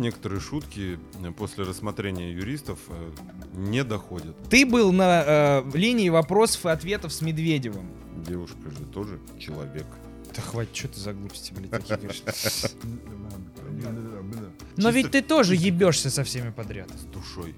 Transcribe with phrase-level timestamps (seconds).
[0.00, 3.10] Некоторые шутки э, после рассмотрения юристов э,
[3.54, 4.36] не доходят.
[4.48, 7.90] Ты был на э, линии вопросов и ответов с Медведевым.
[8.24, 9.86] Девушка же тоже человек.
[10.36, 12.22] Да хватит, что ты за глупости, блядь, такие говоришь.
[14.76, 16.88] Но ведь ты тоже ебешься со всеми подряд.
[16.96, 17.56] С душой.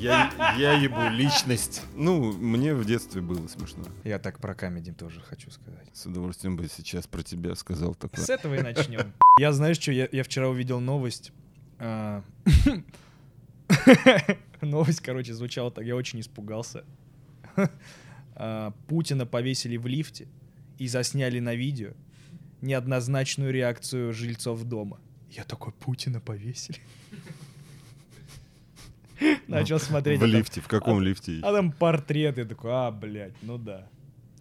[0.00, 1.82] Я, я ебу личность.
[1.94, 3.84] Ну, мне в детстве было смешно.
[4.02, 5.88] Я так про камеди тоже хочу сказать.
[5.92, 8.24] С удовольствием бы сейчас про тебя сказал такое.
[8.24, 9.12] С этого и начнем.
[9.38, 11.32] Я знаешь что, я, я вчера увидел новость.
[11.78, 12.22] а,
[14.60, 16.84] Новость, короче, звучала так, я очень испугался.
[18.36, 20.26] А, Путина повесили в лифте
[20.78, 21.92] и засняли на видео
[22.62, 24.98] неоднозначную реакцию жильцов дома.
[25.30, 26.80] Я такой, Путина повесили.
[29.48, 30.20] Начал смотреть.
[30.20, 31.40] В а лифте, в каком лифте?
[31.42, 33.86] а там портрет, я такой, а, блядь, ну да.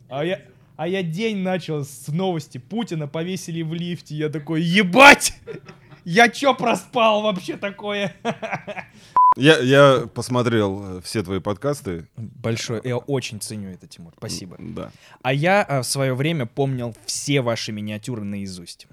[0.09, 0.41] А я,
[0.75, 2.57] а я день начал с новости.
[2.57, 4.15] Путина повесили в лифте.
[4.15, 5.39] Я такой, ебать!
[6.05, 8.13] Я чё проспал вообще такое?
[9.35, 12.05] Я, я посмотрел э, все твои подкасты.
[12.17, 14.57] Большое, я очень ценю это, Тимур, спасибо.
[14.59, 14.91] Да.
[15.23, 18.85] А я а, в свое время помнил все ваши миниатюры наизусть.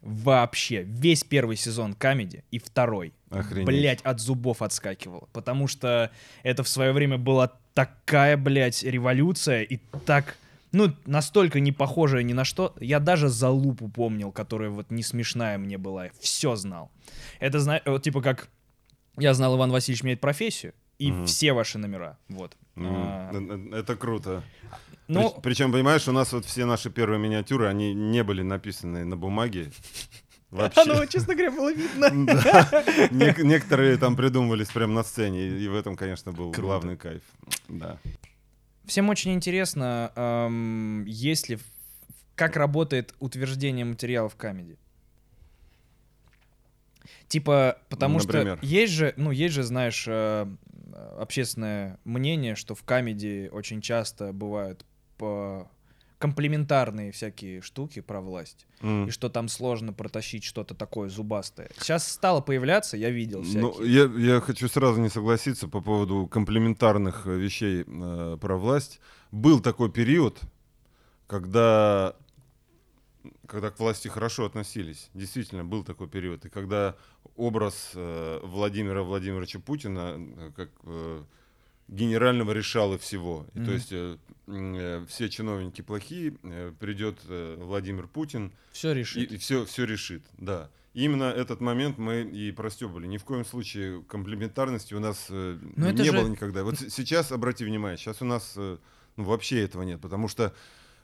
[0.00, 3.12] Вообще, весь первый сезон Камеди и второй.
[3.32, 3.66] Охренеть.
[3.66, 5.28] Блять, от зубов отскакивал.
[5.32, 6.10] Потому что
[6.42, 10.36] это в свое время была такая, блядь, революция и так,
[10.72, 12.74] ну, настолько не похожая ни на что.
[12.80, 16.08] Я даже за лупу помнил, которая вот не смешная мне была.
[16.20, 16.90] Все знал.
[17.40, 18.48] Это, знаешь, вот типа как
[19.18, 21.26] я знал, Иван Васильевич меняет профессию, и Мгм.
[21.26, 22.18] все ваши номера.
[22.28, 22.56] Вот.
[22.76, 24.42] М, А, э, э, Это круто.
[25.08, 29.16] Ну, Причем, понимаешь, у нас вот все наши первые миниатюры, они не были написаны на
[29.16, 29.70] бумаге.
[30.52, 30.82] Вообще.
[30.82, 32.10] оно, честно говоря, было видно.
[32.26, 32.84] Да.
[33.10, 36.60] Некоторые там придумывались прямо на сцене, и в этом, конечно, был Круто.
[36.60, 37.22] главный кайф.
[37.68, 37.98] Да.
[38.84, 41.58] Всем очень интересно, эм, есть ли,
[42.34, 44.76] как работает утверждение материала в камеди.
[47.28, 48.58] Типа, потому Например?
[48.58, 50.46] что есть же, ну, есть же, знаешь, э,
[51.18, 54.84] общественное мнение, что в камеди очень часто бывают
[55.16, 55.70] по
[56.22, 59.08] комплементарные всякие штуки про власть, М.
[59.08, 61.68] и что там сложно протащить что-то такое зубастое.
[61.80, 63.62] Сейчас стало появляться, я видел всякие.
[63.62, 69.00] Ну, я, я хочу сразу не согласиться по поводу комплементарных э, вещей э, про власть.
[69.32, 70.38] Был такой период,
[71.26, 72.14] когда,
[73.48, 75.10] когда к власти хорошо относились.
[75.14, 76.44] Действительно, был такой период.
[76.44, 76.94] И когда
[77.34, 81.24] образ э, Владимира Владимировича Путина э, как э,
[81.88, 83.46] генерального решала всего.
[83.54, 83.66] И Мгм.
[83.66, 84.16] То есть э,
[84.46, 89.30] э, все чиновники плохие, э, придет э, Владимир Путин, Все решит.
[89.32, 90.70] и, все, все решит, да.
[90.94, 93.06] Именно этот момент мы и простебали.
[93.06, 96.64] Ни в коем случае комплементарности у нас э, Но не же- было никогда.
[96.64, 98.76] Вот сейчас, обрати внимание, сейчас у нас э,
[99.16, 100.54] ну, вообще этого нет, потому что,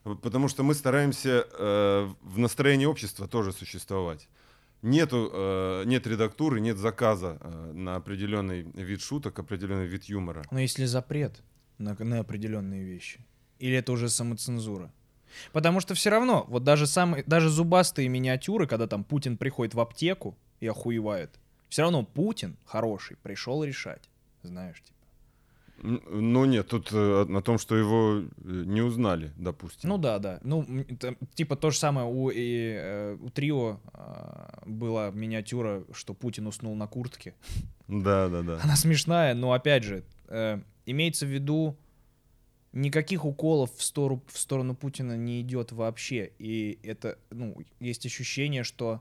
[0.05, 4.29] потому что мы стараемся э, в настроении общества тоже существовать.
[4.83, 10.45] Нету, э, нет редактуры, нет заказа э, на определенный вид шуток, определенный вид юмора.
[10.51, 11.43] Но если запрет
[11.79, 13.21] на, на определенные вещи,
[13.59, 14.93] или это уже самоцензура?
[15.53, 19.81] Потому что все равно, вот даже самые, даже зубастые миниатюры, когда там Путин приходит в
[19.81, 24.09] аптеку и охуевает, все равно Путин хороший пришел решать,
[24.43, 24.98] знаешь, типа.
[25.83, 29.89] Н- Но нет, тут э, на том, что его э, не узнали, допустим.
[29.89, 30.41] Ну да, да.
[30.43, 30.67] Ну,
[30.99, 36.47] там, типа то же самое у, и, э, у Трио а, была миниатюра, что Путин
[36.47, 37.35] уснул на куртке.
[37.87, 38.61] Да, да, да.
[38.63, 41.77] Она смешная, но опять же, э, имеется в виду,
[42.73, 46.33] никаких уколов в сторону, в сторону Путина не идет вообще.
[46.39, 49.01] И это, ну, есть ощущение, что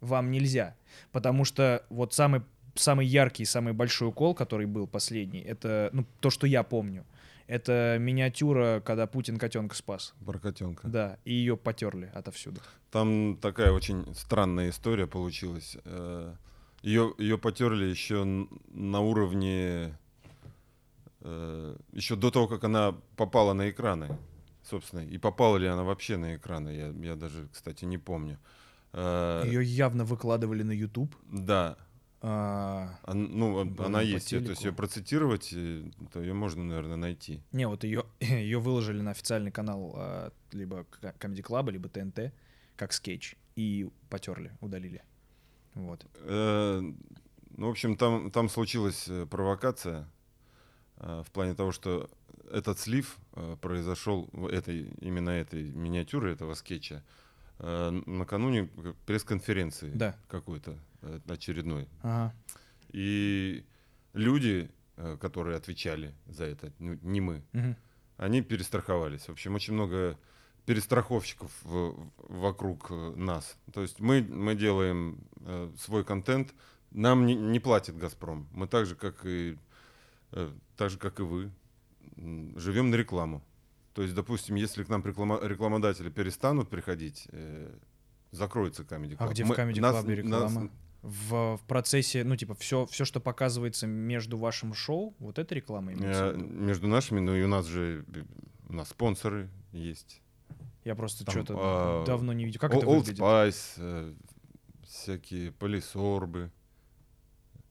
[0.00, 0.76] вам нельзя.
[1.12, 2.42] Потому что вот самый,
[2.74, 7.04] самый яркий, самый большой укол, который был последний, это, ну, то, что я помню,
[7.46, 10.14] это миниатюра, когда Путин котенка спас.
[10.24, 10.88] Про котенка.
[10.88, 12.60] Да, и ее потерли отовсюду.
[12.90, 15.76] Там такая очень странная история получилась.
[16.82, 18.24] Ее, ее потерли еще
[18.72, 19.96] на уровне...
[21.20, 24.16] э, еще до того, как она попала на экраны,
[24.62, 25.00] собственно.
[25.00, 28.38] И попала ли она вообще на экраны, я, я даже, кстати, не помню.
[28.92, 31.14] Э, Ее явно выкладывали на YouTube.
[31.32, 31.76] Да.
[32.26, 34.30] А, Он- ну, Было она есть.
[34.30, 34.64] То есть телеку.
[34.64, 37.42] ее процитировать, э, то ее можно, наверное, найти.
[37.52, 40.86] Не, вот ее, ее выложили на официальный канал а, либо
[41.20, 42.32] Comedy Club, либо ТНТ,
[42.76, 45.02] как скетч, и потерли, удалили.
[45.74, 46.06] Вот.
[46.20, 46.80] Э,
[47.56, 50.08] Ну, в общем, там, там случилась э, провокация
[50.96, 52.08] э, в плане того, что
[52.50, 57.02] этот слив э, произошел, этой, именно этой миниатюры, этого скетча,
[57.58, 58.68] э, накануне
[59.06, 60.16] пресс-конференции Да.
[60.28, 60.76] какой-то э,
[61.28, 61.88] очередной.
[62.02, 62.34] Ага.
[62.90, 63.64] И
[64.12, 67.76] люди, э, которые отвечали за это, ну, не мы, Мгм.
[68.16, 69.22] они перестраховались.
[69.28, 70.18] В общем, очень много
[70.66, 73.56] перестраховщиков в- вокруг э, нас.
[73.72, 76.54] То есть мы, мы делаем э, свой контент,
[76.90, 78.48] нам не, не платит «Газпром».
[78.52, 79.58] Мы так же, как и,
[80.32, 81.50] э, так же, как и вы,
[82.56, 83.42] живем на рекламу.
[83.94, 87.76] То есть, допустим, если к нам реклама- рекламодатели перестанут приходить, э,
[88.30, 89.30] закроется Comedy А Club.
[89.32, 90.70] где в Мы- Comedy нас- Club нас- реклама?
[91.04, 95.92] В, в процессе, ну, типа, все, все, что показывается между вашим шоу, вот это реклама
[95.92, 98.24] имеется в э, между нашими, ну и у нас же э,
[98.70, 100.22] у нас спонсоры есть.
[100.82, 102.58] Я просто что-то а, давно не видел.
[102.58, 103.20] Как О- это Old выглядит?
[103.20, 104.14] Spice, э,
[104.86, 106.50] всякие полисорбы.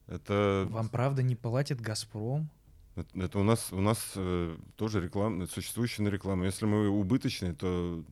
[0.06, 2.48] Это, Вам правда не платит Газпром?
[2.94, 6.44] это, это у нас, у нас э, тоже реклама, существующая реклама.
[6.44, 8.04] Если мы убыточные, то,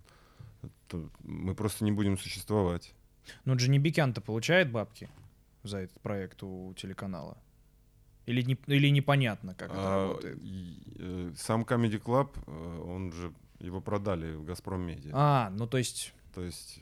[0.88, 2.92] то мы просто не будем существовать.
[3.44, 5.08] Ну, Джинни Бикян-то получает бабки
[5.62, 7.36] за этот проект у телеканала?
[8.26, 10.38] Или, не, или непонятно, как это А, работает?
[10.42, 15.10] и, э, сам Comedy Club, э, он же его продали в Газпром Медиа.
[15.14, 16.14] А, ну то есть...
[16.34, 16.80] То есть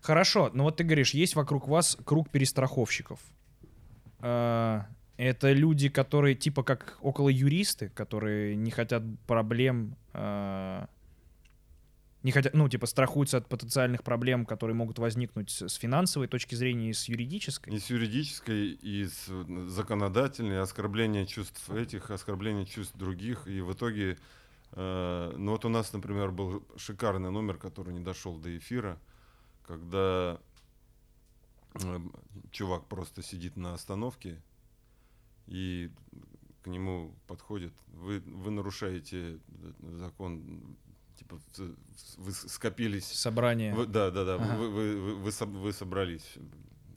[0.00, 3.18] Хорошо, но вот ты говоришь, есть вокруг вас круг перестраховщиков.
[4.20, 4.86] А,
[5.16, 10.88] Это люди, которые типа как около юристы, которые не хотят проблем, а,
[12.26, 16.90] не хотят, ну типа страхуются от потенциальных проблем, которые могут возникнуть с финансовой точки зрения
[16.90, 17.72] и с юридической.
[17.72, 19.30] И с юридической, и с
[19.68, 23.46] законодательной, оскорбление чувств этих, оскорбление чувств других.
[23.46, 24.18] И в итоге,
[24.72, 28.98] э, ну вот у нас, например, был шикарный номер, который не дошел до эфира,
[29.64, 30.40] когда
[31.74, 32.00] э,
[32.50, 34.42] чувак просто сидит на остановке,
[35.46, 35.92] и
[36.62, 39.38] к нему подходит, вы, вы нарушаете э,
[39.92, 40.76] закон,
[41.18, 41.76] типа в-
[42.18, 44.34] вы скопились Собрание вы- да, да, да.
[44.36, 44.56] Ага.
[44.56, 46.34] Вы, вы, вы, вы соб- вы собрались.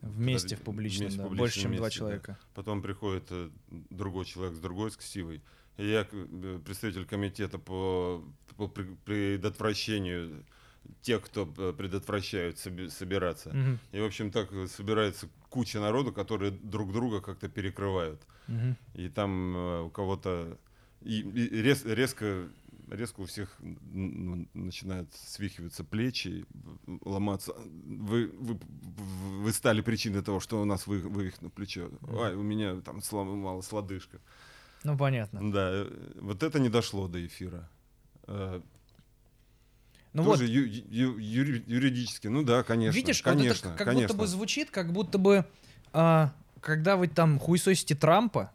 [0.02, 2.06] вместе в публичном, вместе в да, публичном больше, чем два месте, да.
[2.06, 2.38] человека.
[2.54, 3.50] Потом приходит э,
[3.90, 5.42] другой человек с другой с ксивой.
[5.78, 8.24] И я, э, представитель комитета по,
[8.58, 10.44] по пре- предотвращению
[11.02, 13.50] тех, кто э, предотвращают соби- собираться.
[13.50, 18.22] Мгм, И, в общем, так собирается куча народу, которые друг друга как-то перекрывают.
[18.48, 18.76] мгм.
[18.96, 20.58] И там э, у кого-то
[21.02, 22.48] и, и рез- резко,
[22.90, 26.46] резко у всех начинают свихиваться плечи,
[27.04, 27.54] ломаться.
[27.56, 28.60] Вы, вы,
[29.42, 31.90] вы стали причиной того, что у нас вы, вывихнуло плечо.
[32.22, 34.20] Ай, у меня там сломалась лодыжка.
[34.84, 35.52] Ну, понятно.
[35.52, 37.70] Да, э, вот это не дошло до эфира.
[38.28, 38.62] Э,
[40.14, 42.96] Ну вот, Тоже ю- ю- юри- юридически, ну да, конечно.
[42.98, 44.08] Видишь, вот конечно, это как конечно.
[44.08, 45.46] будто бы звучит, как будто бы,
[45.94, 48.52] а, когда вы там хуесосите Трампа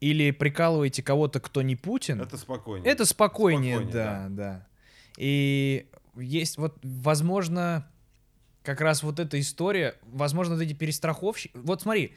[0.00, 2.96] или прикалываете кого-то, кто не Путин, это, Это спокойнее.
[3.04, 4.68] спокойнее, спокойнее, да, да,
[5.16, 5.86] И
[6.16, 7.90] есть вот, возможно,
[8.62, 11.52] как раз вот эта история, возможно, вот эти перестраховщики.
[11.54, 12.14] Вот смотри,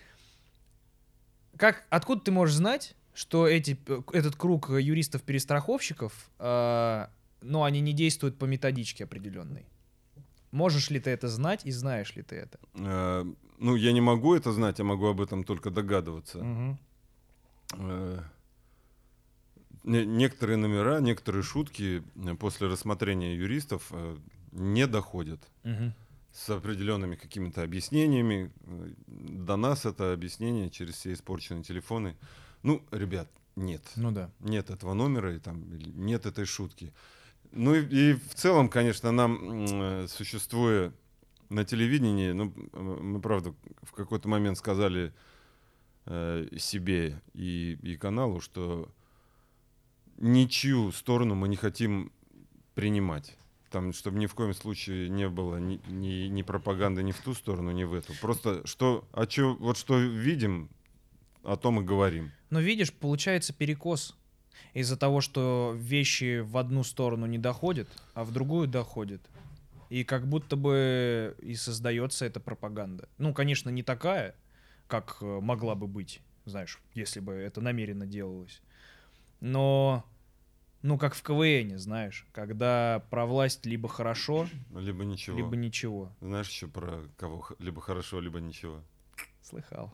[1.57, 7.09] как, откуда ты можешь знать, что эти, э, этот круг юристов-перестраховщиков, а,
[7.41, 9.65] ну, они не действуют по методичке определенной?
[10.51, 12.59] Можешь ли ты это знать и знаешь ли ты это?
[12.75, 13.25] Э,
[13.59, 16.43] ну, я не могу это знать, я могу об этом только догадываться.
[16.43, 16.79] Мгм.
[17.77, 18.19] Э,
[19.83, 24.17] не- некоторые номера, некоторые шутки э, после рассмотрения юристов э,
[24.51, 25.41] не доходят
[26.31, 28.51] с определенными какими-то объяснениями.
[29.07, 32.15] До нас это объяснение через все испорченные телефоны.
[32.63, 33.83] Ну, ребят, нет.
[33.95, 34.31] Ну да.
[34.39, 36.93] Нет этого номера и там нет этой шутки.
[37.51, 40.91] Ну и, и в целом, конечно, нам, э, существуя
[41.49, 43.53] на телевидении, ну, мы, правда,
[43.83, 45.13] в какой-то момент сказали
[46.05, 48.89] э, себе и, и каналу, что
[50.17, 52.11] ничью сторону мы не хотим
[52.75, 53.37] принимать.
[53.69, 57.33] Там, чтобы ни в коем случае не было ни, ни, ни пропаганды ни в ту
[57.33, 58.13] сторону, ни в эту.
[58.21, 60.69] Просто что, а чё, вот что видим,
[61.43, 62.31] о том и говорим.
[62.49, 64.15] Но видишь, получается перекос
[64.73, 69.21] из-за того, что вещи в одну сторону не доходят, а в другую доходят.
[69.89, 73.07] И как будто бы и создается эта пропаганда.
[73.17, 74.35] Ну, конечно, не такая,
[74.93, 78.61] как э, могла бы быть, знаешь, если бы это намеренно делалось.
[79.39, 80.05] Но,
[80.83, 85.35] ну, как в КВН, знаешь, когда про власть либо хорошо, Либо ничего.
[85.35, 86.11] либо ничего.
[86.21, 88.83] Знаешь еще про кого либо хорошо, либо ничего.
[89.41, 89.91] Слыхал.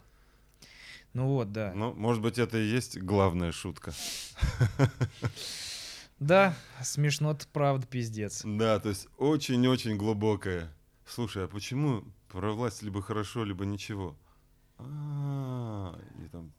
[1.13, 1.71] Ну вот, да.
[1.73, 3.93] Ну, может быть, это и есть главная шутка.
[6.19, 6.53] Да,
[6.83, 8.41] смешно-то правда пиздец.
[8.43, 10.75] Да, то есть очень-очень глубокая.
[11.05, 14.17] Слушай, а почему про власть либо хорошо, либо ничего?
[14.81, 16.51] А, и там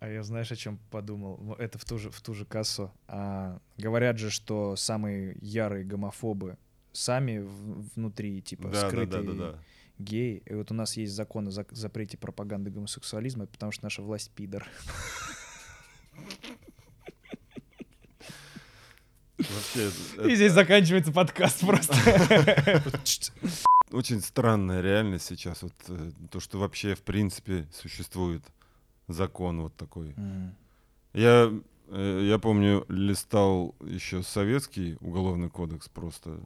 [0.00, 1.54] А я знаешь, о чем подумал?
[1.58, 2.92] Это в ту же, в ту же кассу.
[3.08, 6.58] А, говорят же, что самые ярые гомофобы
[6.92, 9.58] сами в- внутри, типа, да, да, скрытые да, да, да.
[9.98, 10.42] геи.
[10.46, 14.30] И вот у нас есть закон о зак- запрете пропаганды гомосексуализма, потому что наша власть
[14.32, 14.66] пидор.
[19.38, 21.94] Вообще, И это здесь заканчивается подкаст просто.
[23.96, 25.62] очень странная реальность сейчас.
[25.62, 28.42] Вот э, то, что вообще в принципе существует
[29.08, 30.12] закон вот такой.
[30.16, 30.54] М.
[31.14, 31.50] Я,
[31.88, 36.38] э, я помню, листал еще советский уголовный кодекс просто.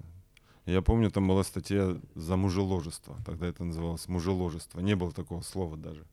[0.67, 3.17] Я помню, там была статья за мужеложество.
[3.27, 4.81] Тогда это называлось мужеложество.
[4.81, 6.05] Не было такого слова даже.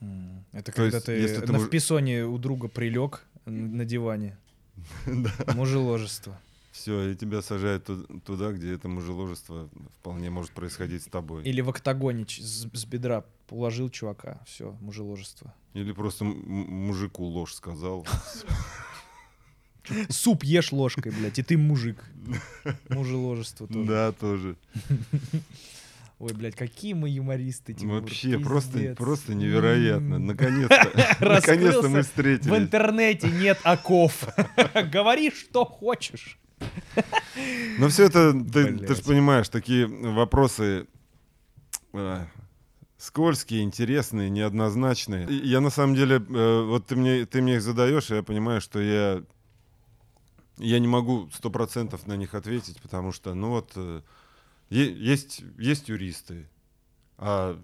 [0.00, 0.44] М.
[0.52, 4.36] Это То когда есть, ты если ты на муж- вписоне у друга прилег на диване.
[5.54, 6.38] Мужеложество.
[6.78, 9.68] Все, и тебя сажают ту- туда, где это мужеложество
[10.00, 11.42] вполне может происходить с тобой.
[11.42, 14.38] Или в октагоне ч- с, с бедра уложил чувака.
[14.46, 15.52] Все, мужеложество.
[15.74, 16.36] Или просто м-
[16.86, 18.06] мужику ложь сказал.
[20.10, 22.04] Суп ешь ложкой, блядь, и ты мужик.
[22.90, 23.84] Мужеложество тоже.
[23.88, 24.56] Да, тоже.
[26.18, 28.96] Ой, блядь, какие мы юмористы, Тимур, Вообще, просто, пиздец.
[28.96, 30.18] просто невероятно.
[30.18, 31.16] Наконец-то.
[31.24, 32.56] Наконец-то мы В встретились.
[32.58, 34.26] интернете нет оков.
[34.92, 36.38] Говори, что хочешь.
[37.78, 40.86] Но все это, ты, ты же понимаешь, такие вопросы
[41.92, 42.26] э,
[42.96, 45.28] скользкие, интересные, неоднозначные.
[45.28, 48.22] И Я на самом деле, э, вот ты мне, ты мне их задаешь, и я
[48.22, 49.22] понимаю, что я,
[50.56, 54.02] я не могу сто процентов на них ответить, потому что, ну вот, э,
[54.70, 56.48] есть, есть юристы,
[57.16, 57.58] а,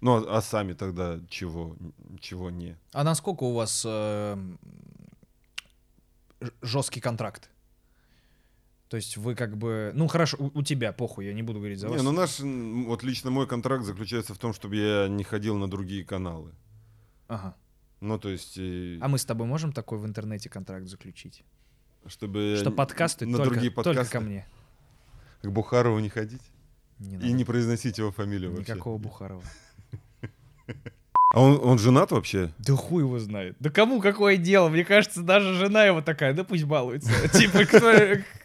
[0.00, 1.76] ну, а, а сами тогда чего,
[2.20, 2.78] чего не?
[2.92, 3.84] А насколько у вас
[6.62, 7.50] жесткий контракт?
[8.90, 9.92] То есть вы как бы...
[9.94, 11.96] Ну хорошо, у, у тебя, похуй, я не буду говорить за вас.
[11.96, 15.70] Не, ну наш, вот лично мой контракт заключается в том, чтобы я не ходил на
[15.70, 16.50] другие каналы.
[17.28, 17.54] Ага.
[18.00, 21.44] Ну, то есть, и А мы с тобой можем такой в интернете контракт заключить?
[22.06, 24.46] чтобы Что подкасты на только, другие только подкасты ко мне.
[25.42, 26.42] к Бухарову не ходить
[26.98, 27.32] Не и надо.
[27.32, 28.72] не произносить его фамилию вообще.
[28.72, 29.42] Никакого Бухарова.
[31.32, 32.50] А он, он женат вообще?
[32.58, 33.54] Да хуй его знает.
[33.60, 34.68] Да кому какое дело?
[34.68, 37.12] Мне кажется, даже жена его такая, да пусть балуется.
[37.38, 37.92] Типа, кто,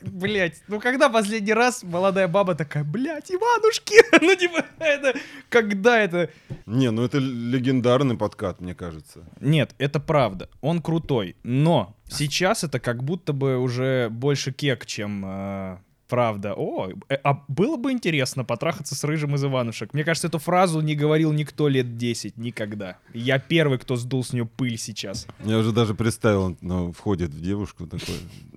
[0.01, 3.95] блядь, ну когда последний раз молодая баба такая, блядь, Иванушки?
[4.21, 5.17] Ну типа, это,
[5.49, 6.29] когда это?
[6.67, 9.23] Не, ну это легендарный подкат, мне кажется.
[9.39, 10.49] Нет, это правда.
[10.61, 11.35] Он крутой.
[11.43, 15.77] Но сейчас это как будто бы уже больше кек, чем э,
[16.07, 16.53] правда.
[16.55, 19.93] О, э, а было бы интересно потрахаться с рыжим из Иванушек.
[19.93, 22.97] Мне кажется, эту фразу не говорил никто лет 10, никогда.
[23.13, 25.27] Я первый, кто сдул с нее пыль сейчас.
[25.43, 28.15] Я уже даже представил, он ну, входит в девушку такой.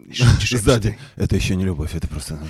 [0.51, 0.99] Сзади.
[1.17, 2.39] Это еще не любовь, это просто...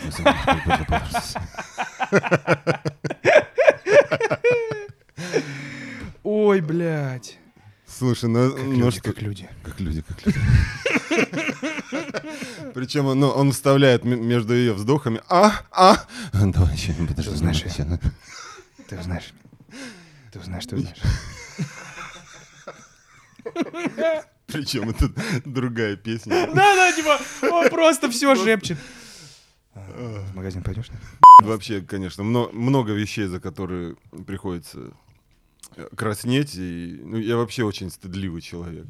[6.22, 7.38] Ой, блядь.
[7.86, 9.12] Слушай, ну, ну что...
[9.18, 9.48] люди.
[9.62, 10.38] Как люди, как люди.
[12.74, 15.20] Причем он, ну, он вставляет между ее вздохами.
[15.28, 16.06] А, а.
[16.32, 17.34] Давай еще, подожди.
[17.34, 17.98] знаешь, еще, ну.
[18.88, 19.32] Ты знаешь.
[20.32, 20.98] Ты знаешь, ты знаешь.
[24.46, 25.10] Причем это
[25.44, 26.46] другая песня.
[26.54, 28.78] Да-да, типа, он просто все шепчет.
[29.74, 30.88] В магазин пойдешь?
[31.42, 34.90] Вообще, конечно, мно- много вещей, за которые приходится
[35.76, 36.54] э, краснеть.
[36.56, 38.86] И, ну, я вообще очень стыдливый человек.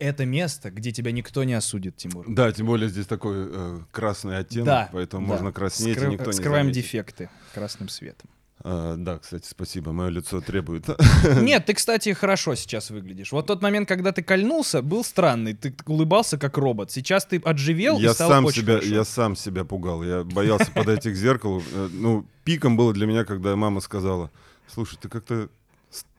[0.00, 2.24] Это место, где тебя никто не осудит, Тимур.
[2.26, 5.32] Да, тем более здесь такой э, красный оттенок, Да, поэтому да.
[5.34, 8.28] можно краснеть, Скры- и никто не Скрываем дефекты красным светом.
[8.62, 10.84] А, да, кстати, спасибо, мое лицо требует.
[11.42, 13.32] Нет, ты, кстати, хорошо сейчас выглядишь.
[13.32, 15.54] Вот тот момент, когда ты кольнулся, был странный.
[15.54, 16.90] Ты улыбался как робот.
[16.90, 18.94] Сейчас ты отживел и Я стал сам очень себя, хорошо.
[18.94, 20.02] я сам себя пугал.
[20.02, 21.62] Я боялся подойти к зеркалу.
[21.72, 24.30] Э, Ну, пиком было для меня, когда мама сказала:
[24.68, 25.48] Слушай, ты как-то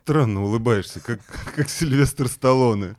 [0.03, 1.19] странно улыбаешься, как,
[1.55, 2.95] как Сильвестр Сталлоне.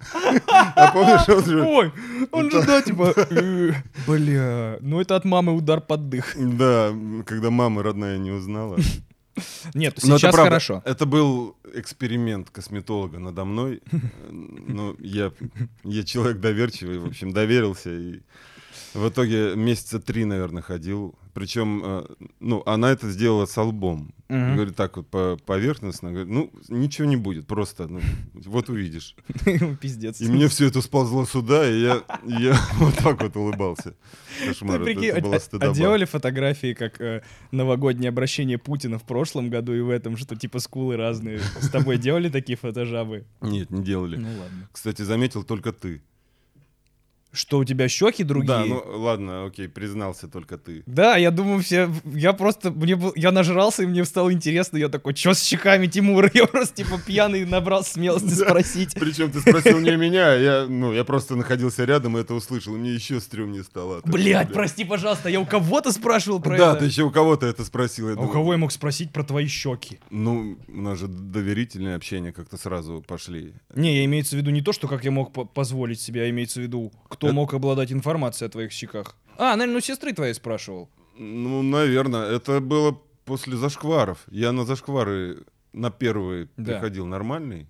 [0.49, 1.63] А помнишь, он же...
[1.63, 1.93] Ой,
[2.31, 3.73] он же, да, типа, э,
[4.07, 6.35] бля, ну это от мамы удар под дых.
[6.37, 6.93] Да,
[7.27, 8.79] когда мама родная не узнала.
[9.75, 10.83] Нет, Но это сейчас хорошо.
[10.85, 13.83] Это был эксперимент косметолога надо мной.
[13.91, 13.97] Э,
[14.31, 15.33] Ну, я,
[15.85, 17.91] я человек доверчивый, в общем, доверился.
[17.91, 18.21] И
[18.95, 21.15] в итоге месяца три, наверное, ходил.
[21.35, 22.07] Причем, э,
[22.41, 24.13] ну, она это сделала с лбом.
[24.29, 24.55] Мгм.
[24.55, 26.11] Говорит, так вот по- поверхностно.
[26.11, 28.01] Говорит, ну, ничего не будет, просто, ну,
[28.35, 29.15] вот увидишь.
[29.81, 30.21] Пиздец.
[30.21, 33.95] И мне все это сползло сюда, и я, я вот так вот улыбался.
[34.41, 39.05] Ты Кошмар, это- прикинь, это была а, делали фотографии, как э, новогоднее обращение Путина в
[39.05, 41.41] прошлом году и в этом, что типа скулы разные.
[41.61, 43.25] С тобой делали такие фотожабы?
[43.41, 44.17] Нет, не делали.
[44.17, 44.69] Ну ладно.
[44.73, 46.03] Кстати, заметил только ты.
[47.33, 48.47] Что, у тебя щеки другие?
[48.49, 50.83] Да, ну ладно, окей, признался только ты.
[50.87, 51.89] Да, я думаю, все...
[52.05, 52.71] Я просто...
[52.71, 53.13] Мне был...
[53.17, 54.77] Я нажрался, и мне стало интересно.
[54.77, 56.31] Я такой, что с щеками Тимура?
[56.35, 58.47] Я просто, типа, пьяный набрал смелости Да.
[58.49, 58.95] спросить.
[58.95, 62.77] Причем ты спросил не меня, а я, ну, я просто находился рядом и это услышал,
[62.77, 64.03] мне еще стрёмнее стало.
[64.05, 64.55] Блять, бля.
[64.55, 66.81] прости, пожалуйста, я у кого-то спрашивал про Да, это.
[66.81, 68.09] ты еще у кого-то это спросил.
[68.11, 69.99] А у кого я мог спросить про твои щеки?
[70.11, 73.55] Ну, у нас же доверительное общение как-то сразу пошли.
[73.75, 76.31] Не, я имеется в виду не то, что как я мог по- позволить себе, а
[76.31, 79.17] имеется в виду, кто Это- мог обладать информацией о твоих щеках.
[79.39, 80.89] А, наверное, у сестры твоей спрашивал.
[81.19, 84.25] Ну, наверное, это было после зашкваров.
[84.31, 86.73] Я на зашквары на первый Да.
[86.73, 87.67] приходил нормальный,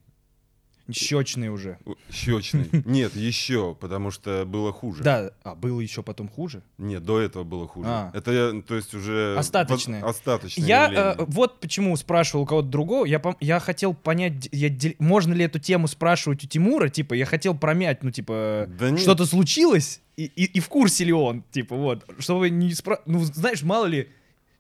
[0.91, 1.79] Щечный уже.
[2.11, 2.69] щечный.
[2.85, 5.03] Нет, еще, потому что было хуже.
[5.03, 6.63] Да, а было еще потом хуже.
[6.79, 7.89] Нет, до этого было хуже.
[7.89, 8.11] А.
[8.15, 9.37] Это я, то есть уже...
[9.39, 10.05] Остаточное.
[10.05, 13.05] Остаточное Я э, вот почему спрашивал у кого-то другого.
[13.05, 16.89] Я, я хотел понять, я можно ли эту тему спрашивать у Тимура.
[16.89, 21.13] Типа, я хотел промять, ну, типа, Да что-то случилось, и, и, и в курсе ли
[21.13, 22.05] он, типа, вот.
[22.19, 23.01] Чтобы не спра...
[23.07, 24.09] Ну, знаешь, мало ли,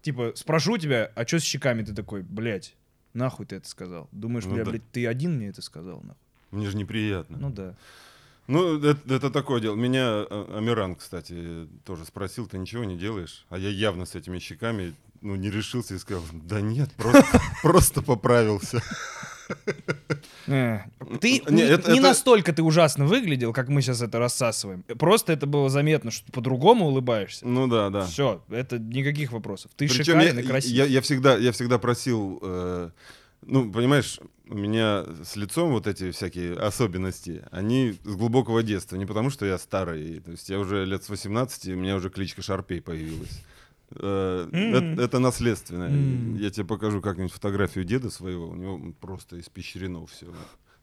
[0.02, 1.82] типа, спрошу тебя, а что с щеками?
[1.82, 2.74] Ты такой, блядь,
[3.14, 4.08] нахуй ты это сказал?
[4.12, 4.70] Думаешь, Ну бля, да.
[4.70, 6.16] блядь, ты один мне это сказал, нахуй?
[6.50, 7.38] Мне же неприятно.
[7.38, 7.74] Ну да.
[8.48, 9.76] Ну, это, это такое дело.
[9.76, 13.46] Меня э, Амиран, кстати, тоже спросил, ты ничего не делаешь?
[13.50, 16.90] А я явно с этими щеками, ну, не решился и сказал, да нет,
[17.62, 18.82] просто, поправился.
[20.46, 20.80] Э,
[21.20, 24.82] Ты Не, не, это- не это- настолько ты ужасно выглядел, как мы сейчас это рассасываем.
[24.82, 27.46] Просто это было заметно, что ты по-другому улыбаешься.
[27.46, 28.06] Ну да, да.
[28.06, 29.70] Все, это никаких вопросов.
[29.76, 30.72] Ты Причем я, шикарен и красив.
[30.72, 32.90] я, я всегда, я всегда просил, э,
[33.46, 39.06] ну, понимаешь, у меня с лицом вот эти всякие особенности, они с глубокого детства, не
[39.06, 42.10] потому что я старый, то есть я уже лет с 18, и у меня уже
[42.10, 43.42] кличка Шарпей появилась.
[43.96, 46.38] Э, это, это наследственное.
[46.38, 50.26] Я тебе покажу как-нибудь фотографию деда своего, у него просто испещрено все.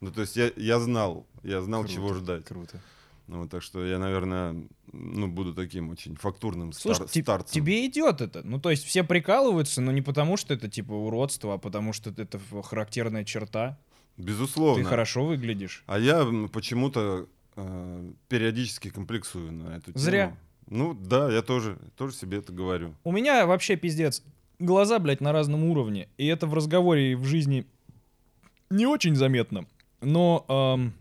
[0.02, 2.46] Ну, то есть я, я знал, я знал, Круто, чего ждать.
[2.46, 2.80] Круто.
[3.28, 4.56] Ну, вот так что я, наверное,
[4.92, 7.54] ну, буду таким очень фактурным Слушай, стар- ти- старцем.
[7.54, 8.42] тебе идет это.
[8.44, 12.10] Ну, то есть все прикалываются, но не потому, что это типа уродство, а потому что
[12.10, 13.78] это характерная черта.
[14.18, 14.84] Безусловно.
[14.84, 15.84] Ты хорошо выглядишь.
[15.86, 20.04] А я почему-то э, периодически комплексую на эту тему.
[20.04, 20.38] Зря.
[20.70, 22.94] Ну да, я тоже, тоже себе это говорю.
[23.04, 24.24] У меня вообще пиздец.
[24.60, 26.10] Глаза, блядь, на разном уровне.
[26.18, 27.66] И это в разговоре и в жизни
[28.70, 29.66] не очень заметно.
[30.02, 30.94] Но эм,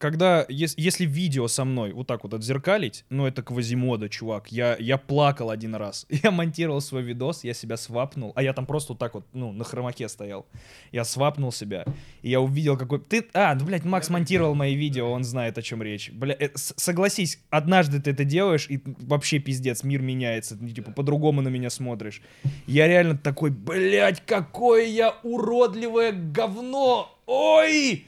[0.00, 4.50] когда, ес- если видео со мной вот так вот отзеркалить, ну это Квазимода, чувак.
[4.50, 6.06] Я, я плакал один раз.
[6.22, 8.32] Я монтировал свой видос, я себя свапнул.
[8.34, 10.46] А я там просто вот так вот, ну, на хромаке стоял.
[10.90, 11.84] Я свапнул себя.
[12.22, 13.00] И я увидел какой...
[13.00, 13.26] Ты...
[13.34, 16.10] А, ну, блядь, Макс монтировал мои видео, он знает, о чем речь.
[16.10, 20.56] Бля, э, согласись, однажды ты это делаешь, и вообще пиздец, мир меняется.
[20.58, 22.22] Ну, типа, по-другому на меня смотришь.
[22.66, 27.14] Я реально такой, блядь, какое я уродливое говно!
[27.26, 28.06] Ой!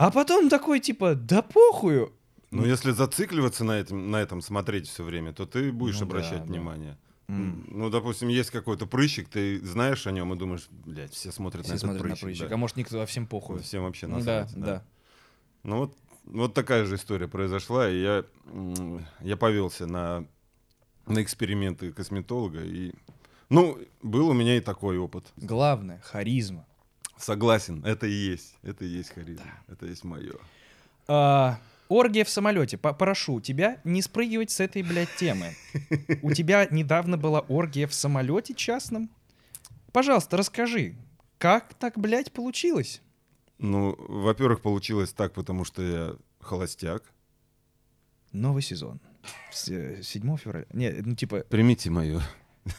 [0.00, 2.14] А потом такой, типа, да похую.
[2.50, 6.06] Но если зацикливаться на этом, на этом смотреть все время, то ты будешь Ну да,
[6.06, 6.44] обращать да.
[6.44, 6.98] внимание.
[7.28, 7.66] М.
[7.68, 11.72] Ну, допустим, есть какой-то прыщик, ты знаешь о нем и думаешь, блядь, все смотрят Все
[11.72, 12.24] на этот смотрят на прыщик.
[12.24, 12.54] прыщик, да.
[12.54, 13.60] а может никто совсем похуй.
[13.60, 14.52] Всем вообще Ну насрать.
[14.54, 14.84] да, да.
[15.64, 18.24] Ну вот, вот такая же история произошла, и я,
[19.20, 20.24] я повелся на,
[21.06, 22.94] на эксперименты косметолога, и,
[23.50, 25.26] ну, был у меня и такой опыт.
[25.36, 26.66] Главное, харизма.
[27.20, 30.34] Согласен, это и есть, это и есть харизма, это и есть мое.
[31.06, 32.78] А, оргия в самолете.
[32.78, 35.54] Прошу тебя не спрыгивать с этой, блядь, темы.
[36.22, 39.10] У тебя недавно была оргия в самолете частном?
[39.92, 40.94] Пожалуйста, расскажи,
[41.38, 43.02] как так, блядь, получилось?
[43.58, 47.02] Ну, во-первых, получилось так, потому что я холостяк.
[48.32, 49.00] Новый сезон.
[49.52, 50.66] С, э, 7 февраля.
[50.72, 51.44] Не, ну типа...
[51.50, 52.22] Примите мою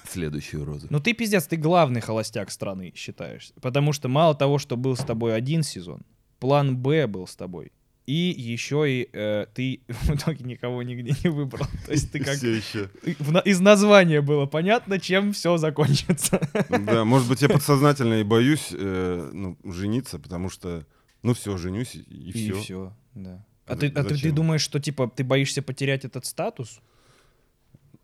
[0.09, 0.87] следующую розу.
[0.89, 3.53] Ну ты пиздец, ты главный холостяк страны считаешься.
[3.61, 6.01] Потому что мало того, что был с тобой один сезон,
[6.39, 7.71] план Б был с тобой.
[8.07, 11.67] И еще и э, ты в итоге никого нигде не выбрал.
[11.85, 12.35] То есть ты как...
[12.35, 12.89] Все еще.
[13.19, 16.41] в Из названия было понятно, чем все закончится.
[16.69, 20.85] Да, может быть, я подсознательно и боюсь э, ну, жениться, потому что,
[21.21, 22.61] ну все, женюсь и, и И все.
[22.61, 23.45] все, да.
[23.67, 26.81] А А, ты, а ты, ты думаешь, что типа ты боишься потерять этот статус?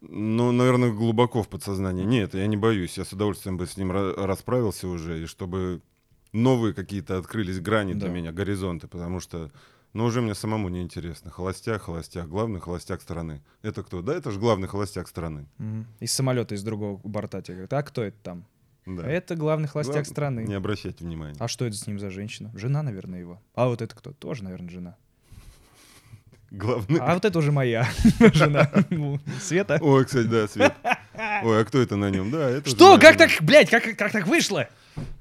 [0.02, 2.04] Ну, наверное, глубоко в подсознании.
[2.06, 2.98] Нет, я не боюсь.
[2.98, 5.82] Я с удовольствием бы с ним ра- расправился уже, и чтобы
[6.34, 8.14] новые какие-то открылись грани для Да.
[8.14, 9.50] меня, горизонты, потому что,
[9.94, 11.32] ну, уже мне самому не интересно.
[11.32, 13.42] Холостяк, холостяк, главный холостяк страны.
[13.64, 14.02] Это кто?
[14.04, 15.48] Да, это же главный холостяк страны.
[16.00, 18.46] Из самолета из другого борта тебе говорят, а кто это там?
[18.86, 19.06] Да.
[19.06, 20.40] Это главный холостяк Главное, страны.
[20.48, 21.36] Не обращайте внимания.
[21.40, 22.52] А что это с ним за женщина?
[22.56, 23.42] Жена, наверное, его.
[23.56, 24.14] А вот это кто?
[24.14, 24.96] Тоже, наверное, жена.
[26.52, 27.00] Главный...
[27.02, 27.88] А вот это уже моя
[28.34, 28.70] жена.
[28.90, 29.78] Ну, Света.
[29.82, 30.74] Ой, кстати, да, Свет.
[31.44, 32.32] Ой, а кто это на нем?
[32.32, 32.98] Да, это Что?
[32.98, 34.68] Как так, блядь, как, как так вышло?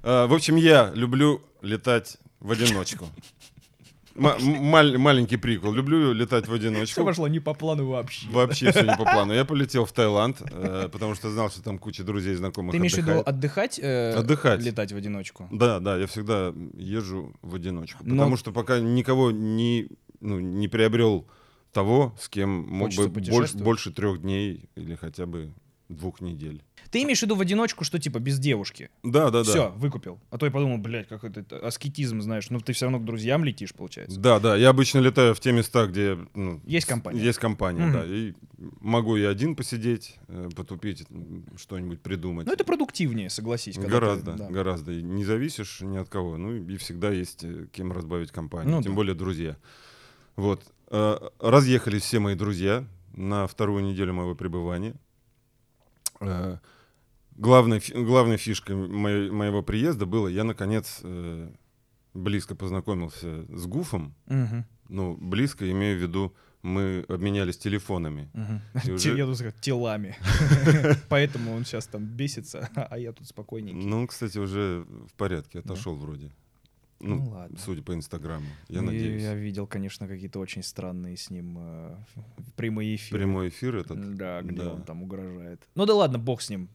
[0.02, 3.08] А, в общем, я люблю летать в одиночку.
[4.16, 5.72] Маленький прикол.
[5.74, 7.04] Люблю летать в Все одиночку.
[7.04, 8.26] пошло не по плану вообще.
[8.30, 9.34] Вообще все не по плану.
[9.34, 12.78] Я полетел в Таиланд, э, потому что знал, что там куча друзей и знакомых Ты
[12.78, 13.78] имеешь в виду отдыхать?
[13.82, 14.62] э, Отдыхать.
[14.62, 15.46] Летать в одиночку?
[15.52, 17.98] Да, да, я всегда езжу в одиночку.
[18.04, 19.88] Но- Потому что пока никого не,
[20.26, 21.26] ну, не приобрел
[21.72, 25.52] того, с кем мог Хочется бы больше, больше трех дней или хотя бы
[25.88, 26.62] двух недель.
[26.90, 28.90] Ты имеешь в виду в одиночку, что типа без девушки?
[29.02, 29.50] Да, да, да.
[29.50, 30.18] Все, выкупил.
[30.30, 32.50] А то я подумал, блядь, как это, аскетизм, знаешь.
[32.50, 34.18] Ну, ты все равно к друзьям летишь, получается.
[34.18, 37.22] Да, да, я обычно летаю в те места, где ну, Есть компания.
[37.22, 37.92] Есть компания, Мгм.
[37.92, 38.04] да.
[38.06, 38.34] И
[38.80, 41.06] могу и один посидеть, э, потупить,
[41.56, 42.46] что-нибудь придумать.
[42.46, 43.76] Ну, это продуктивнее, согласись.
[43.76, 44.48] когда ты- Гораздо, да.
[44.48, 44.92] гораздо.
[44.92, 46.36] И не зависишь ни от кого.
[46.36, 48.74] Ну и всегда есть э, кем разбавить компанию.
[48.76, 48.96] Ну тем да.
[48.96, 49.56] более друзья.
[50.36, 50.62] Вот.
[50.90, 54.94] Э, Разъехались все мои друзья на вторую неделю моего пребывания.
[56.20, 56.58] Э,
[57.38, 61.50] Главной, главной фишкой моей- моего приезда было, я наконец э,
[62.14, 64.14] близко познакомился с Гуфом.
[64.26, 68.30] Мгм, Ну, близко имею в виду, мы обменялись телефонами.
[68.84, 70.16] Те- уже- Я тут сказал, телами.
[71.10, 73.86] Поэтому он сейчас там бесится, а я тут спокойненький.
[73.86, 76.30] Ну, он, кстати, уже в порядке, отошел вроде.
[77.00, 77.58] Ну, Ну, ладно.
[77.58, 78.46] судя по Инстаграму.
[78.68, 79.22] Я Ну, надеюсь.
[79.22, 81.96] Я видел, конечно, какие-то очень странные с ним э,
[82.56, 83.18] прямые эфиры.
[83.20, 84.16] Прямой эфир этот.
[84.16, 84.72] Да, где да.
[84.72, 85.68] он там угрожает.
[85.74, 86.68] Ну да ладно, бог с ним.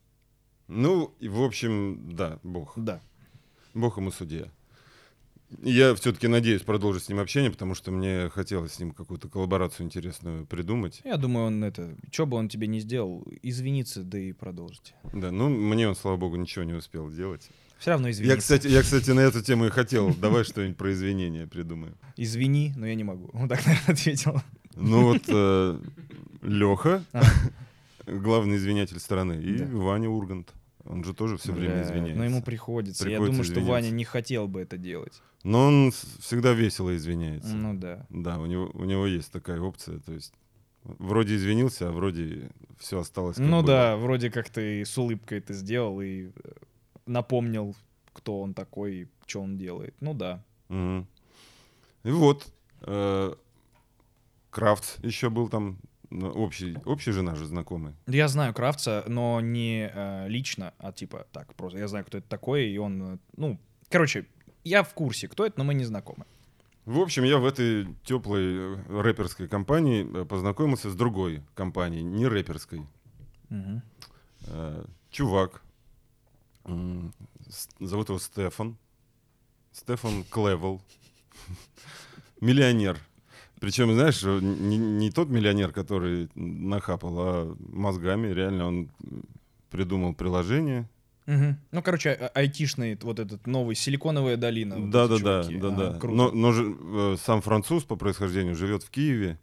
[0.68, 2.74] Ну, в общем, да, бог.
[2.76, 3.02] Да.
[3.74, 4.52] Бог ему судья.
[5.62, 9.86] Я все-таки надеюсь продолжить с ним общение, потому что мне хотелось с ним какую-то коллаборацию
[9.86, 11.02] интересную придумать.
[11.04, 11.98] Я думаю, он это...
[12.10, 14.94] Что бы он тебе не сделал, извиниться, да и продолжите.
[15.12, 17.50] Да, ну, мне он, слава богу, ничего не успел делать.
[17.82, 18.36] Все равно извиниться.
[18.36, 20.14] Я, кстати, я, кстати, на эту тему и хотел.
[20.14, 21.96] Давай что-нибудь про извинения придумаем.
[22.16, 23.32] Извини, но я не могу.
[23.34, 24.40] Он так, наверное, ответил.
[24.76, 25.28] Ну вот
[26.44, 27.24] Леха, А.
[28.06, 29.66] главный извинятель страны, и Да.
[29.66, 30.54] Ваня Ургант.
[30.86, 32.18] Он же тоже все время Бля, извиняется.
[32.18, 33.10] Но ему приходится.
[33.10, 33.72] Я Приходится думаю, что.
[33.72, 35.22] Ваня не хотел бы это делать.
[35.44, 37.56] Но он всегда весело извиняется.
[37.56, 38.06] Ну да.
[38.10, 40.00] Да, у него, у него есть такая опция.
[40.00, 40.34] То есть
[40.84, 43.38] вроде извинился, а вроде все осталось.
[43.38, 43.64] Ну было.
[43.68, 46.30] да, вроде как ты с улыбкой это сделал и э,
[47.12, 47.76] напомнил,
[48.14, 49.96] кто он такой и что он делает.
[50.02, 50.44] Ну да.
[50.70, 51.08] Мгм.
[52.04, 52.52] И вот.
[52.82, 53.34] э,
[54.50, 55.78] Крафтс еще был там.
[56.10, 57.94] ну, Общий, общий же наш знакомый.
[58.08, 62.28] Я знаю Кравца, но не э, лично, а типа так, просто я знаю, кто это
[62.28, 64.26] такой, и он, ну, короче,
[64.64, 66.26] я в курсе, кто это, но мы не знакомы.
[66.86, 72.28] В общем, я в этой теплой э, рэперской компании э, познакомился с другой компанией, не
[72.28, 72.82] рэперской.
[73.50, 73.82] Мгм.
[74.48, 75.62] Э, Чувак.
[77.80, 78.78] Зовут его Стефан.
[79.72, 80.82] Стефан Клевел.
[82.42, 83.00] Миллионер.
[83.60, 88.28] Причем, знаешь, э, не, не тот миллионер, который нахапал, а мозгами.
[88.34, 88.90] Реально он
[89.70, 90.90] придумал приложение.
[91.28, 91.58] Мгм.
[91.72, 94.78] Ну, короче, а- айтишный вот этот новый, силиконовая долина.
[94.80, 95.58] вот Да, да, да, чуваки.
[95.60, 96.00] да, да.
[96.00, 96.16] круто.
[96.16, 99.38] Но, но же, э, сам француз по происхождению живет в Киеве.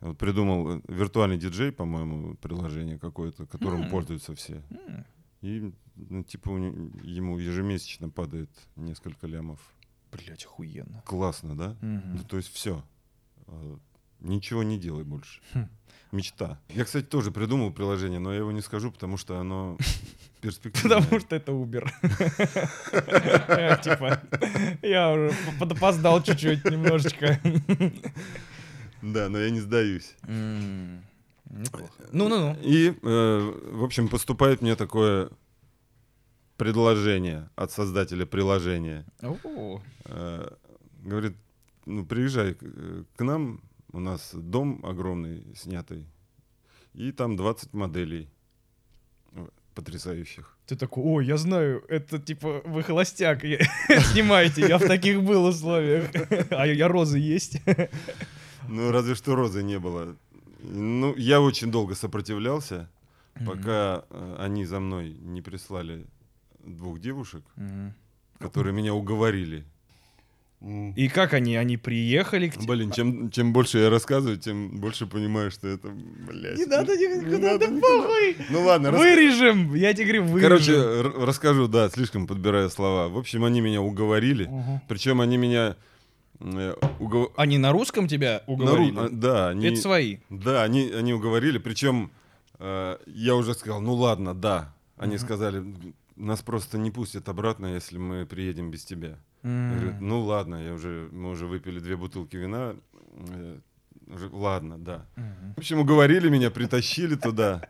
[0.00, 3.90] Вот придумал э, виртуальный диджей, по-моему, приложение какое-то, которым М.
[3.90, 4.62] пользуются все.
[4.70, 5.04] М,
[5.42, 9.58] И, ну, типа, ему ежемесячно падает несколько лямов.
[10.12, 11.02] Блять, охуенно.
[11.06, 11.76] Классно, да?
[11.80, 12.16] Мгм.
[12.16, 12.82] Ну, то есть все.
[14.20, 15.40] Ничего не делай больше.
[15.54, 15.68] Хм.
[16.12, 16.60] Мечта.
[16.68, 19.78] Я, кстати, тоже придумал приложение, но я его не скажу, потому что оно
[20.40, 20.98] перспективное.
[20.98, 21.88] Потому что это Uber.
[23.82, 24.20] Типа,
[24.82, 27.40] я уже подопоздал чуть-чуть, немножечко.
[29.02, 30.14] Да, но я не сдаюсь.
[31.50, 31.92] Неплохо.
[32.12, 32.56] Ну-ну-ну.
[32.62, 35.30] И, э, в общем, поступает мне такое
[36.56, 39.04] предложение от создателя приложения.
[39.22, 40.48] О, Э,
[41.02, 41.32] Говорит,
[41.86, 43.60] ну, приезжай к- э, к нам,
[43.92, 46.04] у нас дом огромный, снятый,
[46.92, 48.28] и там 20 моделей
[49.32, 50.58] э, потрясающих.
[50.66, 53.40] Ты такой, ой, я знаю, это типа вы холостяк,
[54.12, 56.10] снимаете, я в таких был условиях.
[56.50, 57.62] А я розы есть.
[58.68, 60.16] Ну, разве что розы не было.
[60.62, 62.88] Ну, я очень долго сопротивлялся,
[63.46, 66.06] пока э, они за мной не прислали
[66.64, 67.94] двух девушек, Мгм.
[68.38, 69.64] которые меня уговорили.
[70.94, 71.56] И как они?
[71.56, 72.66] Они приехали к тебе?
[72.66, 76.58] Блин, чем, чем больше я рассказываю, тем больше понимаю, что это, блядь.
[76.58, 78.36] Не надо не никуда, надо да похуй!
[78.50, 79.74] Ну ладно, Вырежем!
[79.74, 80.42] Я тебе говорю, вырежем.
[80.50, 83.08] Короче, расскажу, да, слишком подбирая слова.
[83.08, 84.50] В общем, они меня уговорили.
[84.86, 85.76] Причем они меня
[86.98, 88.98] угов- Они на русском тебя на ру- уговорили?
[88.98, 90.18] а, Да, они, Это свои.
[90.30, 91.58] да, они, они уговорили.
[91.58, 92.10] Причем
[92.58, 94.74] э, я уже сказал, ну ладно, да.
[94.96, 95.24] Они Мгм.
[95.24, 95.64] сказали,
[96.16, 99.18] нас просто не пустят обратно, если мы приедем без тебя.
[99.42, 102.74] Я говорю, ну ладно, я уже, мы уже выпили две бутылки вина.
[103.32, 103.58] э,
[104.06, 105.06] уже- ладно, да.
[105.16, 105.54] Мгм.
[105.56, 107.62] В общем, уговорили меня, притащили туда.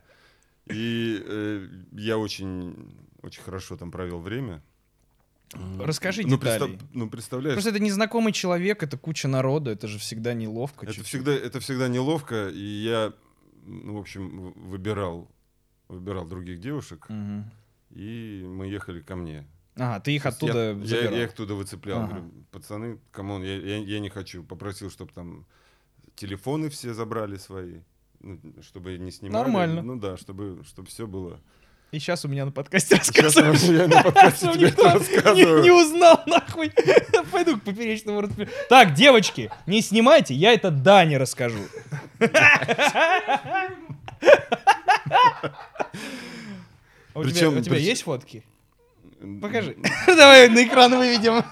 [0.66, 2.74] И э, я очень,
[3.22, 4.60] очень хорошо там провел время.
[5.80, 6.76] Расскажи ну, деталей.
[6.76, 10.86] представ- ну, представляешь, Просто это незнакомый человек, это куча народу, это же всегда неловко.
[10.86, 13.12] это всегда, это всегда неловко, и я,
[13.64, 15.28] ну, в общем, выбирал,
[15.88, 17.50] выбирал других девушек, Мгм.
[17.90, 19.44] и мы ехали ко мне.
[19.76, 21.14] Ага, ты их оттуда я, я, забирал.
[21.14, 21.98] я их оттуда выцеплял.
[22.00, 22.08] Ага.
[22.08, 24.44] Говорю, пацаны, come on, я, я, я не хочу.
[24.44, 25.46] Попросил, чтобы там
[26.16, 27.80] телефоны все забрали свои,
[28.20, 29.42] ну, чтобы не снимали.
[29.42, 29.82] Нормально.
[29.82, 31.40] Ну да, чтобы, чтобы все было
[31.92, 33.78] И сейчас у меня на подкасте Сейчас рассказываю.
[33.80, 35.58] я на подкасте Сам тебе не это знал, рассказываю.
[35.58, 36.72] Не, не узнал, нахуй.
[37.32, 41.58] Пойду к поперечному распи- Так, девочки, не снимайте, я это Дане расскажу.
[47.12, 48.44] А У тебя, Причем- у тебя прич- есть фотки?
[49.42, 49.76] Покажи.
[50.06, 51.44] Давай на экран выведем.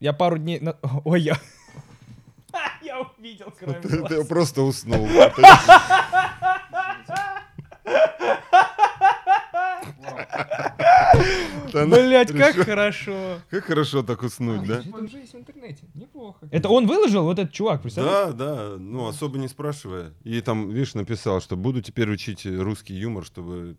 [0.00, 0.62] Я пару дней...
[1.04, 1.36] Ой, я...
[2.82, 3.52] Я увидел
[4.08, 5.08] Ты просто уснул.
[11.74, 13.40] Ну, Блять, как хорошо.
[13.50, 14.80] Как хорошо так уснуть, да?
[14.80, 15.84] Это уже есть в интернете.
[15.94, 16.46] Неплохо.
[16.50, 18.34] Это он выложил, вот этот чувак, представляешь?
[18.34, 20.12] Да, да, ну особо не спрашивая.
[20.22, 23.76] И там, видишь, написал, что буду теперь учить русский юмор, чтобы,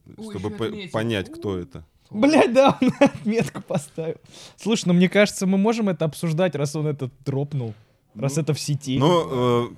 [0.92, 1.86] понять, кто это.
[2.10, 4.18] Блять, да, он отметку поставил.
[4.56, 7.74] Слушай, ну мне кажется, мы можем это обсуждать, раз он это дропнул.
[8.16, 9.00] Раз это в сети.
[9.00, 9.76] Но э,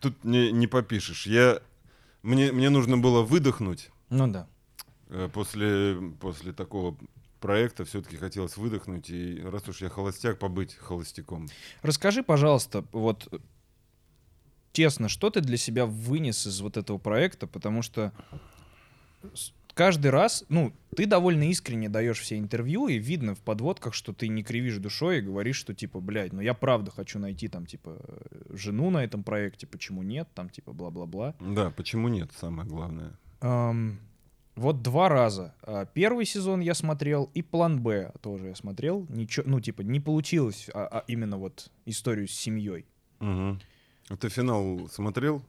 [0.00, 1.26] тут не, не попишешь.
[1.26, 1.60] Я,
[2.22, 3.90] мне, мне нужно было выдохнуть.
[4.10, 4.48] Ну да.
[5.08, 6.96] Э, После, после такого
[7.40, 9.10] проекта все-таки хотелось выдохнуть.
[9.10, 11.48] И раз уж я холостяк, побыть холостяком.
[11.82, 13.38] Расскажи, пожалуйста, вот э,
[14.72, 18.12] честно, что ты для себя вынес из вот этого проекта, потому что
[19.78, 24.26] каждый раз, ну, ты довольно искренне даешь все интервью, и видно в подводках, что ты
[24.26, 27.96] не кривишь душой и говоришь, что типа, блядь, ну я правда хочу найти там, типа,
[28.50, 31.36] жену на этом проекте, почему нет, там, типа, бла-бла-бла.
[31.38, 33.12] Да, почему нет, самое главное.
[33.40, 34.00] Ам,
[34.56, 35.54] вот два раза.
[35.62, 39.06] А, Первый сезон я смотрел, и план Б тоже я смотрел.
[39.08, 42.84] Ничего, ну, типа, не получилось а- а именно вот историю с семьей.
[43.20, 45.40] А Ты финал смотрел?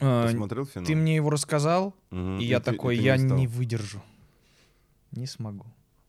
[0.00, 0.86] А, Посмотрел финал?
[0.86, 2.38] Ты мне его рассказал, Мгм.
[2.38, 3.36] и я ты- такой, ты я стал.
[3.36, 4.02] не выдержу.
[5.12, 5.66] Не смогу.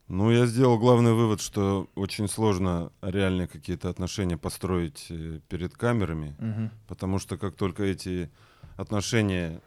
[0.08, 6.36] Ну, я сделал главный вывод, что очень сложно реальные какие-то отношения построить э, перед камерами,
[6.40, 6.72] Мгм.
[6.88, 8.30] потому что как только эти
[8.78, 9.62] отношения,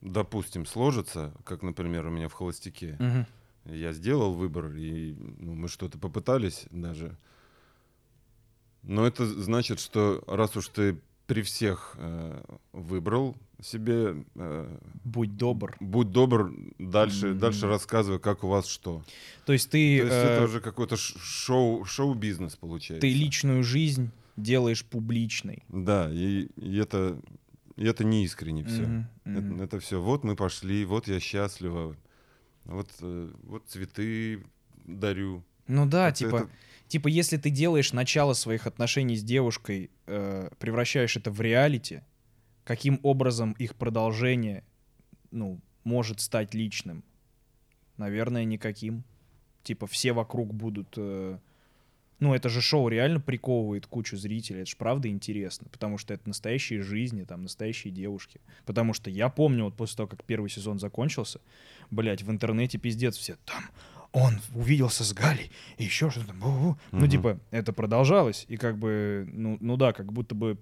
[0.00, 3.26] допустим, сложатся, как, например, у меня в «Холостяке», Мгм.
[3.66, 7.16] я сделал выбор, и ну, мы что-то попытались даже.
[8.82, 15.76] Но это значит, что раз уж ты при всех э, выбрал себе, э, Будь добр.
[15.78, 17.38] будь добр, дальше, Мгм.
[17.38, 19.04] дальше рассказывай, как у вас что.
[19.44, 23.02] То есть ты, То есть э, это уже какой-то шоу, шоу-бизнес получается.
[23.02, 25.64] ты личную жизнь делаешь публичной.
[25.68, 27.20] Да, и, и это,
[27.76, 28.86] и это не искренне все.
[28.86, 29.60] Мгм, мгм.
[29.60, 30.00] Это, все.
[30.00, 31.94] Вот мы пошли, вот я счастлива,
[32.64, 34.42] вот, э, вот цветы
[34.86, 35.44] дарю.
[35.66, 36.48] Ну да, Как-то типа, это-
[36.88, 42.02] типа, если ты делаешь начало своих отношений с девушкой, э, превращаешь это в реалити,
[42.64, 44.64] каким образом их продолжение,
[45.30, 47.04] ну, может стать личным?
[47.96, 49.04] Наверное, никаким.
[49.62, 50.94] Типа, все вокруг будут...
[50.96, 51.38] э,
[52.20, 54.62] Ну, это же шоу реально приковывает кучу зрителей.
[54.62, 58.40] Это же правда интересно, потому что это настоящие жизни, там, настоящие девушки.
[58.66, 61.40] Потому что я помню, вот после того, как первый сезон закончился,
[61.90, 63.62] блядь, в интернете пиздец все там
[64.12, 66.32] он увиделся с Галей, и еще что-то.
[66.32, 66.76] бу-бу».
[66.92, 70.58] Ну, типа, это продолжалось, и как бы, ну, ну да, как будто бы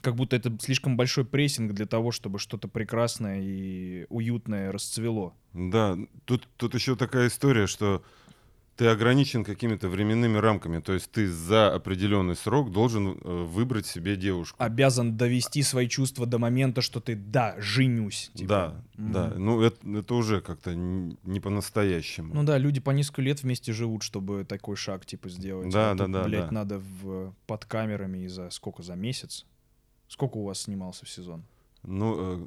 [0.00, 5.34] как будто это слишком большой прессинг для того, чтобы что-то прекрасное и уютное расцвело.
[5.52, 8.04] Да, тут, тут еще такая история, что
[8.78, 10.78] ты ограничен какими-то временными рамками.
[10.78, 14.56] То есть ты за определенный срок должен э, выбрать себе девушку.
[14.62, 18.30] Обязан довести свои чувства до момента, что ты, да, женюсь.
[18.34, 18.48] типа.
[18.48, 19.12] Да, Мгм.
[19.12, 19.34] да.
[19.36, 22.32] Ну, это, это уже как-то не по-настоящему.
[22.32, 25.72] Ну да, люди по несколько лет вместе живут, чтобы такой шаг, типа, сделать.
[25.72, 26.52] Да, А да, тут, да, Блядь, да.
[26.52, 28.84] надо в, под камерами и за сколько?
[28.84, 29.44] За месяц?
[30.06, 31.42] Сколько у вас снимался в сезон?
[31.82, 32.46] Ну, э,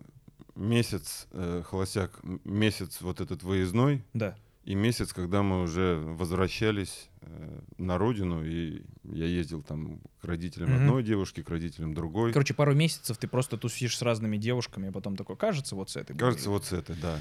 [0.56, 4.36] месяц э, холостяк, месяц вот этот выездной, Да.
[4.64, 10.70] И месяц, когда мы уже возвращались э, на родину, и я ездил там к родителям
[10.70, 10.78] Мгм.
[10.78, 12.32] одной девушки, к родителям другой.
[12.32, 15.96] Короче, пару месяцев ты просто тусишь с разными девушками, а потом такой, кажется, вот с
[15.96, 16.16] этой.
[16.16, 16.60] Кажется, буду».
[16.60, 17.20] вот с этой, да.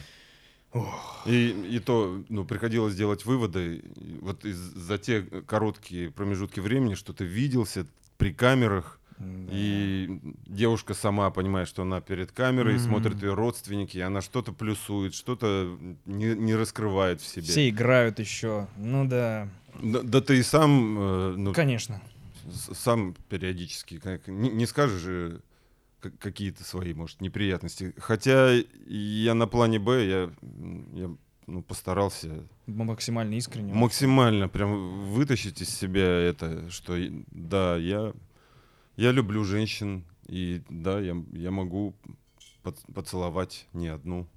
[0.73, 1.23] Ох.
[1.27, 6.95] И, и то, ну, приходилось делать выводы и вот из, за те короткие промежутки времени,
[6.95, 7.87] что ты виделся
[8.19, 9.53] при камерах, Да.
[9.53, 12.83] и девушка сама понимает, что она перед камерой, Мгм.
[12.85, 17.45] смотрят ее родственники, и она что-то плюсует, что-то не, не раскрывает в себе.
[17.45, 18.67] Все играют еще.
[18.79, 19.49] Ну да.
[19.83, 22.01] Да, да ты и сам, э, ну, Конечно.
[22.73, 25.43] сам периодически, как- не, не скажешь же
[26.19, 27.95] какие-то свои, может, неприятности.
[27.99, 28.53] Хотя
[28.87, 30.31] я на плане Б, я,
[30.99, 31.11] я
[31.47, 33.75] ну, постарался Максимально искренне.
[33.75, 36.97] максимально прям вытащить из себя это, что
[37.31, 38.15] да, я,
[39.01, 41.95] я люблю женщин, и да, я, я могу
[42.63, 44.29] поц- поцеловать не одну.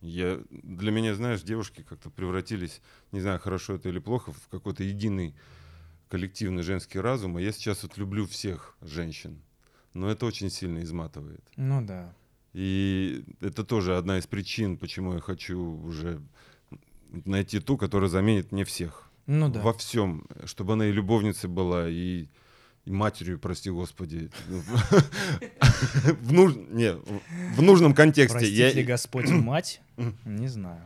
[0.00, 4.84] Я, для меня, знаешь, девушки как-то превратились, не знаю, хорошо это или плохо, в какой-то
[4.84, 5.34] единый
[6.08, 7.38] коллективный женский разум.
[7.38, 9.42] А я сейчас вот люблю всех женщин.
[9.94, 11.44] Но это очень сильно изматывает.
[11.56, 12.14] Ну да.
[12.52, 16.22] И это тоже одна из причин, почему я хочу уже
[17.10, 19.10] найти ту, которая заменит мне всех.
[19.26, 19.60] Ну да.
[19.60, 20.28] Во всем.
[20.44, 22.28] Чтобы она и любовницей была, и
[22.86, 24.30] матерью, прости господи.
[26.20, 26.54] В, нуж...
[26.70, 26.94] не,
[27.54, 28.38] в нужном контексте.
[28.38, 28.86] Простит ли Я...
[28.86, 29.80] Господь мать?
[30.24, 30.82] Не знаю.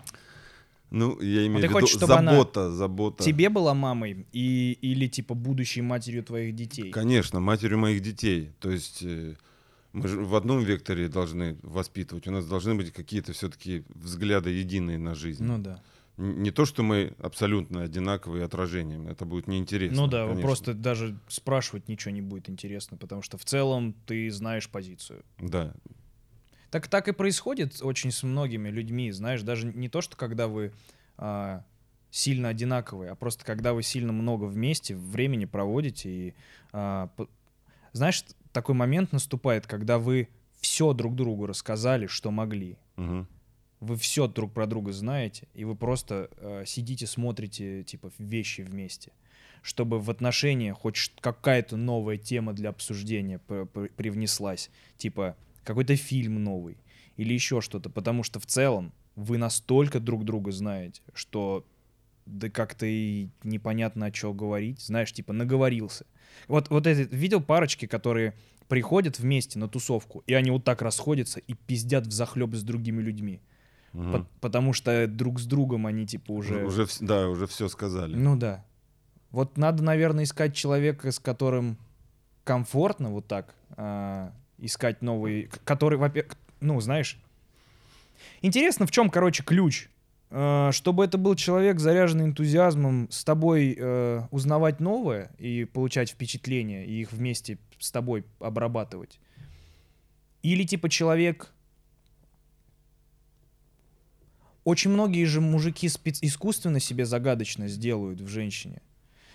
[0.90, 3.24] Ну, я имею ты в виду хочешь, чтобы она забота, забота.
[3.24, 6.90] Тебе была мамой и, или типа будущей матерью твоих детей?
[6.90, 8.52] Конечно, матерью моих детей.
[8.60, 9.34] То есть э,
[9.92, 12.28] мы же в одном векторе должны воспитывать.
[12.28, 15.42] У нас должны быть какие-то все-таки взгляды единые на жизнь.
[15.42, 15.82] Ну да.
[16.16, 19.08] Не то, что мы абсолютно одинаковые отражением.
[19.08, 20.02] Это будет неинтересно.
[20.02, 24.68] Ну да, просто даже спрашивать ничего не будет интересно, потому что в целом ты знаешь
[24.68, 25.24] позицию.
[25.38, 25.74] Да.
[26.70, 30.72] Так так и происходит очень с многими людьми, знаешь, даже не то, что когда вы
[31.16, 31.64] а,
[32.10, 36.34] сильно одинаковые, а просто когда вы сильно много вместе времени проводите и
[36.72, 37.26] а, п-
[37.92, 40.28] знаешь, такой момент наступает, когда вы
[40.60, 42.76] все друг другу рассказали, что могли.
[42.96, 43.28] Мгм.
[43.84, 49.12] Вы все друг про друга знаете, и вы просто э, сидите, смотрите типа вещи вместе,
[49.60, 56.78] чтобы в отношениях хоть какая-то новая тема для обсуждения привнеслась, типа какой-то фильм новый
[57.18, 61.66] или еще что-то, потому что в целом вы настолько друг друга знаете, что
[62.24, 66.06] да как-то и непонятно о чем говорить, знаешь, типа наговорился.
[66.48, 68.34] Вот вот эти видел парочки, которые
[68.68, 73.02] приходят вместе на тусовку, и они вот так расходятся и пиздят в захлеб с другими
[73.02, 73.40] людьми.
[73.94, 74.12] Мгм.
[74.12, 76.66] По- потому что друг с другом они типа уже...
[76.66, 78.14] Уже, да, уже все сказали.
[78.14, 78.64] Ну да.
[79.30, 81.78] Вот надо, наверное, искать человека, с которым
[82.42, 87.18] комфортно вот так а, искать новые, который, во-первых, ну, знаешь,
[88.42, 89.88] интересно, в чем, короче, ключ,
[90.30, 96.84] А, чтобы это был человек, заряженный энтузиазмом, с тобой э, узнавать новое и получать впечатления,
[96.84, 99.20] и их вместе с тобой обрабатывать.
[100.42, 101.53] Или типа человек...
[104.64, 108.80] Очень многие же мужики спец- искусственно себе загадочно сделают в женщине.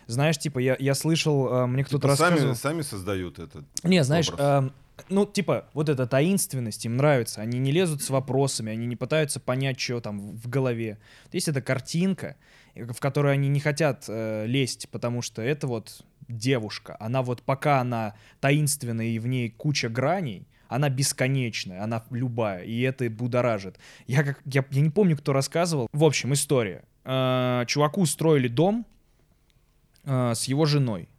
[0.08, 2.56] Знаешь, типа, я, я слышал, э, мне кто-то Типа сами, рассказывал...
[2.56, 3.64] сами создают этот.
[3.84, 4.64] Не, знаешь, образ.
[4.64, 4.74] эм,
[5.08, 7.42] ну, типа, вот эта таинственность им нравится.
[7.42, 10.98] Они не лезут с вопросами, они не пытаются понять, что там в голове.
[11.32, 12.38] Есть эта картинка,
[12.74, 16.98] э, в которой они не хотят э, лезть, потому что это вот девушка.
[17.00, 22.80] Она вот пока она таинственная и в ней куча граней, она бесконечная, она любая, и
[22.82, 23.78] это будоражит.
[24.08, 25.90] Я, как, я, я не помню, кто рассказывал.
[25.92, 26.84] В общем, история.
[27.04, 28.86] Э, чуваку строили дом
[30.06, 31.10] э, с его женой.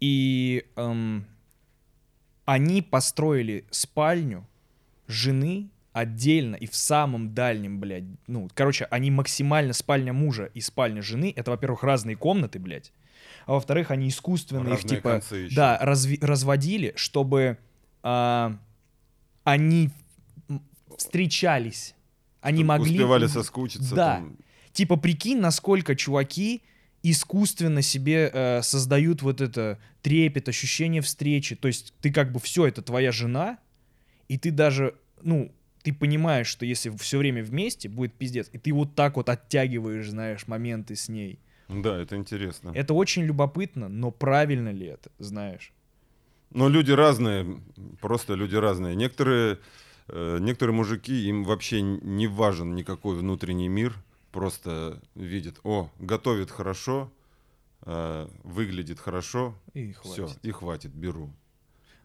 [0.00, 1.24] И эм,
[2.44, 4.46] они построили спальню
[5.06, 11.02] жены отдельно и в самом дальнем, блядь, ну, короче, они максимально спальня мужа и спальня
[11.02, 12.92] жены, это, во-первых, разные комнаты, блядь,
[13.46, 15.54] а во-вторых, они искусственно их, Разные типа, концы еще.
[15.54, 17.58] да, разви- разводили, чтобы
[18.02, 18.58] а,
[19.44, 19.90] они
[20.96, 21.94] встречались,
[22.40, 22.94] они могли...
[22.94, 23.94] Успевали соскучиться.
[23.94, 24.14] Да.
[24.16, 24.36] там.
[24.72, 26.62] Типа, прикинь, насколько чуваки
[27.02, 31.56] искусственно себе э, создают вот это трепет, ощущение встречи.
[31.56, 33.58] То есть ты как бы все, это твоя жена,
[34.28, 38.48] и ты даже, ну, ты понимаешь, что если все время вместе, будет пиздец.
[38.52, 41.40] И ты вот так вот оттягиваешь, знаешь, моменты с ней.
[41.68, 42.72] Да, это интересно.
[42.74, 45.72] Это очень любопытно, но правильно ли это, знаешь?
[46.54, 47.60] Но люди разные,
[48.00, 48.94] просто люди разные.
[48.96, 49.58] Некоторые,
[50.08, 53.94] э, некоторые мужики, им вообще не важен никакой внутренний мир.
[54.32, 57.10] Просто видят, о, готовит хорошо,
[57.84, 60.38] э, выглядит хорошо, И все, хватит.
[60.44, 61.30] и хватит, беру.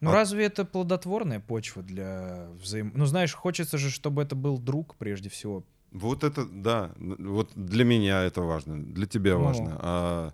[0.01, 2.91] Ну А- разве это плодотворная почва для взаим...
[2.95, 5.63] Ну знаешь, хочется же, чтобы это был друг прежде всего.
[5.91, 9.43] Вот это, да, вот для меня это важно, для тебя Ну.
[9.43, 9.77] важно.
[9.79, 10.33] А,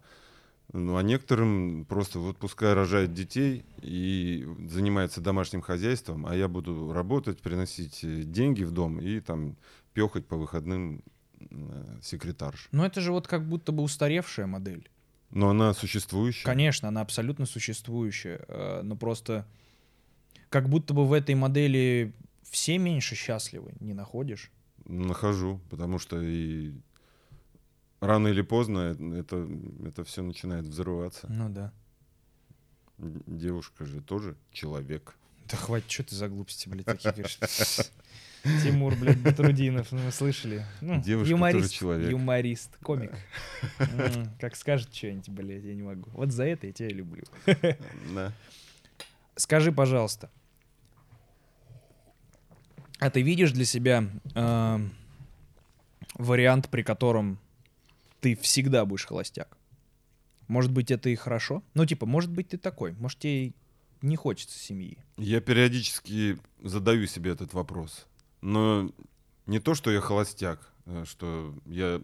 [0.73, 6.91] ну, а некоторым просто вот пускай рожает детей и занимается домашним хозяйством, а я буду
[6.91, 9.55] работать, приносить э, деньги в дом и там
[9.93, 11.03] пехать по выходным
[11.39, 12.69] э, секретарш.
[12.71, 14.89] Но это же вот как будто бы устаревшая модель.
[15.29, 16.45] Но она существующая.
[16.45, 19.47] Конечно, она абсолютно существующая, э, но просто
[20.49, 22.15] как будто бы в этой модели
[22.49, 24.51] все меньше счастливы, не находишь?
[24.85, 26.73] Нахожу, потому что и
[28.03, 29.47] рано или поздно это,
[29.85, 31.27] это все начинает взрываться.
[31.29, 31.73] Ну да.
[32.97, 35.15] Девушка же тоже человек.
[35.49, 37.39] Да хватит, что ты за глупости, блядь, такие говоришь?
[38.63, 40.65] Тимур, блядь, Батрудинов, ну вы слышали?
[40.81, 42.11] Ну, Девушка юморист, тоже человек.
[42.11, 43.13] Юморист, комик.
[44.39, 46.09] Как скажет что-нибудь, блядь, я не могу.
[46.11, 47.23] Вот за это я тебя и люблю.
[48.13, 48.33] Да.
[49.35, 50.29] Скажи, пожалуйста,
[52.99, 54.03] а ты видишь для себя
[54.35, 54.93] эм,
[56.13, 57.39] вариант, при котором
[58.23, 59.57] ты всегда будешь холостяк?
[60.47, 61.61] Может быть, это и хорошо?
[61.73, 62.93] Ну, типа, может быть, ты такой.
[62.93, 63.53] Может, тебе
[64.01, 64.97] не хочется семьи.
[65.17, 68.07] Я периодически задаю себе этот вопрос.
[68.41, 68.89] Но
[69.45, 72.01] не то, что я холостяк, а что я...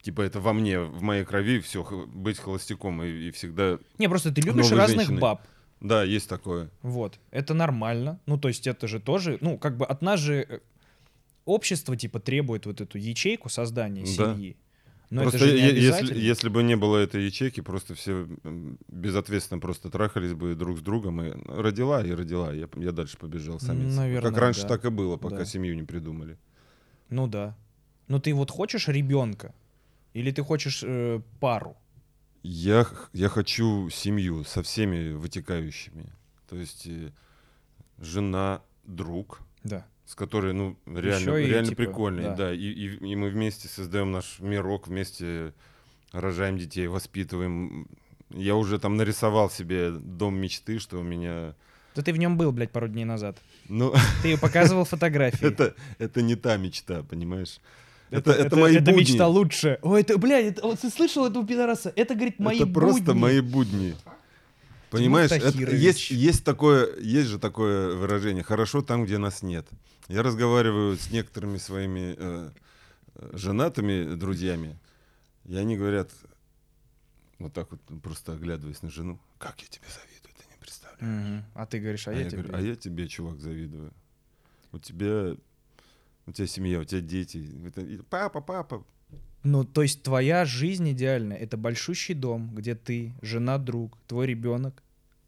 [0.00, 3.78] Типа это во мне, в моей крови все быть холостяком и, и всегда...
[3.98, 5.20] Не, просто ты любишь разных женщиной.
[5.20, 5.46] баб.
[5.80, 6.70] Да, есть такое.
[6.80, 7.18] Вот.
[7.30, 8.18] Это нормально.
[8.24, 10.60] Ну, то есть это же тоже, ну, как бы от нас же э,
[11.44, 14.34] общество, типа, требует вот эту ячейку создания Да.
[14.34, 14.56] семьи.
[15.10, 18.28] Но просто это же не если, если бы не было этой ячейки, просто все
[18.88, 21.20] безответственно просто трахались бы друг с другом.
[21.20, 22.52] И родила и родила.
[22.52, 23.92] Я, я дальше побежал самец.
[23.96, 24.68] Наверное, как раньше да.
[24.68, 25.44] так и было, пока Да.
[25.44, 26.38] семью не придумали.
[27.08, 27.56] Ну да.
[28.06, 29.52] Но ты вот хочешь ребенка?
[30.14, 31.76] Или ты хочешь э, пару?
[32.44, 36.12] Я, я хочу семью со всеми вытекающими.
[36.48, 37.10] То есть э,
[37.98, 39.86] жена, друг, Да.
[40.10, 42.22] С которой, ну, реально, и, реально типа, прикольный.
[42.24, 42.34] да.
[42.34, 45.52] Да, и, и- и мы вместе создаем наш мирок, вместе
[46.10, 47.86] рожаем детей, воспитываем.
[48.30, 51.54] Я уже там нарисовал себе дом мечты, что у меня...
[51.94, 53.36] Да ты в нем был, блядь, пару дней назад.
[53.68, 53.94] Ну,
[54.24, 55.46] Ты показывал фотографии.
[55.46, 57.60] это, это не та мечта, понимаешь?
[58.10, 59.00] Это, это, мои это будни.
[59.02, 59.78] мечта лучше.
[59.82, 61.92] Ой, это, блядь, это- вот ты слышал этого пидораса?
[61.94, 63.20] Это, говорит, мои это просто будни.
[63.20, 63.94] мои будни.
[64.90, 69.66] Понимаешь, это- есть, есть, такое, есть же такое выражение «хорошо там, где нас нет».
[70.08, 72.50] Я разговариваю с некоторыми своими э,
[73.32, 74.76] женатыми друзьями,
[75.44, 76.10] и они говорят,
[77.38, 81.00] вот так вот, просто оглядываясь на жену, «Как я тебе завидую, ты не представляешь».
[81.02, 81.44] Мгм.
[81.54, 82.42] А ты говоришь, а, А я, я тебе...
[82.42, 83.92] говорю, а я тебе, чувак, завидую.
[84.72, 85.36] У тебя,
[86.26, 87.48] у тебя семья, у тебя дети.
[88.10, 88.84] Папа, папа.
[89.42, 91.36] Ну, то есть твоя жизнь идеальная.
[91.36, 94.82] Это большущий дом, где ты, жена, друг, твой ребенок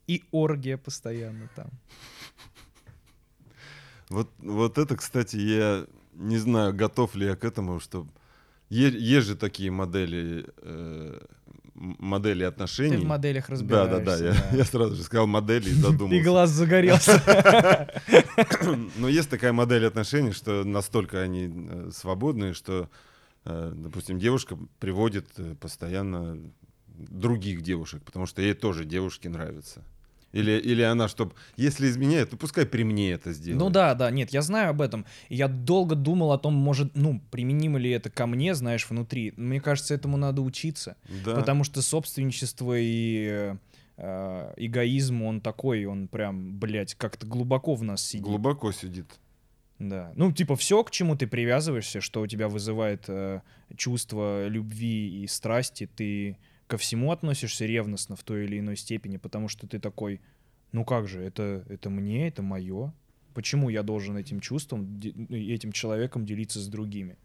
[0.06, 1.70] и оргия постоянно там.
[4.10, 8.06] Вот, вот это, кстати, я не знаю, готов ли я к этому, что
[8.68, 11.18] е- есть же такие модели, э,
[11.74, 12.96] модели Ты отношений.
[12.98, 14.04] в моделях да, разбираешься.
[14.04, 16.16] да, да, я, я сразу же сказал модели и задумался.
[16.16, 17.88] И глаз загорелся.
[18.98, 22.90] Но есть такая модель отношений, что настолько они э, свободные, что,
[23.44, 26.38] допустим, девушка приводит э, постоянно
[26.86, 29.82] других девушек, потому что ей тоже девушки нравятся.
[30.32, 33.60] Или, или она, чтобы, если изменяет, то пускай при мне это сделает.
[33.60, 35.04] Ну да, да, нет, я знаю об этом.
[35.28, 39.34] Я долго думал о том, может, ну, применимо ли это ко мне, знаешь, внутри.
[39.36, 40.96] Мне кажется, этому надо учиться.
[41.24, 41.34] Да.
[41.34, 43.56] Потому что собственничество и э,
[43.98, 48.24] э, эгоизм, он такой, он прям, блядь, как-то глубоко в нас сидит.
[48.24, 49.06] Глубоко сидит.
[49.82, 50.12] Да.
[50.14, 53.40] Ну, типа, все, к чему ты привязываешься, что у тебя вызывает э,
[53.76, 56.36] чувство любви и страсти, ты
[56.68, 60.20] ко всему относишься ревностно в той или иной степени, потому что ты такой,
[60.70, 62.94] ну как же, это, это мне, это мое.
[63.34, 67.16] Почему я должен этим чувством, ну, этим человеком делиться с другими?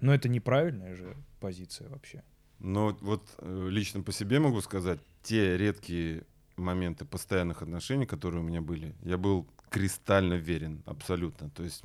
[0.00, 2.22] Но это неправильная же позиция вообще.
[2.60, 6.22] Но вот- вот э, лично по себе могу сказать, те редкие
[6.56, 9.46] моменты постоянных отношений, которые у меня были, я был
[9.78, 11.50] кристально верен, абсолютно.
[11.50, 11.82] То есть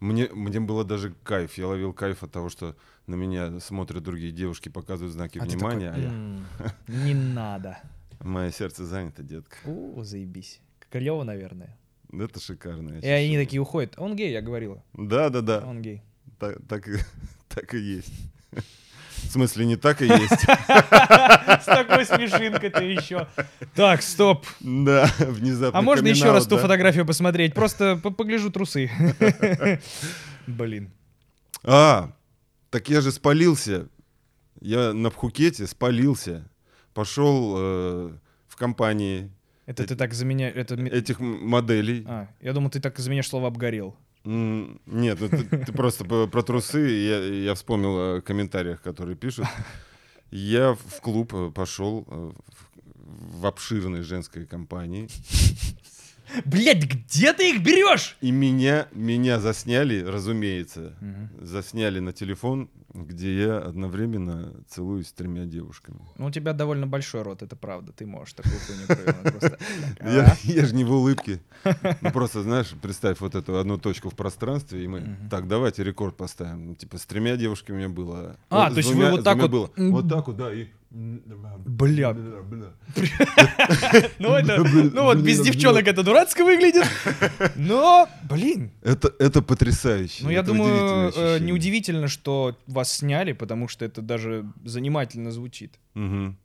[0.00, 1.58] мне, мне было даже кайф.
[1.58, 5.90] Я ловил кайф от того, что на меня смотрят другие девушки, показывают знаки А внимания,
[5.92, 6.46] такой, а я- «М,
[6.88, 7.78] не надо.
[8.20, 9.56] мое сердце занято, детка.
[9.64, 10.60] О, заебись.
[10.90, 11.76] Клево, наверное.
[12.12, 12.98] Это шикарно.
[13.00, 13.94] И они такие уходят.
[13.98, 14.82] Он гей, я говорила.
[14.94, 15.64] Да, да, да.
[15.66, 16.02] Он гей.
[16.38, 16.86] Так, так,
[17.48, 18.12] так и есть.
[19.24, 20.42] В смысле, не так и есть.
[21.62, 23.26] С такой смешинкой-то еще.
[23.74, 24.46] Так, стоп.
[24.60, 25.78] Да, внезапно.
[25.78, 27.54] А можно еще раз ту фотографию посмотреть?
[27.54, 28.90] Просто по- погляжу трусы.
[30.46, 30.92] Блин.
[31.64, 32.12] А,
[32.70, 33.88] так я же спалился.
[34.60, 36.48] Я на Пхукете спалился.
[36.94, 38.10] Пошел э,
[38.48, 39.30] в компании
[39.66, 40.54] Это ты так заменяешь...
[40.54, 40.74] Это...
[40.76, 42.04] этих моделей.
[42.06, 43.96] А, я думал, ты так заменяешь слово «обгорел».
[44.26, 46.80] Нет, это ты просто по- про трусы.
[46.80, 49.46] Я, я вспомнил о комментариях, которые пишут.
[50.32, 52.32] Я в клуб э, пошел э,
[52.96, 55.08] в- обширной женской компании.
[56.44, 58.16] Блять, где ты их берешь?
[58.20, 60.92] И меня, меня засняли, разумеется.
[61.40, 62.68] Засняли на телефон,
[63.04, 66.00] где я одновременно целуюсь с тремя девушками.
[66.16, 67.92] Ну, у тебя довольно большой рот, это правда.
[67.92, 68.86] Ты можешь такую хуйню
[69.22, 69.58] просто.
[70.44, 71.40] Я, же не в улыбке.
[72.00, 76.16] Ну, просто, знаешь, представь вот эту одну точку в пространстве, и мы, так, давайте рекорд
[76.16, 76.68] поставим.
[76.68, 78.36] Ну, типа, с тремя девушками у меня было.
[78.50, 79.72] А, то есть вы вот так вот-.
[79.76, 80.68] Вот так вот, да, и...
[80.90, 82.14] Бля.
[84.18, 86.84] Ну, это, ну вот, без девчонок это дурацко выглядит.
[87.56, 90.24] Но, блин, Это, это потрясающе.
[90.24, 95.78] ну я думаю, э, неудивительно, что вас сняли, потому что это даже занимательно звучит.
[95.94, 96.36] Мгм.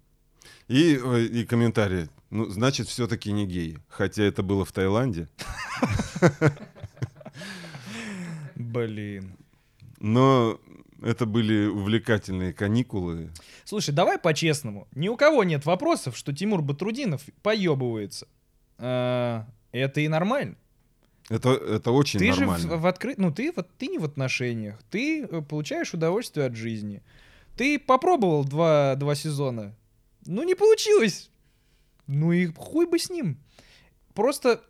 [0.68, 2.10] И, э, и комментарии.
[2.30, 3.78] Ну, значит, все-таки не гей.
[3.90, 5.28] Хотя это было в Таиланде.
[8.56, 9.38] Блин.
[10.00, 10.60] Но
[11.02, 13.32] это были увлекательные каникулы.
[13.66, 14.88] Слушай, давай по-честному.
[14.96, 18.28] Ни у кого нет вопросов, что Тимур Батрудинов поебывается.
[18.78, 20.56] А, Это и нормально.
[21.32, 22.58] Это, это очень ты нормально.
[22.60, 26.46] же в, в откры- ну ты вот ты не в отношениях, ты э, получаешь удовольствие
[26.48, 27.02] от жизни.
[27.56, 29.74] Ты попробовал два, два сезона,
[30.26, 31.30] ну не получилось.
[32.08, 33.38] Ну и хуй бы с ним.
[34.14, 34.62] Просто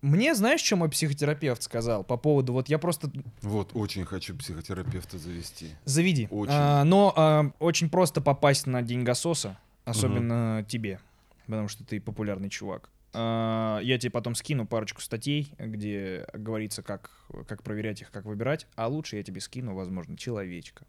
[0.00, 3.10] мне, знаешь, что мой психотерапевт сказал по поводу, вот я просто
[3.42, 5.74] Вот, очень хочу психотерапевта завести.
[5.84, 6.28] заведи.
[6.30, 6.52] Очень.
[6.54, 10.98] А, но а, очень просто попасть на деньгососа, особенно тебе,
[11.44, 12.88] потому что ты популярный чувак.
[13.12, 17.10] А, я тебе потом скину парочку статей, где говорится, как,
[17.46, 18.66] как проверять их, как выбирать.
[18.76, 20.86] А лучше я тебе скину, возможно, человечка.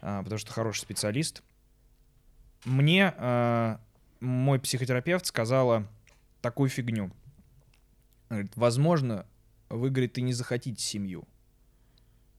[0.00, 1.42] А, потому что хороший специалист.
[2.64, 3.80] Мне а,
[4.20, 5.86] мой психотерапевт сказала
[6.42, 7.10] такую фигню.
[8.28, 9.26] Говорит, возможно,
[9.68, 11.26] вы, говорит, и не захотите семью.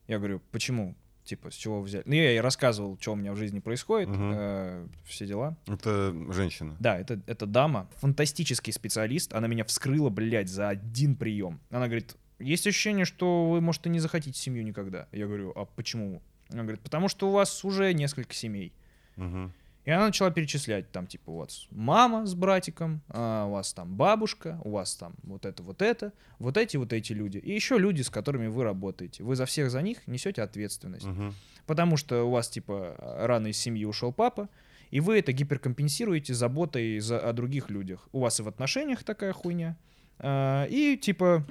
[0.06, 0.94] Я говорю, почему?
[1.24, 2.02] Типа, с чего взяли?
[2.04, 4.32] Ну, я ей рассказывал, что у меня в жизни происходит, Мгм.
[4.34, 5.56] э, все дела.
[5.68, 6.76] Это женщина.
[6.80, 9.32] Да, это, это дама, фантастический специалист.
[9.32, 11.60] Она меня вскрыла, блядь, за один прием.
[11.70, 15.06] Она говорит, есть ощущение, что вы, может, и не захотите семью никогда.
[15.12, 16.20] Я говорю, а почему?
[16.50, 18.72] Она говорит, потому что у вас уже несколько семей.
[19.16, 19.52] Мгм.
[19.84, 23.96] И она начала перечислять, там, типа, у вас мама с братиком, а, у вас там
[23.96, 27.38] бабушка, у вас там вот это, вот это, вот эти, вот эти люди.
[27.38, 29.24] И еще люди, с которыми вы работаете.
[29.24, 31.06] Вы за всех за них несете ответственность.
[31.06, 31.34] Мгм.
[31.66, 34.48] Потому что у вас, типа, рано из семьи ушел папа,
[34.90, 38.08] и вы это гиперкомпенсируете заботой за, о других людях.
[38.12, 39.76] У вас и в отношениях такая хуйня.
[40.18, 41.44] а, и, типа,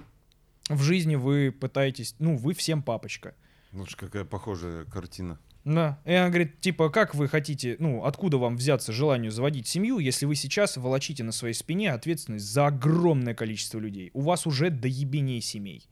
[0.69, 3.35] в жизни вы пытаетесь, ну, вы всем папочка.
[3.71, 5.39] Слушай, какая похожая картина.
[5.63, 5.99] Да.
[6.05, 10.25] И она говорит, типа, как вы хотите, ну, откуда вам взяться желанию заводить семью, если
[10.25, 14.09] вы сейчас волочите на своей спине ответственность за огромное количество людей?
[14.13, 15.87] У вас уже до ебеней семей.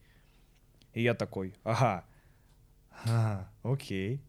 [0.94, 2.04] И я такой, ага,
[3.04, 4.22] ага, окей.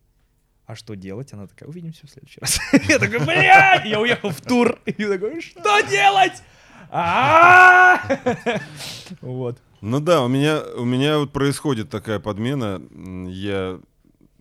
[0.66, 1.32] А что делать?
[1.32, 2.60] Она такая, увидимся в следующий раз.
[2.88, 3.84] Я такой, блядь!
[3.86, 4.78] Я уехал в тур.
[4.86, 6.42] И такой, что делать?
[9.20, 9.60] Вот.
[9.80, 12.80] Ну да, у меня, у меня вот происходит такая подмена.
[13.28, 13.80] Я,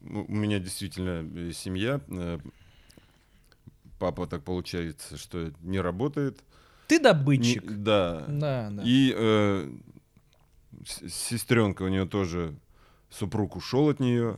[0.09, 2.01] у меня действительно э, семья.
[2.07, 2.39] э,
[3.99, 6.39] Папа так получается, что не работает.
[6.87, 7.63] Ты Не- добытчик.
[7.83, 8.25] да.
[8.27, 8.83] Да, да.
[8.85, 9.69] И э,
[10.85, 12.55] сестренка у нее тоже,
[13.09, 14.37] супруг ушел от нее.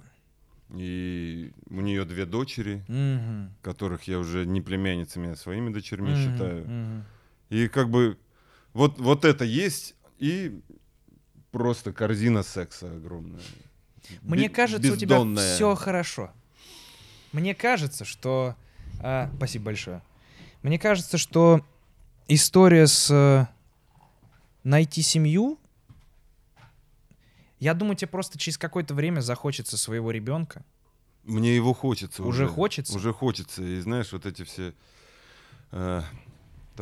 [0.73, 3.53] И у нее две дочери, Мгм.
[3.61, 6.65] которых я уже не племянницами, а своими дочерьми Мгм, считаю.
[6.67, 7.03] мгм.
[7.49, 8.17] И как бы
[8.73, 10.61] вот, вот это есть, и
[11.51, 13.41] просто корзина секса огромная.
[14.21, 15.55] Мне кажется, у тебя бездонная.
[15.55, 16.31] все хорошо.
[17.31, 18.55] Мне кажется, что...
[18.99, 20.01] а, спасибо большое.
[20.63, 21.65] Мне кажется, что
[22.27, 23.47] история с э,
[24.63, 25.57] найти семью...
[27.59, 30.63] Я думаю, тебе просто через какое-то время захочется своего ребенка.
[31.23, 32.53] Мне его хочется Уже уже.
[32.53, 32.95] хочется?
[32.97, 33.61] Уже хочется.
[33.61, 34.73] И знаешь, вот эти все
[35.71, 36.01] э,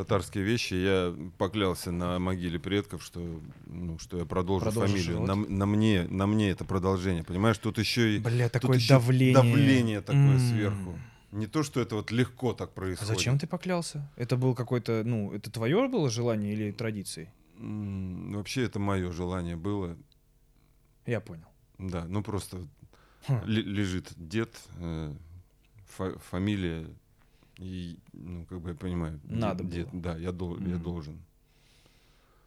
[0.04, 5.22] татарские вещи, я поклялся на могиле предков, что, ну, что я продолжу Продолжишь фамилию.
[5.26, 7.24] На, на мне, на мне это продолжение.
[7.24, 9.34] Понимаешь, тут еще и Бля, такое еще давление.
[9.34, 10.39] давление такое М.
[10.39, 11.00] сверху.
[11.32, 13.14] Не то, что это вот легко так А происходит.
[13.14, 14.10] зачем ты поклялся?
[14.16, 17.30] Это был какой-то, ну, это твое было желание или традицией?
[17.58, 19.97] М, Вообще это мое желание было.
[21.06, 21.43] Я понял.
[21.78, 22.58] Да, ну просто
[23.28, 23.41] Хм.
[23.45, 25.14] ле- лежит дед, э,
[25.97, 26.88] фа- фамилия,
[27.60, 29.20] и, ну, как бы я понимаю.
[29.24, 30.01] Надо дед, было.
[30.01, 30.84] Да, я, дол- я Мгм.
[30.84, 31.20] должен.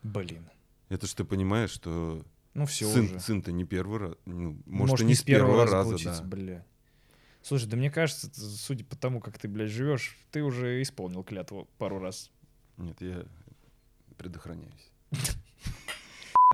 [0.02, 0.44] Блин.
[0.88, 3.20] Это ж ты понимаешь, что Ну все сын, уже.
[3.20, 6.28] сын-то не первый раз, ну, может, Может, и не с первого раза, раза, получится, да.
[6.28, 6.66] бля.
[7.42, 11.68] Слушай, да мне кажется, судя по тому, как ты, блядь, живешь, ты уже исполнил клятву
[11.78, 12.30] пару раз.
[12.76, 13.24] Нет, я
[14.16, 14.90] предохраняюсь.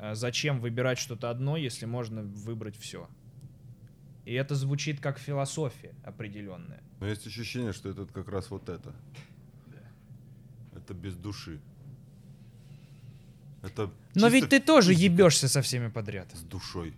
[0.00, 3.08] А зачем выбирать что-то одно, если можно выбрать все?
[4.28, 6.82] И это звучит как философия определенная.
[7.00, 8.94] Но есть ощущение, что это как раз вот это.
[10.76, 11.58] Это без души.
[13.62, 16.28] Это Но ведь ты тоже физика ебешься со всеми подряд.
[16.34, 16.92] с душой.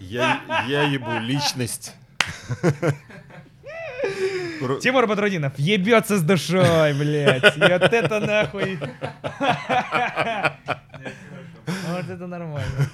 [0.00, 1.94] Я, я ебу личность.
[4.82, 7.56] Тимур Батрудинов ебется с душой, блядь.
[7.56, 8.76] И вот это нахуй.
[11.88, 12.88] Вот это нормально.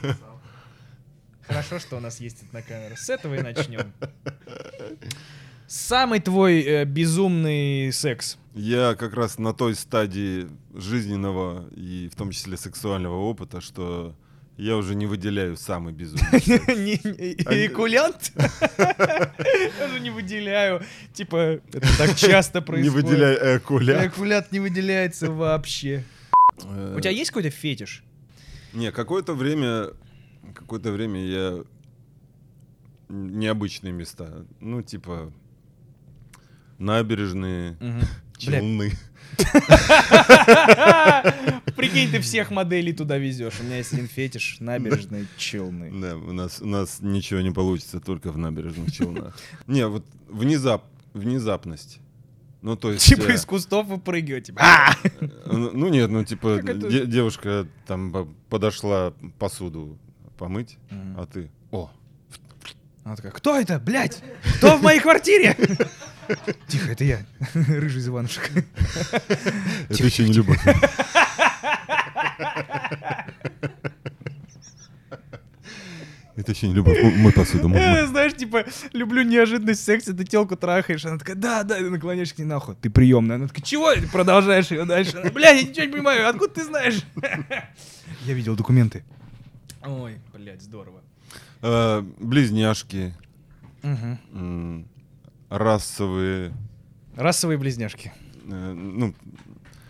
[1.46, 2.94] Хорошо, что у нас есть это на камеру.
[2.96, 3.92] С этого и начнем.
[5.66, 8.36] Самый твой э, безумный секс.
[8.54, 14.14] Я как раз на той стадии жизненного и в том числе сексуального опыта, что
[14.58, 16.28] я уже не выделяю самый безумный.
[16.76, 18.32] Не- не- Экулянт?
[18.68, 20.82] Я же не выделяю.
[21.14, 22.92] Типа, это так часто Не происходит.
[23.08, 24.06] выделяю экуля.
[24.08, 26.04] Экулянт не выделяется вообще.
[26.58, 28.04] У тебя есть какой-то фетиш?
[28.74, 29.88] Не, какое-то время,
[30.52, 31.64] какое-то время я
[33.08, 34.44] необычные места.
[34.60, 35.32] Ну, типа
[36.78, 37.76] набережные.
[38.44, 38.92] Бля, челны.
[41.76, 43.60] Прикинь, ты всех моделей туда везешь.
[43.60, 45.92] У меня есть один фетиш, набережные Челны.
[46.00, 49.36] Да, у нас, у нас ничего не получится только в набережных челнах.
[49.66, 50.84] Не, вот внезап,
[51.14, 52.00] внезапность.
[52.62, 53.04] Ну, то есть...
[53.04, 54.46] Типа э, из кустов выпрыгивать.
[54.46, 54.94] типа, «А!»
[55.46, 59.98] Ну, ну нет, ну типа девушка там по- подошла посуду
[60.42, 61.20] помыть, Мгм.
[61.20, 61.50] а ты...
[61.70, 61.88] О,
[63.04, 64.20] Она такая, кто это, блядь?
[64.56, 65.56] Кто в моей квартире?
[66.66, 67.20] Тихо, это я,
[67.54, 68.50] рыжий из Иванушек.
[69.88, 70.58] это еще не любовь.
[76.34, 76.98] Это еще не любовь.
[76.98, 77.68] М- Мой посуду.
[77.68, 78.06] мой- Э.
[78.06, 78.64] Знаешь, типа,
[78.94, 82.46] люблю неожиданность в сексе, ты телку трахаешь, она такая, да, да, и наклоняешься к ней
[82.46, 83.36] нахуй, ты приемная.
[83.36, 83.94] Она такая, чего?
[83.94, 85.18] Ты продолжаешь ее дальше.
[85.18, 87.04] Она, Бля, я ничего не понимаю, откуда ты знаешь?
[88.26, 89.04] Я видел документы.
[89.84, 91.00] Ой, блядь, здорово.
[91.62, 93.14] Э, Близняшки,
[95.48, 96.52] расовые,
[97.16, 98.12] Расовые близняшки.
[98.46, 99.14] э, ну,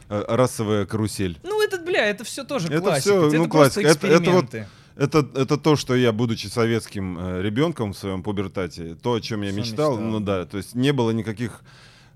[0.09, 1.39] э, расовая карусель.
[1.43, 3.01] Ну, это, бля, это все тоже Это классика.
[3.11, 3.81] всё, это ну, классика.
[3.89, 4.67] Это- это вот эксперименты.
[4.95, 9.41] Это, это то, что я, будучи советским э, ребенком в своем пубертате, то, о чем
[9.43, 9.99] я мечтал, мечтал.
[9.99, 11.63] ну да, то есть не было никаких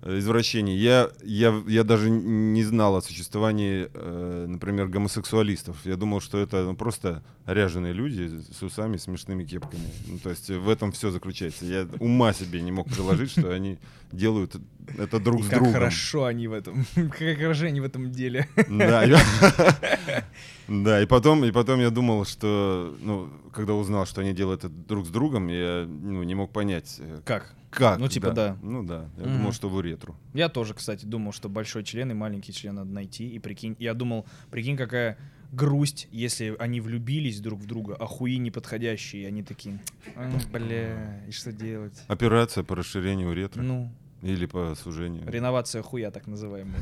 [0.07, 0.77] извращений.
[0.77, 5.85] Я, я, я даже не знал о существовании, э, например, гомосексуалистов.
[5.85, 9.89] Я думал, что это ну, просто ряженые люди с усами, смешными кепками.
[10.07, 11.65] Ну, то есть в этом все заключается.
[11.65, 13.79] Я ума себе не мог приложить, что они
[14.13, 14.57] делают
[14.99, 15.73] это друг И с как другом.
[15.75, 18.49] хорошо они в этом, как хорошо они в этом деле.
[18.69, 19.19] Да, я-
[20.69, 24.73] да, и потом, и потом я думал, что, ну, когда узнал, что они делают это
[24.73, 27.55] друг с другом, я ну, не мог понять, э, Как?
[27.71, 27.99] как.
[27.99, 28.57] Ну, типа, да.
[28.63, 30.15] Ну да, я думал, что в уретру.
[30.35, 33.29] Я тоже, кстати, думал, что большой член и маленький член надо найти.
[33.29, 35.19] И прикинь, я думал, прикинь, какая
[35.53, 39.79] грусть, если они влюбились друг в друга, а хуи неподходящие, и они такие,
[40.17, 42.03] «А, бля, и что делать?
[42.09, 43.93] Операция по расширению уретры Ну,
[44.27, 45.29] или по сужению.
[45.31, 46.81] реновация хуя, так называемая.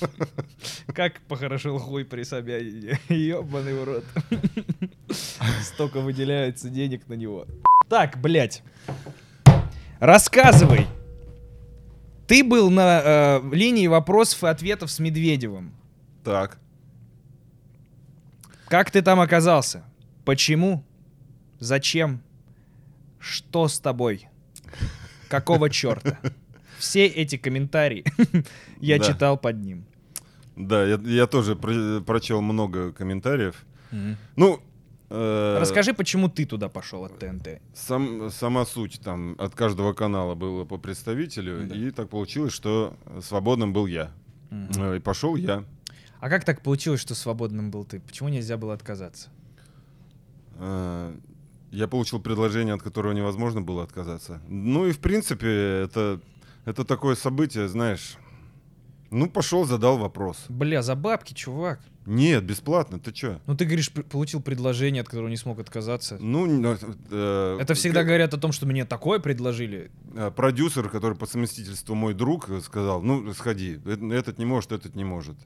[0.94, 2.98] Как похорошел хуй при Собянине.
[3.08, 4.04] Ёбаный в рот.
[5.62, 7.46] Столько выделяется денег на него.
[7.88, 8.62] Так, блядь.
[10.00, 10.86] Рассказывай.
[12.26, 15.72] Ты был на э, линии вопросов и ответов с Медведевым.
[16.24, 16.58] Так,
[18.66, 19.84] Как ты там оказался?
[20.24, 20.84] Почему?
[21.60, 22.22] Зачем?
[23.18, 24.28] Что с тобой?
[25.28, 26.18] Какого черта?
[26.82, 28.04] Все эти комментарии
[28.80, 29.04] я Да.
[29.04, 29.84] читал под ним.
[30.56, 33.64] да, я, я тоже про- прочел много комментариев.
[34.36, 34.58] Ну,
[35.10, 37.60] э, Расскажи, почему ты туда пошел от ТНТ?
[37.72, 41.74] Сам, сама суть там от каждого канала было по представителю, Да.
[41.76, 44.10] и так получилось, что свободным был я.
[44.50, 45.62] Э, И пошел я.
[46.18, 48.00] А как так получилось, что свободным был ты?
[48.00, 49.28] Почему нельзя было отказаться?
[50.58, 51.14] Э,
[51.70, 54.40] Я получил предложение, от которого невозможно было отказаться.
[54.48, 55.48] Ну и в принципе
[55.84, 56.20] это,
[56.64, 58.16] это такое событие, знаешь.
[59.10, 60.44] Ну пошел, задал вопрос.
[60.48, 61.80] Бля, за бабки, чувак.
[62.06, 63.40] Нет, бесплатно, ты чё?
[63.46, 66.16] Ну ты говоришь, получил предложение, от которого не смог отказаться.
[66.18, 66.78] Ну, н-
[67.10, 69.90] э, Это всегда к- говорят о том, что мне такое предложили.
[70.14, 74.72] э, продюсер, который по совместительству мой друг, э, сказал, ну сходи, э- этот не может,
[74.72, 75.36] этот не может.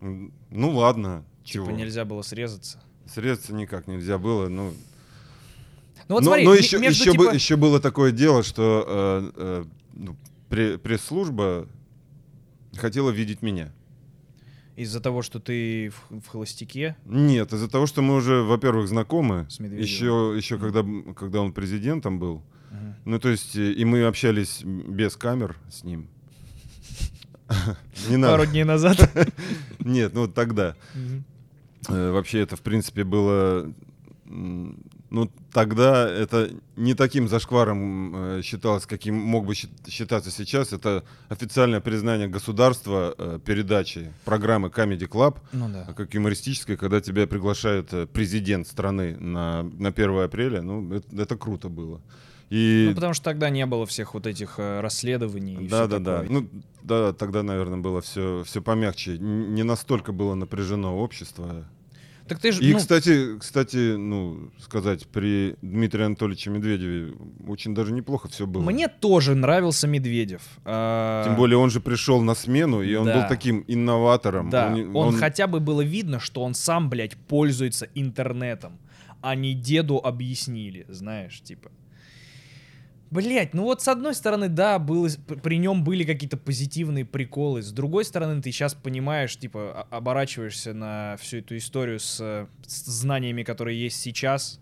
[0.00, 1.66] Ну ладно, чего?
[1.66, 2.80] Типа нельзя было срезаться.
[3.12, 4.72] Средства никак нельзя было, ну.
[6.08, 8.84] Ну вот но смотри, но еще, между еще, бы- типа- еще было такое дело, что
[8.88, 10.16] э, э, ну,
[10.50, 11.66] пресс-служба
[12.76, 13.72] хотела видеть меня.
[14.76, 19.46] из-за того, что ты в, в холостяке, Нет, из-за того, что мы уже, во-первых, знакомы.
[19.50, 19.82] С Медведевым.
[19.84, 22.42] Еще, еще когда, м- когда он президентом был.
[22.70, 22.94] Мгм.
[23.04, 26.08] Ну, то есть, э, и мы общались без камер с ним.
[28.08, 28.96] Не пару дней назад.
[29.80, 30.76] Нет, ну тогда.
[31.88, 33.72] Э, Вообще это, в принципе, было...
[35.10, 40.72] Ну, тогда это не таким зашкваром э, считалось, каким мог бы счит- считаться сейчас.
[40.72, 45.92] Это официальное признание государства э, передачи программы Comedy Club Ну да.
[45.96, 50.62] как юмористической, когда тебя приглашает э, президент страны на, на 1 апреля.
[50.62, 52.00] Ну, это, это круто было.
[52.48, 52.86] И...
[52.88, 55.54] Ну, потому что тогда не было всех вот этих э, расследований.
[55.64, 56.20] и Да, всё да, да.
[56.22, 56.30] такое.
[56.40, 56.48] Ну,
[56.82, 59.18] да, тогда, наверное, было все, все помягче.
[59.18, 61.64] Не настолько было напряжено общество.
[62.30, 67.12] Так ты же, И, ну, кстати, кстати, ну, сказать, при Дмитрии Анатольевиче Медведеве
[67.48, 68.62] очень даже неплохо все было.
[68.62, 70.42] мне тоже нравился Медведев.
[70.64, 73.14] А, Тем более он же пришел на смену, и он Да.
[73.22, 74.48] был таким инноватором.
[74.48, 78.78] Да, не- он, хотя бы было видно, что он сам, блядь, пользуется интернетом,
[79.22, 81.72] а не деду объяснили, знаешь, типа.
[83.10, 85.08] Блять, ну вот с одной стороны, да, было,
[85.42, 91.16] при нем были какие-то позитивные приколы, с другой стороны, ты сейчас понимаешь, типа, оборачиваешься на
[91.20, 92.18] всю эту историю с,
[92.66, 94.60] с знаниями, которые есть сейчас,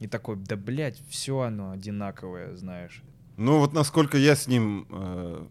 [0.00, 3.02] И такой, да, блядь, все оно одинаковое, знаешь.
[3.36, 5.44] Ну вот насколько я с ним э,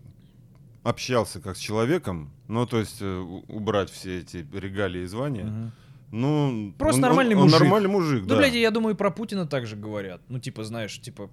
[0.84, 3.18] общался как с человеком, ну то есть э,
[3.50, 5.72] убрать все эти регалии и звания, Мгм.
[6.12, 6.74] ну...
[6.78, 7.60] Просто он- нормальный он, он мужик.
[7.60, 8.38] нормальный мужик, Ну, да.
[8.38, 10.22] блядь, я думаю, и про Путина также говорят.
[10.30, 11.30] Ну, типа, знаешь, типа,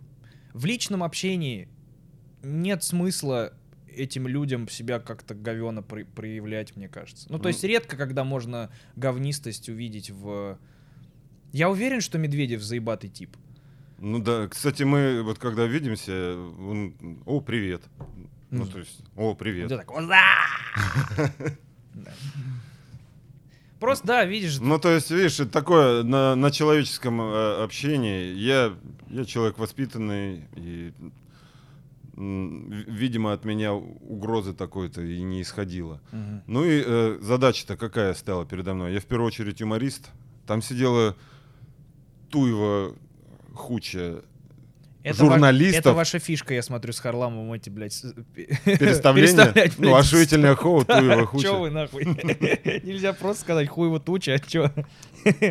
[0.54, 1.68] в личном общении
[2.42, 3.52] нет смысла
[3.88, 7.26] этим людям себя как-то говенно при- проявлять, мне кажется.
[7.30, 7.48] Ну, то Ну.
[7.50, 10.58] есть редко, когда можно говнистость увидеть в...
[11.52, 13.36] Я уверен, что Медведев заебатый тип.
[13.98, 17.82] Ну да, кстати, мы вот когда видимся, он, о, привет.
[18.50, 19.68] Ну, то есть, о, привет.
[19.68, 19.80] Да!
[21.94, 22.12] Да.
[23.84, 28.32] Просто, да, видишь, Ну, то есть, видишь, такое на, на человеческом э, общении.
[28.34, 28.72] Я,
[29.10, 30.92] я человек воспитанный, и,
[32.16, 36.00] видимо, от меня угрозы такой-то и не исходило.
[36.12, 36.42] Мгм.
[36.46, 38.94] Ну и э, задача-то какая стала передо мной?
[38.94, 40.10] Я в первую очередь юморист.
[40.46, 41.16] Там сидела
[42.30, 42.94] Туева
[43.54, 44.22] хуча
[45.04, 45.80] Это ва- журналистов.
[45.80, 48.02] Это ваша фишка, я смотрю, с Харламовым эти, блядь,
[48.64, 51.52] переставлять, Ну, блядь, ошуительное хоу, Туева Чё хуча.
[51.52, 52.04] вы нахуй?
[52.82, 54.72] Нельзя просто сказать хуево туча, а чё?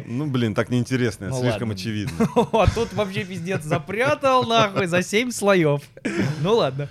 [0.07, 1.73] Ну, блин, так неинтересно, Ну, слишком ладно.
[1.75, 2.27] очевидно.
[2.53, 5.81] А тут вообще пиздец запрятал нахуй за семь слоев.
[6.41, 6.89] Ну ладно.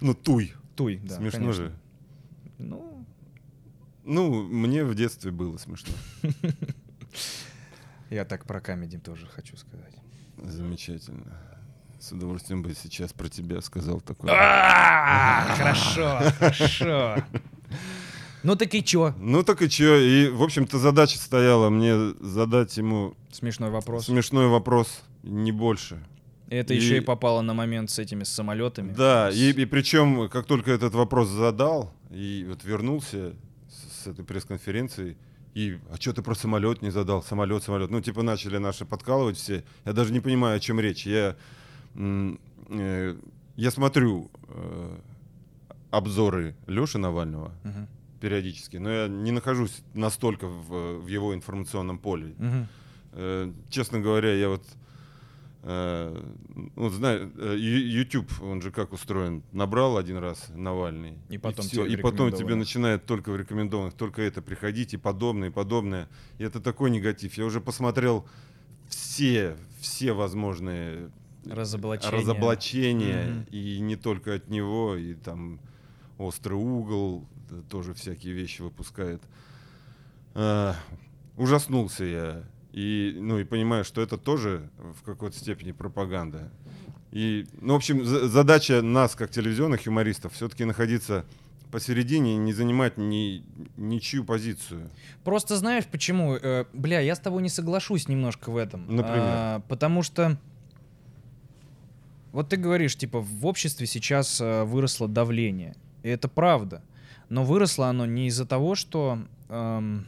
[0.00, 0.52] Ну, туй.
[0.76, 1.16] Туй, да.
[1.16, 1.52] Смешно конечно.
[1.64, 1.72] же.
[2.58, 3.06] Ну,
[4.04, 5.92] Ну, мне в детстве было смешно.
[8.10, 9.94] я так про камеди тоже хочу сказать.
[10.42, 11.40] Замечательно.
[12.04, 14.30] С удовольствием бы сейчас про тебя сказал такое.
[14.30, 17.16] А, Хорошо, хорошо.
[18.42, 19.14] Ну так и чё?
[19.18, 24.04] Ну так и чё, и, в общем-то, задача стояла мне задать ему Смешной вопрос.
[24.04, 25.98] смешной вопрос, не больше.
[26.50, 28.92] Это И- еще и попало на момент с этими самолетами.
[28.92, 33.32] Да, и, и причем, как только этот вопрос задал, и вот вернулся
[33.70, 35.16] с, с этой пресс-конференции,
[35.54, 37.22] и а что ты про самолет не задал?
[37.22, 37.90] Самолет, самолет.
[37.90, 39.64] Ну, типа, начали наши подкалывать все.
[39.86, 41.06] Я даже не понимаю, о чем речь.
[41.06, 41.36] Я,
[43.56, 44.98] я смотрю э,
[45.90, 47.88] обзоры Леши Навального Мгм,
[48.20, 52.34] периодически, но я не нахожусь настолько в, в его информационном поле.
[53.12, 54.64] Э, честно говоря, я вот,
[55.62, 56.22] э,
[56.74, 61.84] ну, знаю, э, YouTube, он же как устроен, набрал один раз Навальный, И потом всё,
[61.84, 66.08] тебе и потом тебе начинает только в рекомендованных, только это приходить и подобное, и подобное.
[66.38, 67.34] И это такой негатив.
[67.34, 68.26] Я уже посмотрел
[68.88, 71.10] все, все возможные
[71.46, 72.20] Разоблачение.
[72.20, 73.46] разоблачения, Мгм.
[73.50, 75.60] и не только от него, и там
[76.18, 77.26] острый угол
[77.70, 79.22] тоже всякие вещи выпускает.
[80.34, 80.74] А,
[81.36, 82.42] ужаснулся я.
[82.72, 84.68] И, ну, и понимаю, что это тоже
[84.98, 86.50] в какой-то степени пропаганда.
[87.12, 91.24] И, ну, в общем, за- задача нас, как телевизионных юмористов, все-таки находиться
[91.70, 93.44] посередине не занимать ни,
[93.76, 94.90] ничью позицию.
[95.24, 96.34] Просто знаешь почему?
[96.36, 98.82] Э, бля, я с тобой не соглашусь немножко в этом.
[98.88, 99.22] Например?
[99.24, 100.36] А, потому что
[102.34, 105.76] вот ты говоришь, типа, в обществе сейчас э, выросло давление.
[106.02, 106.82] И это правда.
[107.28, 109.20] Но выросло оно не из-за того, что...
[109.48, 110.04] эм,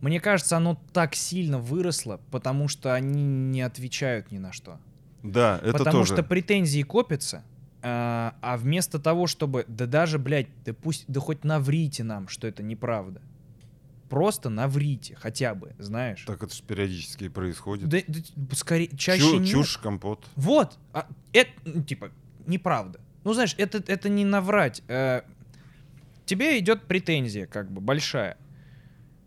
[0.00, 4.78] мне кажется, оно так сильно выросло, потому что они не отвечают ни на что.
[5.22, 6.14] Да, это Потому тоже.
[6.14, 7.42] что претензии копятся,
[7.82, 12.46] а, а вместо того, чтобы, да даже, блядь, да пусть, да хоть наврите нам, что
[12.46, 13.20] это неправда.
[14.08, 16.24] Просто наврите, хотя бы, знаешь.
[16.26, 17.88] Так это же периодически происходит.
[17.88, 18.20] Да, да,
[18.56, 19.48] скорее, чаще Чу- нет.
[19.50, 20.26] чушь, компот.
[20.36, 22.10] Вот, а, это, ну, типа,
[22.46, 23.00] неправда.
[23.24, 24.82] Ну, знаешь, это, это не наврать.
[24.88, 25.22] Э,
[26.24, 28.38] тебе идет претензия, как бы, большая,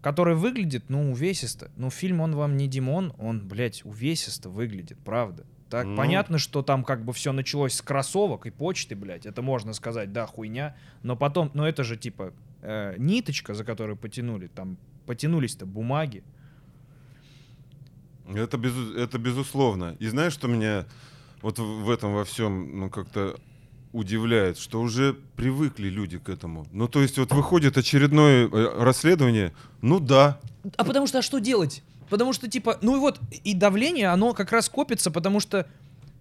[0.01, 1.69] которая выглядит, ну, увесисто.
[1.75, 5.45] Ну, фильм, он вам не Димон, он, блядь, увесисто выглядит, правда.
[5.69, 5.95] Так, Ну.
[5.95, 10.11] понятно, что там как бы все началось с кроссовок и почты, блядь, это можно сказать,
[10.11, 15.65] да, хуйня, но потом, ну, это же, типа, э, ниточка, за которую потянули, там, потянулись-то
[15.65, 16.23] бумаги.
[18.33, 19.95] Это, безу- это безусловно.
[19.99, 20.85] И знаешь, что меня
[21.41, 23.35] вот в, в этом во всем ну, как-то
[23.91, 26.65] удивляет, что уже привыкли люди к этому.
[26.71, 30.39] Ну, то есть вот выходит очередное э, расследование, ну да,
[30.77, 31.83] А потому что, а что делать?
[32.09, 35.67] Потому что, типа, ну и вот, и давление, оно как раз копится, потому что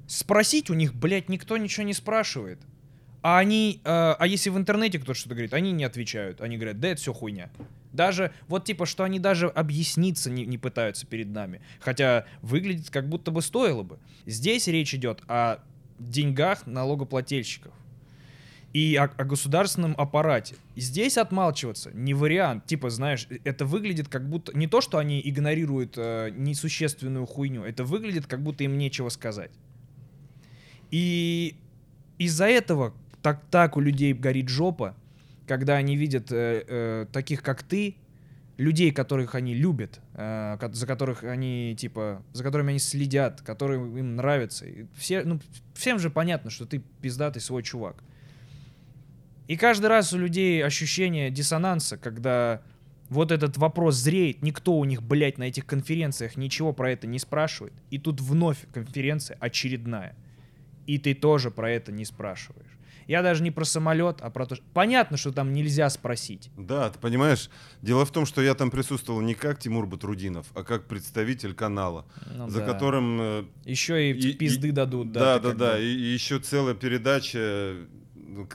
[0.07, 2.59] спросить у них, блядь, никто ничего не спрашивает.
[3.23, 6.41] А они, э, а если в интернете кто-то что-то говорит, они не отвечают.
[6.41, 7.51] Они говорят, да это все хуйня.
[7.93, 11.61] Даже, вот типа, что они даже объясниться не, не пытаются перед нами.
[11.81, 13.99] Хотя выглядит как будто бы стоило бы.
[14.27, 15.59] Здесь речь идет о
[15.99, 17.75] деньгах налогоплательщиков
[18.73, 20.55] и о, о государственном аппарате.
[20.77, 22.67] Здесь отмалчиваться не вариант.
[22.67, 24.57] Типа, знаешь, э, это выглядит как будто...
[24.57, 29.51] Не то, что они игнорируют э, несущественную хуйню, это выглядит как будто им нечего сказать.
[30.91, 31.57] И
[32.19, 34.95] из-за этого так, так у людей горит жопа,
[35.47, 37.97] когда они видят э, э, таких, как ты,
[38.57, 44.17] людей, которых они любят, э, за которых они, типа, за которыми они следят, которые им
[44.17, 44.67] нравятся.
[44.97, 45.41] Все, ну,
[45.75, 47.97] всем же понятно, что ты пиздатый свой чувак.
[49.49, 52.63] И каждый раз у людей ощущение диссонанса, когда
[53.09, 57.19] вот этот вопрос зреет, никто у них, блядь, на этих конференциях ничего про это не
[57.19, 57.73] спрашивает.
[57.91, 60.15] И тут вновь конференция очередная.
[60.87, 62.79] И ты тоже про это не спрашиваешь.
[63.11, 64.65] Я даже не про самолет, а про то, что...
[64.73, 66.49] Понятно, что там нельзя спросить.
[66.57, 67.51] Да, ты понимаешь,
[67.83, 72.07] дело в том, что я там присутствовал не как Тимур Батрудинов, а как представитель канала,
[72.37, 72.67] Ну за да.
[72.67, 73.21] которым...
[73.21, 75.11] э, Еще и, и- пизды и- дадут.
[75.11, 75.73] Да, ты да, как да.
[75.75, 77.79] бы- И, еще целая передача.
[78.15, 78.47] ну,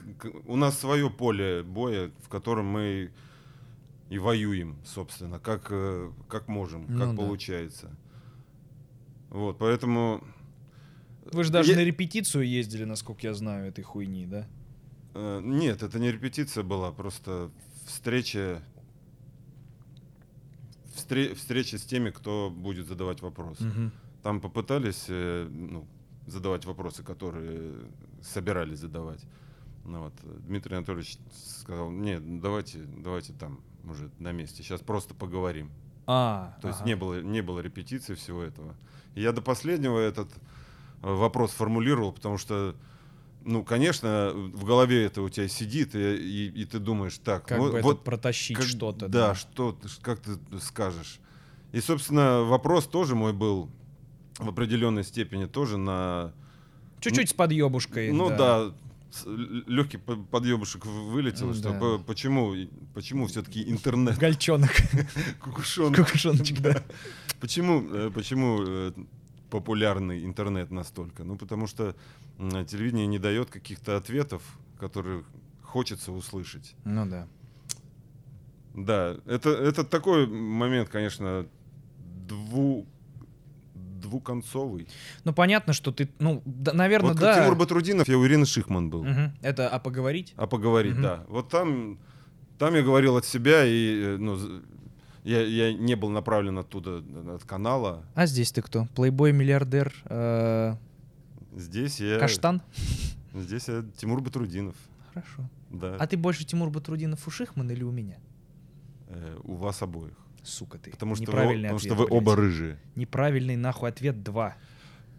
[0.46, 3.10] У нас свое поле боя, в котором мы
[4.08, 7.16] и воюем, собственно, как, э, как можем, Ну как да.
[7.16, 7.94] получается.
[9.28, 10.24] Вот, поэтому...
[11.32, 14.46] Вы же даже Я- на репетицию ездили, насколько я знаю, этой хуйни, да?
[15.14, 17.50] э, Нет, это не репетиция была, просто
[17.86, 18.62] встреча...
[20.94, 23.64] встре- Встреча с теми, кто будет задавать вопросы.
[23.64, 23.92] Мгм.
[24.22, 25.86] Там попытались э, ну,
[26.26, 27.74] задавать вопросы, которые
[28.22, 29.20] собирались задавать.
[29.84, 30.14] Ну, вот,
[30.46, 31.16] Дмитрий Анатольевич
[31.60, 35.70] сказал, нет, давайте, давайте там уже на месте, сейчас просто поговорим.
[36.08, 36.88] А, То есть ага.
[36.88, 38.74] не, было, не было репетиции всего этого.
[39.14, 40.28] И я до последнего этот
[41.02, 42.74] вопрос формулировал, потому что,
[43.44, 47.58] ну, конечно, в голове это у тебя сидит, и, и- и ты думаешь, так, Как
[47.58, 49.08] ну, бы вот это протащить как- что-то.
[49.08, 51.18] Да, что, ты- ш- как ты скажешь.
[51.72, 53.68] И, собственно, вопрос тоже мой был
[54.38, 56.32] в определенной степени тоже на...
[57.00, 58.10] Чуть-чуть с подъебушкой.
[58.12, 58.72] ну да,
[59.66, 61.78] легкий подъебушек вылетел, Ну что да.
[61.78, 62.54] по- почему,
[62.94, 64.70] почему все-таки интернет, Гольчонок.
[65.40, 66.82] кукушонок, Кукушоночек, да.
[67.40, 68.92] почему, э, почему э,
[69.50, 71.24] популярный интернет настолько?
[71.24, 71.94] Ну, потому что
[72.38, 74.42] телевидение не дает каких-то ответов,
[74.78, 75.24] которые
[75.62, 76.74] хочется услышать.
[76.84, 77.26] Ну да.
[78.74, 81.46] Да, это, это такой момент, конечно,
[82.28, 82.86] дву,
[83.74, 84.88] двуконцовый.
[85.24, 87.40] Ну понятно, что ты, ну, наверное, вот да.
[87.42, 89.04] Тимур Батрудинов, я у Ирины Шихман был.
[89.04, 89.32] Мгм.
[89.40, 90.34] Это, а поговорить?
[90.36, 91.02] А поговорить, Мгм.
[91.02, 91.24] да.
[91.28, 91.98] Вот там,
[92.58, 94.38] там я говорил от себя, и э, ну,
[95.26, 98.04] я, я не был направлен оттуда, э, от канала.
[98.14, 98.86] А здесь ты кто?
[98.94, 100.74] Плейбой, миллиардер, э,
[101.56, 102.62] Здесь я, каштан?
[103.34, 104.76] здесь я Тимур Батрудинов.
[105.14, 105.48] Хорошо.
[105.70, 108.16] Да, А ты больше Тимур Батрудинов у Шихман или у меня?
[109.08, 110.14] Э, у вас обоих.
[110.42, 110.90] Сука ты.
[110.90, 112.22] Потому что, вы, Неправильный потому ответ, что вы блядь.
[112.22, 112.78] оба рыжие.
[112.94, 114.54] Неправильный нахуй ответ 2.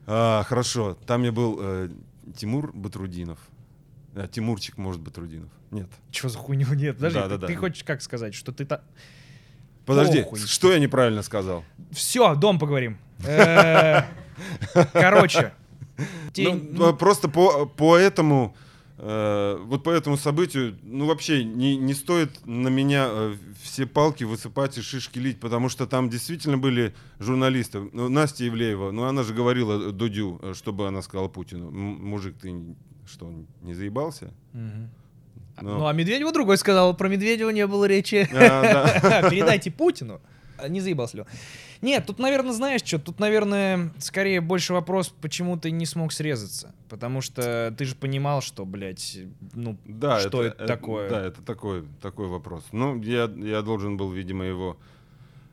[0.09, 1.89] А, хорошо, там я был э,
[2.35, 3.39] Тимур Батрудинов.
[4.15, 5.49] А, Тимурчик, может, Батрудинов.
[5.71, 5.89] Нет.
[6.11, 6.73] Что за хуйню?
[6.75, 7.47] Нет, подожди, Да, ты, да, да.
[7.47, 8.81] ты хочешь как сказать, что ты та...
[9.87, 10.39] Подожди, Похуй.
[10.39, 11.63] что я неправильно сказал?
[11.91, 12.97] Все, дом поговорим.
[13.25, 14.03] Э,
[14.93, 15.53] Короче.
[16.35, 18.55] Ну, просто по, этому,
[18.99, 24.23] э, вот по этому событию, ну вообще не, не стоит на меня э, все палки
[24.23, 27.89] высыпать и шишки лить, потому что там действительно были журналисты.
[27.93, 32.53] Ну, Настя Евлеева, ну она же говорила Дудю, чтобы она сказала Путину, «М- мужик, ты
[33.07, 33.31] что,
[33.61, 34.31] не заебался?
[34.53, 34.89] Мгм.
[35.61, 35.79] Ну.
[35.79, 38.27] Ну, а Медведеву другой сказал, про Медведева не было речи.
[38.33, 39.29] А, да.
[39.29, 40.21] Передайте Путину.
[40.67, 41.27] Не заебался ли он?
[41.81, 42.97] Нет, тут, наверное, знаешь что?
[42.97, 46.73] Тут, наверное, скорее больше вопрос, почему ты не смог срезаться.
[46.89, 49.19] Потому что ты же понимал, что, блядь,
[49.53, 51.09] ну, Да, что это, такое?
[51.09, 52.63] Да, это такой, такой вопрос.
[52.71, 54.77] Ну, я, я должен был, видимо, его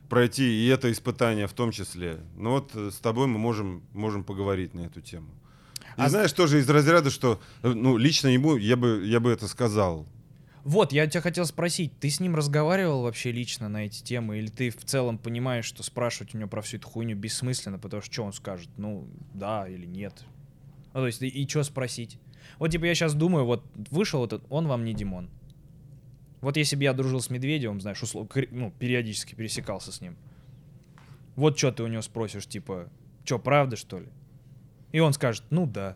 [0.09, 2.19] пройти, и это испытание в том числе.
[2.37, 5.27] Ну вот э, с тобой мы можем, можем поговорить на эту тему.
[5.97, 9.31] И А- знаешь, тоже из разряда, что, э, ну, лично ему я бы, я бы
[9.31, 10.05] это сказал.
[10.65, 14.47] Вот, я тебя хотел спросить, ты с ним разговаривал вообще лично на эти темы, или
[14.47, 18.11] ты в целом понимаешь, что спрашивать у него про всю эту хуйню бессмысленно, потому что
[18.11, 20.25] что он скажет, ну, да или нет.
[20.93, 22.17] Ну, то есть, и, и что спросить?
[22.57, 25.29] Вот, типа, я сейчас думаю, вот, вышел этот, он вам не Димон.
[26.41, 30.17] Вот если бы я дружил с Медведевым, знаешь, услов, ну, периодически пересекался с ним.
[31.35, 32.89] Вот что ты у него спросишь, типа,
[33.23, 34.07] что, правда, что ли?
[34.91, 35.95] И он скажет, ну да.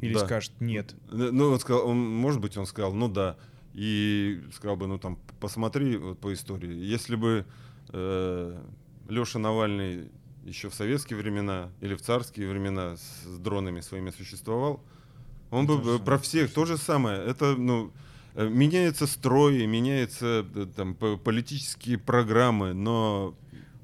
[0.00, 0.26] Или Да.
[0.26, 0.94] скажет, нет.
[1.10, 3.36] Э, Ну, он сказал, он, может быть, он сказал, ну да.
[3.74, 6.74] И сказал бы, ну там, посмотри вот, по истории.
[6.74, 7.44] Если бы
[9.08, 10.10] Леша Навальный
[10.44, 14.82] еще в советские времена или в царские времена с, с дронами своими существовал,
[15.50, 17.22] он бы же э, про всех то же самое.
[17.22, 17.92] Это, ну,
[18.34, 23.34] э, меняется строй, меняются э, там по- политические программы, но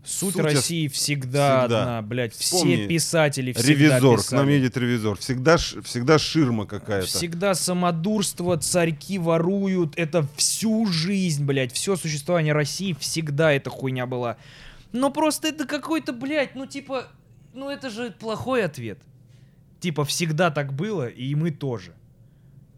[0.05, 1.83] Суть, Суть ос- России всегда, всегда.
[1.83, 2.33] одна, блядь.
[2.35, 4.39] Вспомни, все писатели всегда ревизор, к писали.
[4.41, 5.19] нам едет ревизор.
[5.19, 7.07] Всегда, всегда ширма какая-то.
[7.07, 9.93] Всегда самодурство, царьки воруют.
[9.97, 11.73] Это всю жизнь, блядь.
[11.73, 14.39] Все существование России всегда эта хуйня была.
[14.93, 17.09] Но просто это какой-то, блядь, ну типа...
[17.53, 18.99] Ну это же плохой ответ.
[19.81, 21.93] Типа всегда так было, и мы тоже.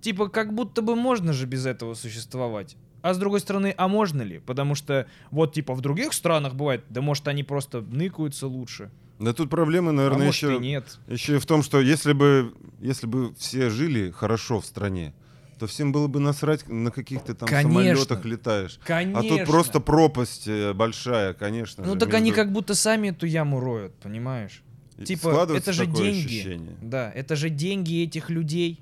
[0.01, 2.77] Типа как будто бы можно же без этого существовать.
[3.03, 4.39] А с другой стороны, а можно ли?
[4.39, 8.91] Потому что вот типа в других странах бывает, да может они просто ныкаются лучше.
[9.19, 10.99] Да тут проблема, а наверное, может еще, и нет.
[11.07, 15.13] еще и в том, что если бы, если бы все жили хорошо в стране,
[15.59, 17.71] то всем было бы насрать, на каких-то там Конечно.
[17.71, 18.81] самолетах летаешь.
[18.83, 19.21] Конечно.
[19.21, 21.85] А тут просто пропасть э, большая, конечно.
[21.85, 24.63] Ну же, так они между- как будто сами эту яму роют, понимаешь?
[24.97, 26.27] и Типа, это же деньги.
[26.27, 26.77] ощущение.
[26.81, 28.81] Да, это же деньги этих людей.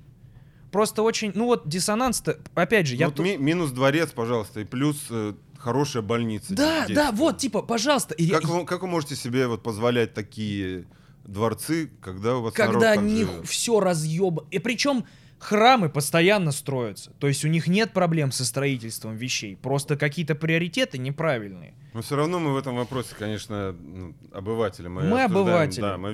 [0.71, 4.63] Просто очень, ну вот диссонанс-то, опять же, я вот тут- ми- минус дворец, пожалуйста, и
[4.65, 6.53] плюс э, хорошая больница.
[6.53, 6.95] Да, здесь.
[6.95, 8.13] да, вот, типа, пожалуйста.
[8.13, 10.85] И я- Как вы, как вы можете себе вот позволять такие
[11.25, 13.47] дворцы, когда у вас народ когда так них живет?
[13.47, 14.45] все разъеба.
[14.51, 15.05] И причем
[15.37, 17.11] храмы постоянно строятся.
[17.19, 19.55] То есть у них нет проблем со строительством вещей.
[19.55, 21.73] Просто какие-то приоритеты неправильные.
[21.93, 24.87] Но все равно мы в этом вопросе, конечно, ну, обыватели.
[24.87, 25.81] Мы, Мы обсуждаем, обыватели.
[25.81, 26.11] да, мы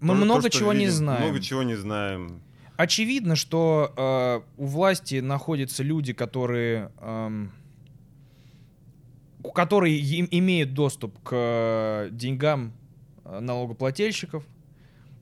[0.00, 1.22] Мы то- то, много что чего не видим, знаем.
[1.22, 2.42] Много чего не знаем.
[2.82, 6.90] Очевидно, что э, у власти находятся люди, которые,
[9.44, 12.72] у- которые им- имеют доступ к э, деньгам
[13.24, 14.44] э, налогоплательщиков.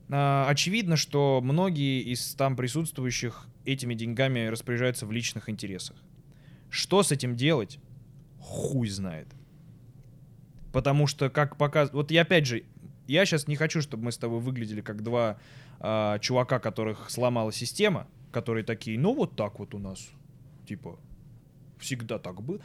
[0.09, 5.97] Э, очевидно, что многие из там присутствующих этими деньгами распоряжаются в личных интересах.
[6.71, 7.77] Что с этим делать?
[8.39, 9.27] Хуй знает.
[10.73, 11.93] Потому что, как показывает...
[11.93, 12.63] Вот я опять же,
[13.07, 15.37] я сейчас не хочу, чтобы мы с тобой выглядели как два
[15.83, 20.09] а, чувака, которых сломала система, которые такие, ну вот так вот у нас,
[20.67, 20.99] типа,
[21.79, 22.59] всегда так было.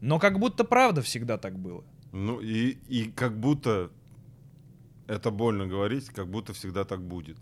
[0.00, 1.84] Но как будто правда всегда так было.
[2.12, 3.90] Ну и, и как будто,
[5.08, 7.38] это больно говорить, как будто всегда так будет.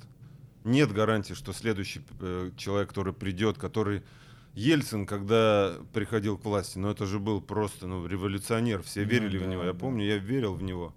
[0.64, 4.02] Нет гарантии, что следующий э, человек, который придет, который...
[4.54, 9.36] Ельцин, когда приходил к власти, ну это же был просто ну, революционер, все Ну верили
[9.36, 9.78] в да, него, я да.
[9.78, 10.94] помню, я верил в него.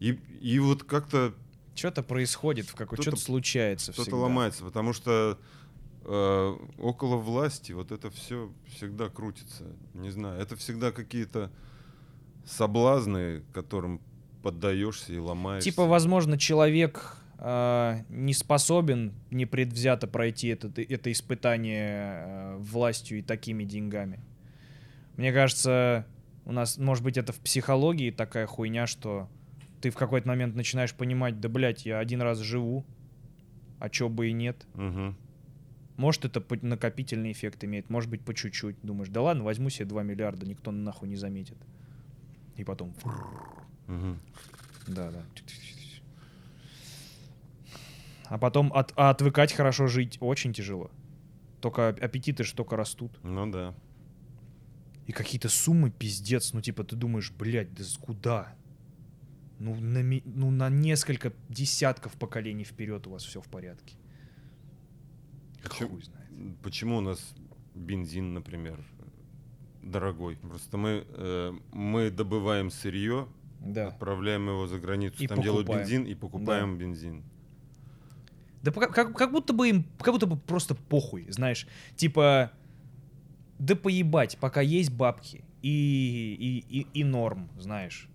[0.00, 1.34] И, и вот как-то
[1.76, 5.38] Что-то происходит, в какой Что-то- случается что-то ломается, потому что
[6.04, 9.64] э, около власти вот это все всегда крутится.
[9.94, 11.50] Не знаю, это всегда какие-то
[12.46, 14.00] соблазны, которым
[14.42, 15.70] поддаешься и ломаешься.
[15.70, 23.64] Типа, возможно, человек а, не способен непредвзято пройти этот, это испытание а, властью и такими
[23.64, 24.20] деньгами.
[25.16, 26.06] Мне кажется,
[26.44, 29.28] у нас, может быть, это в психологии такая хуйня, что
[29.80, 32.84] ты в какой-то момент начинаешь понимать, да, блядь, я один раз живу,
[33.78, 34.66] а чё бы и нет.
[34.74, 35.16] Мгм.
[35.96, 38.76] Может, это накопительный эффект имеет, может быть, по чуть-чуть.
[38.82, 41.56] Думаешь, да ладно, возьму себе 2 миллиарда, никто нахуй не заметит.
[42.56, 42.94] И потом...
[43.86, 45.22] Да, да.
[48.28, 50.90] А потом от, а отвыкать хорошо жить очень тяжело.
[51.60, 53.12] Только ап- аппетиты же только растут.
[53.22, 53.74] Ну да.
[55.06, 56.52] И какие-то суммы пиздец.
[56.52, 58.54] Ну, типа, ты думаешь, блядь, да куда?
[59.58, 63.96] Ну на, ну, на несколько десятков поколений вперед у вас все в порядке.
[65.62, 66.28] Почему- Хуй знает.
[66.62, 67.34] Почему у нас
[67.74, 68.84] бензин, например,
[69.82, 70.36] дорогой?
[70.36, 73.28] Просто мы, э, мы добываем сырье,
[73.60, 73.88] Да.
[73.88, 75.86] отправляем его за границу, И там делают покупаем.
[75.88, 77.22] бензин и покупаем бензин.
[78.62, 81.66] Да как, как будто бы им, как будто бы просто похуй, знаешь.
[81.94, 82.50] Типа,
[83.58, 88.08] да поебать, пока есть бабки и, и, и, и норм, знаешь.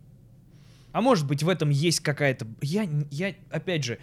[0.92, 2.48] А может быть в этом есть какая-то...
[2.62, 3.98] Я, я, опять же,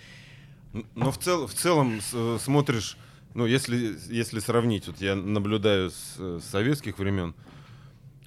[0.95, 2.97] Но в, цел, в целом с- э, смотришь,
[3.34, 7.34] ну, если, если сравнить, вот я наблюдаю с, э, с советских времен,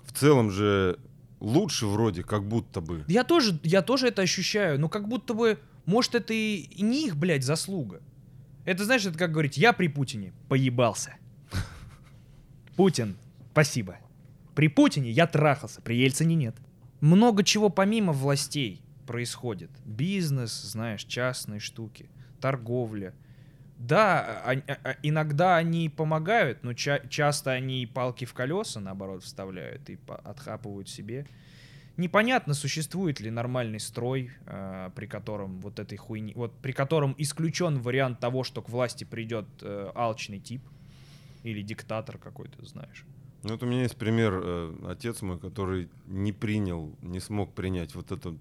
[0.05, 0.99] в целом же
[1.39, 3.03] лучше вроде, как будто бы.
[3.07, 7.07] я тоже, я тоже это ощущаю, но как будто бы, может, это и, и не
[7.07, 8.01] их, блядь, заслуга.
[8.65, 11.15] Это, знаешь, это как говорить, я при Путине поебался.
[12.75, 13.15] Путин,
[13.51, 13.97] спасибо.
[14.55, 16.55] При Путине я трахался, при Ельцине нет.
[17.01, 19.71] Много чего помимо властей происходит.
[19.85, 23.13] Бизнес, знаешь, частные штуки, торговля.
[23.77, 29.23] Да, а- а- а- иногда они помогают, но ча- часто они палки в колеса, наоборот,
[29.23, 31.25] вставляют и отхапывают себе.
[31.97, 37.79] Непонятно, существует ли нормальный строй, э, при котором вот этой хуйни, вот при котором исключен
[37.79, 40.61] вариант того, что к власти придет э, алчный тип
[41.43, 43.05] или диктатор какой-то, знаешь.
[43.43, 47.95] Ну, вот у меня есть пример, э, отец мой, который не принял, не смог принять
[47.95, 48.35] вот это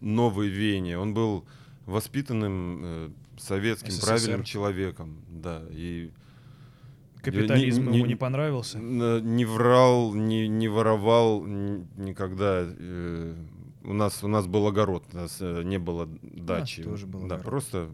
[0.00, 0.98] новое веяние.
[0.98, 1.44] Он был
[1.84, 4.06] воспитанным э, советским, СССР.
[4.06, 6.10] правильным человеком, да, и
[7.22, 8.78] Капитализм не- ему не- понравился.
[8.78, 12.62] Н- Не врал, не, не воровал никогда.
[12.66, 13.34] э,
[13.84, 16.82] У нас, у нас был огород, у нас э, не было дачи.
[16.82, 17.44] тоже был да, огород.
[17.44, 17.88] просто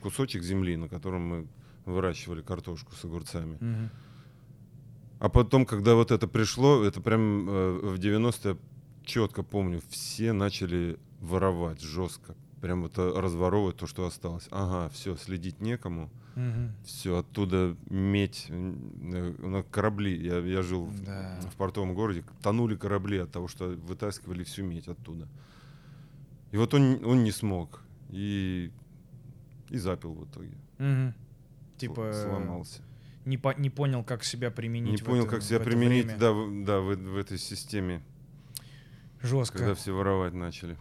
[0.00, 1.46] кусочек земли, на котором мы
[1.86, 3.56] выращивали картошку с огурцами.
[3.60, 3.90] Мгм.
[5.18, 8.56] А потом, когда вот это пришло, это прям э, в 90-е,
[9.04, 12.34] четко помню, все начали воровать жестко.
[12.60, 14.48] прям вот э, разворовывать то, что осталось.
[14.50, 16.08] Ага, все, следить некому.
[16.36, 16.72] Мгм.
[16.84, 18.46] Все, оттуда медь.
[18.48, 20.16] э, На корабли.
[20.16, 21.40] Я, я жил в- Да.
[21.50, 22.22] в портовом городе.
[22.42, 25.26] Тонули корабли от того, что вытаскивали всю медь оттуда.
[26.52, 27.82] И вот он, он не смог.
[28.10, 28.70] И,
[29.70, 30.56] и запил в итоге.
[30.78, 31.12] Сл-
[31.76, 32.82] Типа э, Сломался.
[33.24, 35.00] Не, по- не понял, как себя применить.
[35.00, 36.18] Не понял, это- как себя применить, время.
[36.18, 38.02] да, в, да в, в этой системе,
[39.22, 39.58] Жестко.
[39.58, 40.76] когда все воровать начали.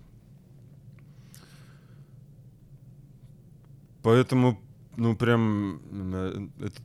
[4.04, 4.60] Поэтому,
[4.96, 6.82] ну, прям э, это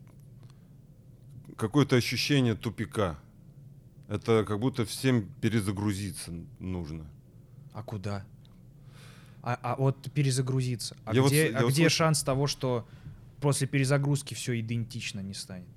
[1.57, 3.18] какое-то ощущение тупика.
[4.09, 7.07] Это как будто всем перезагрузиться нужно.
[7.72, 8.24] А куда?
[9.42, 10.96] А, а вот перезагрузиться.
[11.05, 12.86] А Я где, а вот где слышу- шанс того, что
[13.43, 15.68] после перезагрузки все идентично не станет?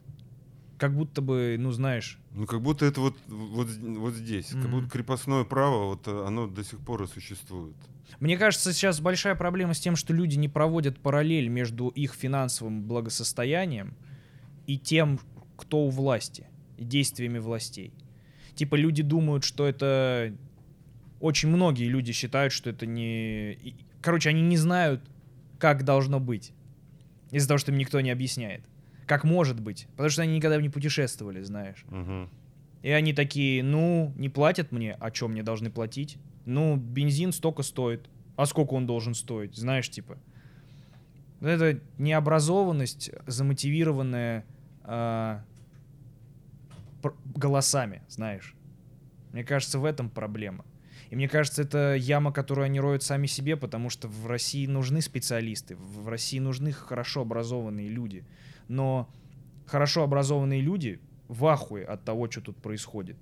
[0.77, 4.47] Как будто бы, ну знаешь, Ну, как будто это вот, вот, вот здесь.
[4.47, 4.71] Как Мгм.
[4.71, 7.75] будто крепостное право, вот э, оно до сих пор и существует.
[8.19, 12.83] Мне кажется, сейчас большая проблема с тем, что люди не проводят параллель между их финансовым
[12.83, 13.95] благосостоянием
[14.67, 15.19] и тем,
[15.57, 16.47] кто у власти,
[16.77, 17.93] и действиями властей.
[18.55, 20.33] Типа люди думают, что это...
[21.21, 23.57] Очень многие люди считают, что это не...
[24.01, 25.01] Короче, они не знают,
[25.57, 26.51] как должно быть.
[27.35, 28.63] Из-за того, что им никто не объясняет.
[29.05, 29.87] Как может быть.
[29.91, 31.83] Потому что они никогда не путешествовали, знаешь.
[31.89, 32.29] Мгм.
[32.81, 36.17] И они такие, ну, не платят мне, а чем мне должны платить?
[36.45, 38.09] Ну, бензин столько стоит.
[38.37, 39.53] А сколько он должен стоить?
[39.55, 40.17] Знаешь, типа.
[41.41, 44.45] Это необразованность, замотивированная
[47.01, 48.55] пр- голосами, знаешь.
[49.33, 50.63] Мне кажется, в этом проблема.
[51.15, 55.01] И мне кажется, это яма, которую они роют сами себе, потому что в России нужны
[55.01, 58.25] специалисты, в России нужны хорошо образованные люди.
[58.67, 59.09] Но
[59.65, 60.99] хорошо образованные люди
[61.29, 63.15] в ахуе от того, что тут происходит.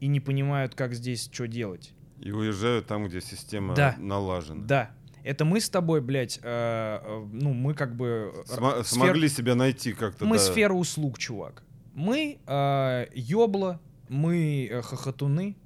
[0.00, 1.94] И не понимают, как здесь что делать.
[2.18, 3.96] И уезжают там, где система Да.
[3.98, 4.62] налажена.
[4.66, 4.90] Да,
[5.24, 8.34] это мы с тобой, блядь, э, э, ну, мы как бы...
[8.34, 10.26] э, Сма- сфер- Смогли себя найти как-то.
[10.26, 10.42] Мы да.
[10.42, 11.62] сфера услуг, чувак.
[11.94, 13.80] Мы э, ёбла,
[14.10, 15.56] мы э, хохотуны,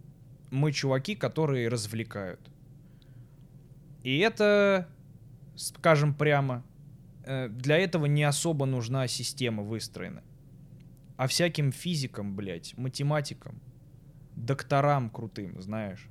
[0.55, 2.41] мы чуваки, которые развлекают.
[4.03, 4.89] И это,
[5.57, 6.63] скажем прямо,
[7.25, 10.23] э, для этого не особо нужна система выстроена.
[11.17, 13.61] А всяким физикам, блядь, математикам,
[14.37, 16.07] докторам крутым, знаешь.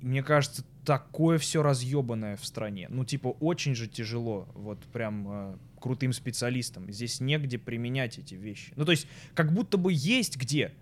[0.00, 2.86] Мне кажется, такое все разъебанное в стране.
[2.90, 6.92] Ну, типа, очень же тяжело, вот прям э, крутым специалистам.
[6.92, 8.72] Здесь негде применять эти вещи.
[8.76, 10.72] Ну, то есть, как будто бы есть где.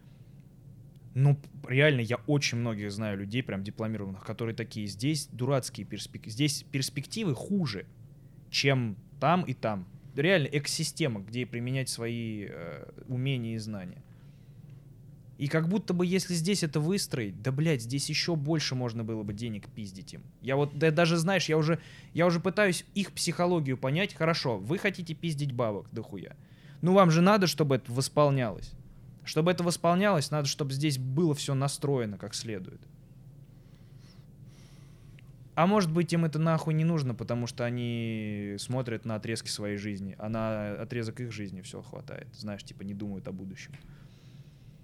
[1.14, 1.38] Ну,
[1.68, 7.34] реально, я очень многих знаю людей, прям дипломированных, которые такие, здесь дурацкие перспективы, здесь перспективы
[7.34, 7.86] хуже,
[8.50, 9.86] чем там и там.
[10.16, 14.02] Реально, экосистема, где применять свои э, умения и знания.
[15.38, 19.22] И как будто бы, если здесь это выстроить, да, блядь, здесь еще больше можно было
[19.22, 20.22] бы денег пиздить им.
[20.40, 21.80] Я вот, да, даже, знаешь, я уже,
[22.12, 24.14] я уже пытаюсь их психологию понять.
[24.14, 26.36] Хорошо, вы хотите пиздить бабок, да хуя.
[26.82, 28.74] Ну, вам же надо, чтобы это восполнялось.
[29.24, 32.80] Чтобы это восполнялось, надо, чтобы здесь было все настроено как следует.
[35.54, 39.76] А может быть, им это нахуй не нужно, потому что они смотрят на отрезки своей
[39.76, 42.26] жизни, а на отрезок их жизни все хватает.
[42.34, 43.72] Знаешь, типа не думают о будущем.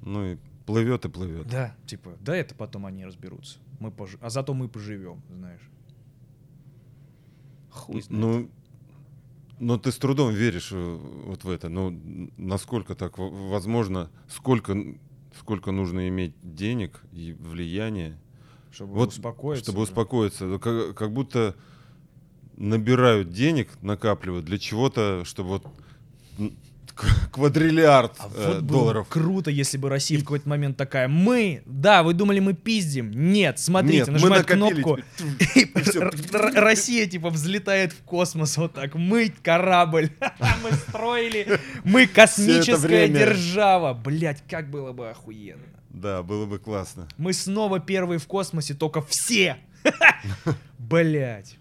[0.02, 1.48] Ну и плывет и плывет.
[1.48, 3.58] Да, типа, да, это потом они разберутся.
[3.80, 4.16] Мы пож...
[4.20, 5.68] А зато мы поживем, знаешь.
[7.70, 8.22] Хуй знает.
[8.22, 8.50] Ну,
[9.60, 11.68] но ты с трудом веришь э, вот в это.
[11.68, 14.76] Ну, н- насколько так возможно, сколько,
[15.38, 18.18] сколько нужно иметь денег и влияния,
[18.72, 19.64] чтобы вот, успокоиться.
[19.64, 19.90] чтобы уже.
[19.92, 20.46] успокоиться.
[20.46, 21.54] Ну, Как, как будто
[22.56, 25.66] набирают денег, накапливают для чего-то, чтобы вот
[27.32, 29.06] квадриллиард А э, вот долларов.
[29.08, 33.10] круто, если бы Россия в какой-то момент такая, мы, да, вы думали, мы пиздим.
[33.10, 34.98] Нет, смотрите, Нет, нажимает кнопку,
[35.54, 35.72] и
[36.54, 40.10] Россия типа взлетает в космос вот так, мы корабль,
[40.62, 43.94] мы строили, мы космическая держава.
[43.94, 45.62] Блять, как было бы охуенно.
[45.90, 47.08] Да, было бы классно.
[47.16, 49.56] Мы снова первые в космосе, только все.
[50.78, 51.56] Блять.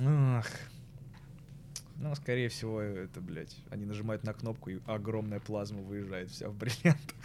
[0.00, 0.46] Ах.
[2.00, 6.54] Ну, скорее всего, это, блядь, они нажимают на кнопку, и огромная плазма выезжает вся в
[6.54, 7.16] бриллиантах.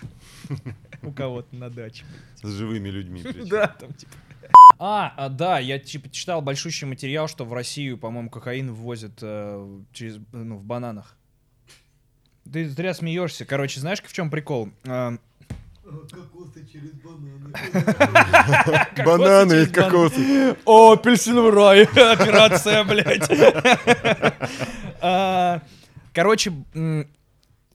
[1.03, 2.05] У кого-то на даче.
[2.41, 3.23] С живыми людьми.
[3.49, 4.11] Да, там типа...
[4.79, 9.81] А, а, да, я типа читал большущий материал, что в Россию, по-моему, кокаин ввозят э,
[9.91, 11.15] через, ну, в бананах.
[12.51, 13.45] Ты зря смеешься.
[13.45, 14.71] Короче, знаешь, в чем прикол?
[15.83, 17.53] Кокосы через бананы.
[19.05, 20.55] Бананы и кокосы.
[20.65, 21.83] О, апельсиновый рай.
[22.13, 23.29] Операция, блядь.
[25.05, 25.61] А,
[26.13, 26.53] Короче,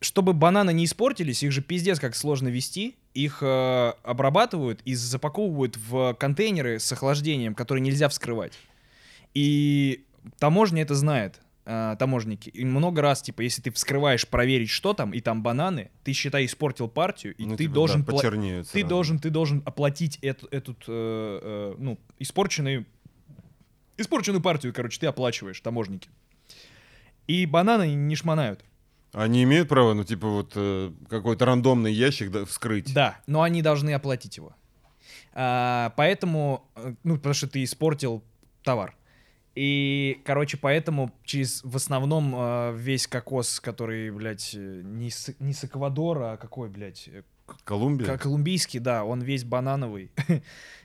[0.00, 2.96] чтобы бананы не испортились, их же пиздец как сложно вести.
[3.14, 8.52] Их э, обрабатывают и запаковывают в контейнеры с охлаждением, которые нельзя вскрывать.
[9.34, 10.06] И
[10.38, 11.40] таможня это знает,
[11.70, 12.48] а, таможники.
[12.48, 16.46] И много раз, типа, если ты вскрываешь проверить, что там, и там бананы, ты, считай,
[16.46, 18.04] испортил партию, и Ну, ты типа, должен...
[18.04, 22.86] да, пла- ты должен, ты должен оплатить эту, эту э, э, ну, испорченную,
[23.98, 26.08] испорченную партию, короче, ты оплачиваешь, таможники.
[27.26, 28.64] И бананы не шмонают.
[29.12, 32.94] Они имеют право, ну, типа, вот э, какой-то рандомный ящик да, вскрыть.
[32.94, 34.56] Да, но они должны оплатить его.
[35.34, 38.24] А, поэтому, э, ну, потому что ты испортил
[38.62, 38.94] товар.
[39.60, 45.52] И, короче, поэтому через, в основном, э, весь кокос, который, блядь, э, не с, не
[45.52, 47.22] с Эквадора, а какой, блядь, э,
[47.64, 48.06] Колумбия?
[48.06, 50.12] Ко- Колумбийский, да, он весь банановый.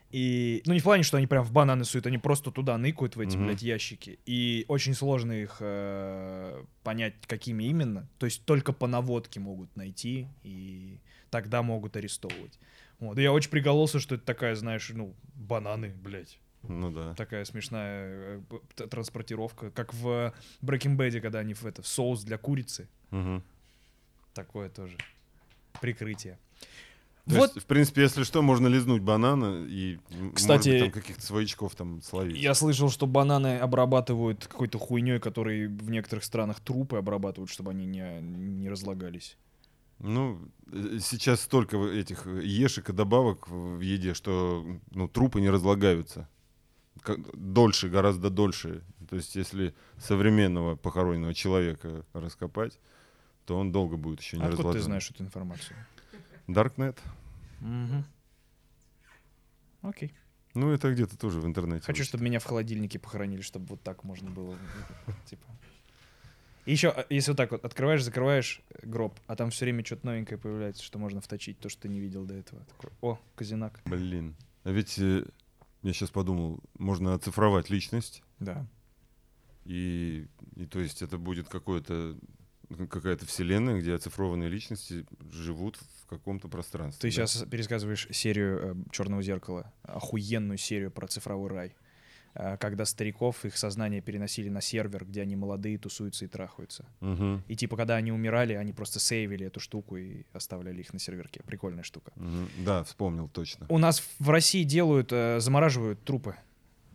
[0.09, 3.15] И, ну, не в плане, что они прям в бананы суют, они просто туда ныкают
[3.15, 3.45] в эти, Мгм.
[3.45, 4.17] блядь, ящики.
[4.25, 8.07] И очень сложно их э, понять, какими именно.
[8.17, 10.97] То есть только по наводке могут найти, и
[11.29, 12.59] тогда могут арестовывать.
[12.99, 13.19] Вот.
[13.19, 16.39] И я очень пригололся, что это такая, знаешь, ну, бананы, блядь.
[16.67, 17.13] Ну да.
[17.15, 18.41] Такая смешная
[18.77, 19.69] э, транспортировка.
[19.71, 22.87] Как в Breaking Bad, когда они в это, в соус для курицы.
[23.11, 23.43] Мгм.
[24.33, 24.97] Такое тоже.
[25.81, 26.39] Прикрытие.
[27.25, 30.79] То вот есть, в принципе, если что, можно лизнуть банана и, м, может Кстати, быть,
[30.79, 32.37] там каких-то своячков там словить.
[32.37, 37.85] Я слышал, что бананы обрабатывают какой-то хуйней, которой в некоторых странах трупы обрабатывают, чтобы они
[37.85, 39.37] не, не разлагались.
[39.99, 40.37] Ну,
[40.69, 46.27] э, сейчас столько этих э, ешек и добавок в еде, что ну, трупы не разлагаются.
[47.33, 48.81] Дольше, гораздо дольше.
[49.09, 52.79] То есть, если современного похороненного человека раскопать,
[53.45, 54.85] то он долго будет еще не А откуда ты разложен.
[54.85, 55.75] знаешь эту информацию?
[56.47, 56.99] Даркнет?
[57.59, 58.05] Мгм.
[59.81, 60.13] Окей.
[60.53, 61.85] Ну, это где-то тоже в интернете.
[61.85, 64.55] Хочу, чтобы меня в холодильнике похоронили, чтобы вот так можно было.
[65.25, 65.45] Типа.
[66.65, 70.37] И еще, если вот так вот открываешь, закрываешь гроб, а там все время что-то новенькое
[70.39, 72.63] появляется, что можно вточить, то, что ты не видел до этого.
[72.65, 73.81] Такой, о, казинак.
[73.85, 74.35] Блин.
[74.63, 75.25] А ведь э,
[75.83, 78.65] я сейчас подумал, можно оцифровать личность, Да.
[79.65, 82.17] и, и то есть это будет какое-то
[82.89, 87.01] какая-то вселенная, где оцифрованные личности живут в каком-то пространстве.
[87.11, 87.27] Ты да.
[87.27, 91.75] сейчас пересказываешь серию Черного зеркала, охуенную серию про цифровой рай.
[92.35, 96.85] Э, Когда стариков, их сознание переносили на сервер, где они молодые, тусуются и трахаются.
[97.01, 100.99] Мгм, И типа, когда они умирали, они просто сейвили эту штуку и оставляли их на
[100.99, 101.41] серверке.
[101.45, 102.11] Прикольная штука.
[102.15, 102.49] мгм.
[102.65, 103.65] Да, вспомнил точно.
[103.69, 106.35] У нас в России делают, э, замораживают трупы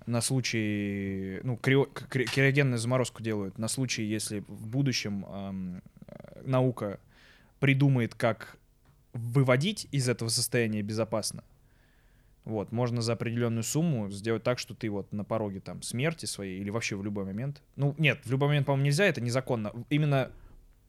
[0.07, 5.83] на случай, ну, крио- кри- криогенную заморозку делают на случай, если в будущем эм,
[6.45, 6.99] наука
[7.61, 8.57] придумает, как
[9.13, 11.43] выводить из этого состояния безопасно.
[12.49, 16.59] Вот, можно за определенную сумму сделать так, что ты вот на пороге там смерти своей
[16.61, 17.61] или вообще в любой момент.
[17.77, 19.71] Ну, нет, в любой момент, по-моему, нельзя, это незаконно.
[19.91, 20.31] Именно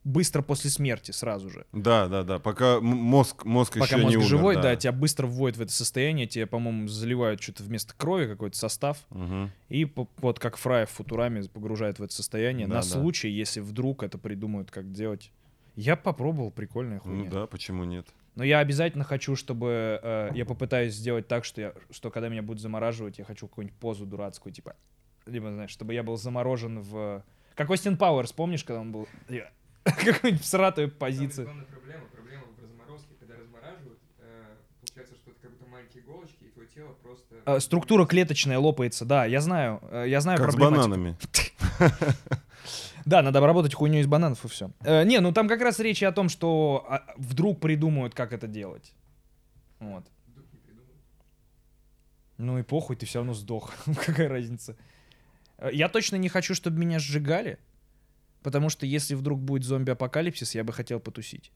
[0.02, 1.66] быстро после смерти сразу же.
[1.72, 2.38] Да, да, да.
[2.38, 4.26] Пока мозг, мозг Пока еще мозг не умер.
[4.26, 4.62] живой, да.
[4.62, 4.76] да.
[4.76, 9.50] тебя быстро вводят в это состояние, тебе, по-моему, заливают что-то вместо крови, какой-то состав, Мгм.
[9.68, 9.86] и
[10.22, 12.86] вот как Фрай в Футураме погружает в это состояние Да, на да.
[12.86, 15.30] случай, если вдруг это придумают, как делать.
[15.76, 17.30] Я попробовал, прикольная Ну хуйня.
[17.30, 18.06] да, почему нет?
[18.36, 22.42] Но я обязательно хочу, чтобы э, я попытаюсь сделать так, что я, что когда меня
[22.42, 24.76] будут замораживать, я хочу какую-нибудь позу дурацкую, типа,
[25.26, 27.24] либо знаешь, чтобы я был заморожен в,
[27.54, 29.08] как Остин Пауэрс, помнишь, когда он был
[29.84, 31.46] какую-нибудь всратую позицию.
[31.46, 36.44] Главная проблема, проблема в разморозке, когда размораживают, э, получается, что это как будто маленькие иголочки,
[36.44, 37.36] и твое тело просто...
[37.44, 41.16] Э, Структура клеточная лопается, да, я знаю, э, я знаю Как с бананами.
[43.04, 44.70] Да, надо обработать хуйню из бананов и все.
[44.84, 48.94] не, ну там как раз речь о том, что а, вдруг придумают, как это делать.
[49.78, 50.06] Вот.
[52.40, 53.70] Ну и похуй, ты все равно сдох.
[54.06, 54.76] Какая разница?
[55.58, 57.58] Э, Я точно не хочу, чтобы меня сжигали.
[58.42, 61.52] Потому что если вдруг будет зомби-апокалипсис, я бы хотел потусить.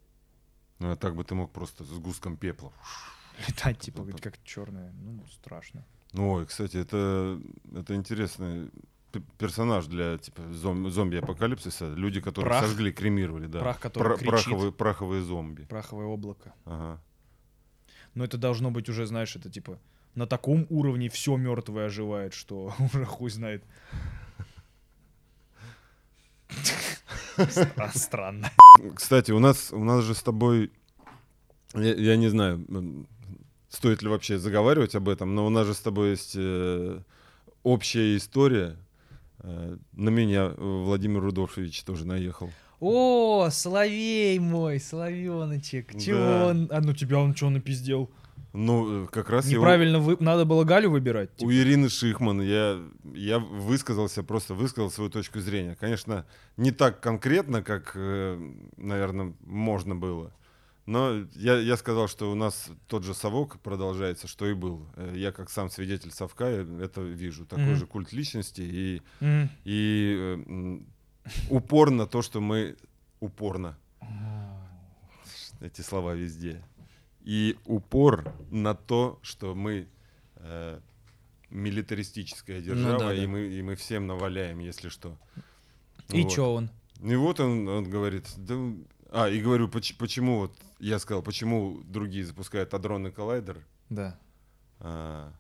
[0.81, 2.73] Ну, а так бы ты мог просто с гуском пепла.
[3.49, 4.93] Летать, типа, как черная.
[4.93, 5.87] Ну, страшно.
[6.13, 7.41] Ой, кстати, это,
[7.75, 8.71] это интересный
[9.39, 11.93] персонаж для типа зом- зомби-апокалипсиса.
[11.95, 12.65] Люди, которые Прах.
[12.65, 13.61] сожгли, кремировали, да.
[13.61, 14.29] Прах, который кричит.
[14.31, 15.63] праховые, праховые зомби.
[15.65, 16.55] Праховое облако.
[16.65, 17.01] Ага.
[18.15, 19.79] Но это должно быть уже, знаешь, это типа
[20.15, 23.65] на таком уровне все мертвое оживает, что уже хуй знает.
[27.37, 28.51] Стра- Странно.
[28.95, 30.71] Кстати, у нас, у нас же с тобой,
[31.75, 32.65] я, я не знаю,
[33.69, 37.01] стоит ли вообще заговаривать об этом, но у нас же с тобой есть э,
[37.65, 38.77] общая история.
[39.41, 42.51] Э, на меня э, Владимир Рудольфович тоже наехал.
[42.81, 45.99] О, Соловей мой, Соловеночек.
[45.99, 46.47] Чего Да.
[46.49, 46.69] он?
[46.71, 48.11] А ну тебя он что напиздел?
[48.53, 50.17] Ну, э, как раз его- Неправильно вы...
[50.21, 51.31] надо было Галю выбирать.
[51.37, 51.55] У типа.
[51.55, 52.81] Ирины Шихман я,
[53.15, 55.77] я высказался, просто высказал свою точку зрения.
[55.81, 56.25] Конечно,
[56.57, 57.95] не так конкретно, как,
[58.77, 60.33] наверное, можно было.
[60.87, 64.87] Но я, я сказал, что у нас тот же совок продолжается, что и был.
[64.97, 67.47] Э, Я как сам свидетель совка э, это вижу.
[67.47, 67.77] Такой Мгм.
[67.77, 69.49] же культ личности и, М.
[69.65, 70.87] и э, м,
[71.49, 72.77] упор на то, что мы
[73.21, 73.79] упорно.
[75.61, 76.63] Эти слова везде.
[77.23, 79.89] И упор на то, что мы
[80.37, 80.81] э,
[81.49, 83.29] милитаристическая держава, Ну да, и, да.
[83.29, 85.17] Мы, и мы всем наваляем, если что.
[86.13, 86.33] И Вот.
[86.33, 86.71] чё он?
[87.03, 88.55] И вот он, он говорит, да,
[89.11, 90.59] а, и говорю, поч- почему, вот,
[90.89, 94.19] я сказал, почему другие запускают адронный коллайдер, Да.
[94.81, 95.33] а,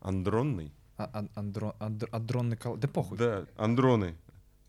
[0.00, 0.72] андронный?
[0.98, 2.76] А- ан- андро- андр- Адронный кол...
[2.76, 3.18] Да похуй.
[3.18, 4.16] Да, андроны,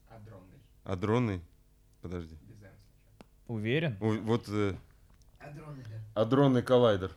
[0.10, 0.58] Адронный.
[0.84, 1.42] адронный,
[2.02, 2.38] подожди.
[3.48, 3.98] Уверен?
[4.02, 4.76] Ой, вот э,
[5.40, 6.22] Адроны, да.
[6.22, 7.12] адронный коллайдер.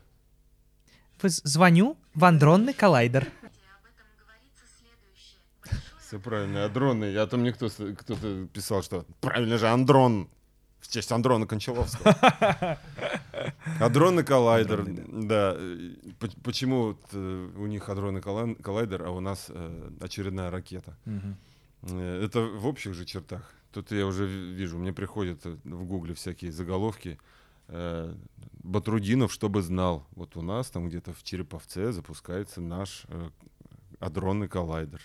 [1.22, 3.28] Звоню в андронный коллайдер.
[5.98, 7.16] Все правильно, адронный.
[7.16, 10.28] А то мне кто, кто-то писал, что правильно же андрон.
[10.80, 12.14] В честь Андрона Кончаловского.
[13.80, 15.54] Адронный коллайдер, да.
[15.56, 15.94] э,
[16.42, 20.96] Почему э, у них адронный колла- коллайдер, а у нас э, очередная ракета?
[21.82, 23.54] Это в общих же чертах.
[23.72, 27.18] Тут я уже ви- вижу, мне приходят в гугле всякие заголовки.
[28.64, 33.06] Батрудинов, чтобы знал, вот у нас там где-то в Череповце запускается наш
[34.00, 35.00] адронный коллайдер.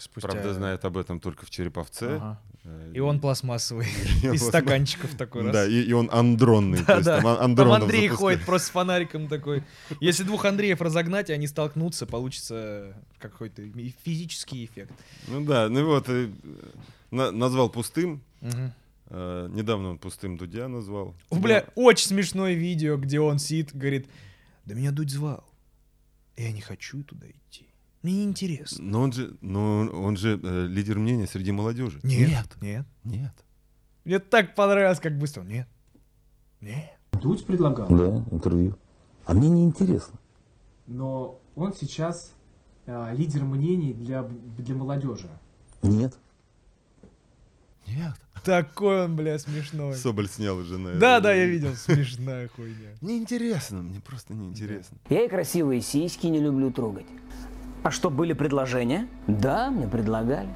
[0.00, 2.16] Спустя- Правда, знает об этом только в Череповце.
[2.16, 2.40] Ага.
[2.64, 3.86] Э, И он пластмассовый.
[4.22, 5.52] Из стаканчиков такой раз.
[5.52, 6.82] Да, и, он андронный.
[7.74, 9.62] там Андрей ходит просто с фонариком такой.
[10.00, 13.62] Если двух Андреев разогнать, и они столкнутся, получится какой-то
[14.04, 14.92] физический эффект.
[15.28, 16.30] Ну да, ну вот, э,
[17.10, 18.22] на- назвал пустым.
[19.12, 21.14] Э, недавно он пустым Дудя назвал.
[21.30, 24.08] О, Бля, очень смешное видео, где он сидит, говорит,
[24.64, 25.44] да меня Дудь звал.
[26.36, 27.66] Я не хочу туда идти.
[28.02, 28.82] Мне неинтересно.
[28.82, 32.00] Но он же, но он же э, лидер мнения среди молодежи.
[32.02, 32.86] Нет, нет.
[33.04, 33.32] Нет.
[34.04, 35.42] Мне так понравилось, как быстро.
[35.42, 35.68] Нет.
[36.60, 36.98] Нет.
[37.12, 38.76] Дудь предлагал, Да, интервью.
[39.26, 40.18] А мне не интересно.
[40.86, 42.32] но он сейчас
[42.86, 45.28] а, лидер мнений для, для молодежи.
[45.82, 46.16] Нет.
[47.86, 48.14] Нет.
[48.44, 49.94] Такой он, бля, смешной.
[49.94, 51.74] Соболь снял уже на Да, да, я видел.
[51.74, 52.94] Смешная хуйня.
[53.02, 54.96] Неинтересно, мне просто неинтересно.
[55.10, 57.06] Я и красивые сиськи не люблю трогать.
[57.82, 59.08] А что, были предложения?
[59.26, 60.50] Да, мне предлагали.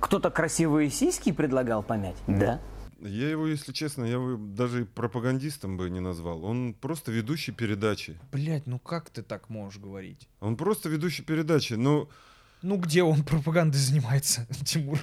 [0.00, 2.16] Кто-то красивые сиськи предлагал помять?
[2.26, 2.60] Да.
[3.00, 6.44] Я его, если честно, я его даже и пропагандистом бы не назвал.
[6.44, 8.16] Он просто ведущий передачи.
[8.30, 10.28] Блять, ну как ты так можешь говорить?
[10.40, 11.74] Он просто ведущий передачи.
[11.74, 12.08] Ну,
[12.62, 15.00] Ну где он пропагандой занимается, Тимур?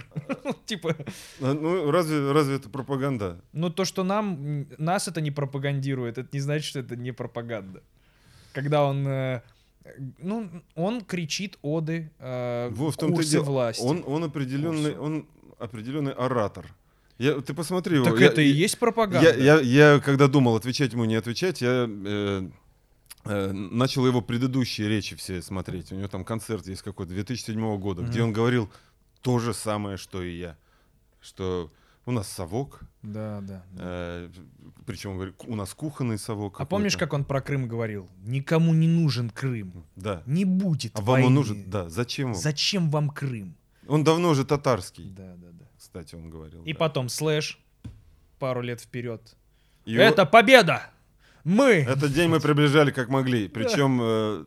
[0.65, 0.95] Типа,
[1.41, 3.41] а, ну разве, разве это пропаганда?
[3.51, 7.83] ну то, что нам, нас это не пропагандирует, это не значит, что это не пропаганда.
[8.53, 9.41] Когда он, э,
[10.19, 13.43] ну, он кричит оды э, Вот в том-то и курсы дело.
[13.43, 13.81] власти.
[13.81, 14.99] Он, он определенный, Курсы.
[14.99, 15.27] он
[15.59, 16.73] определенный оратор.
[17.17, 18.05] Я, ты посмотри его.
[18.05, 19.29] так я- это и я- есть пропаганда.
[19.37, 19.59] Я, я,
[19.93, 22.49] я когда думал, отвечать ему, не отвечать, я э,
[23.25, 25.91] э, начал его предыдущие речи все смотреть.
[25.91, 28.27] У него там концерт есть какой-то 2007 года, где Мгм.
[28.29, 28.69] он говорил
[29.21, 30.55] то же самое, что и я.
[31.21, 31.69] Что
[32.09, 33.63] у нас совок, Да, да.
[33.71, 34.21] да.
[34.85, 36.59] причем он говорит, у нас кухонный совок.
[36.59, 38.09] А помнишь, как он про Крым говорил?
[38.25, 39.83] Никому не нужен Крым.
[39.95, 40.23] Да.
[40.25, 41.35] Не будет А вам он войны.
[41.35, 41.69] нужен?
[41.69, 42.41] Да, зачем вам?
[42.41, 43.55] Зачем вам Крым?
[43.87, 45.65] Он давно уже татарский, Да, да, да.
[45.77, 46.63] кстати, он говорил.
[46.63, 46.79] И да.
[46.79, 47.59] потом слэш
[48.39, 49.35] пару лет вперед.
[49.85, 50.89] И Это победа!
[51.43, 51.65] Мы!
[51.87, 53.47] Этот день мы приближали как могли.
[53.47, 54.43] Причем э,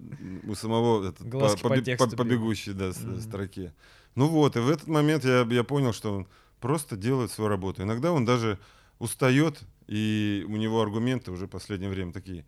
[0.50, 3.20] у самого этот, по, по по- по бегущей да, Мгм.
[3.20, 3.72] строке.
[4.14, 6.26] Ну вот, и в этот момент я, я понял, что
[6.62, 7.82] просто делает свою работу.
[7.82, 8.58] Иногда он даже
[8.98, 12.46] устает, и у него аргументы уже в последнее время такие.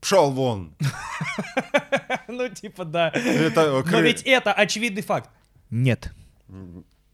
[0.00, 0.74] Пшел вон!
[2.28, 3.10] Ну, типа, да.
[3.12, 3.50] Э,
[3.90, 5.28] Но ведь это очевидный факт.
[5.68, 6.12] Нет.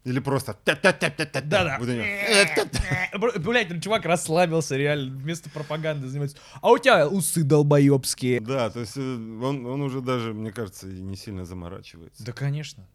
[0.03, 0.57] Или просто.
[0.63, 1.79] Да-да.
[3.39, 6.37] Блядь, ну, чувак расслабился, реально, вместо пропаганды занимается.
[6.61, 8.39] А у тебя усы долбоебские.
[8.41, 12.23] Да, то есть э, он, он уже даже, мне кажется, не сильно заморачивается.
[12.23, 12.87] Да, конечно.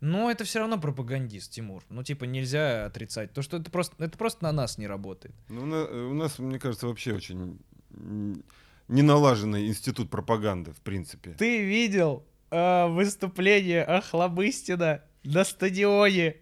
[0.00, 1.82] Но это все равно пропагандист, Тимур.
[1.88, 3.32] Ну, типа, нельзя отрицать.
[3.32, 5.34] То, что это просто, это просто на нас не работает.
[5.48, 7.58] Ну, на- у нас, мне кажется, вообще очень
[7.96, 8.44] м,
[8.86, 11.30] неналаженный институт пропаганды, в принципе.
[11.38, 16.36] Ты видел э, выступление Охлобыстина на стадионе?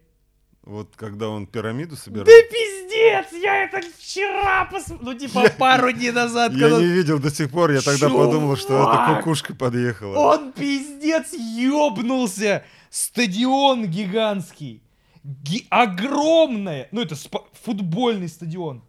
[0.63, 2.27] Вот когда он пирамиду собирал.
[2.27, 3.33] Да пиздец!
[3.41, 5.13] Я это вчера посмотрел.
[5.13, 8.27] Ну, типа, пару дней назад, Я когда не видел до сих пор, я тогда Чувак!
[8.27, 10.17] подумал, что это кукушка подъехала.
[10.35, 12.65] Он пиздец ёбнулся!
[12.97, 14.83] Стадион гигантский.
[15.23, 16.89] Ги- огромное.
[16.93, 17.15] Ну, это
[17.53, 18.83] футбольный стадион.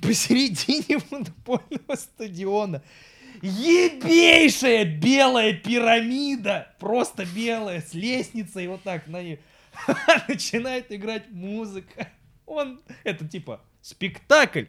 [0.00, 2.84] Посередине футбольного стадиона.
[3.42, 6.72] Ебейшая белая пирамида.
[6.78, 9.40] Просто белая, с лестницей вот так на ней.
[10.28, 12.12] Начинает играть музыка.
[12.46, 14.66] Он, это типа спектакль.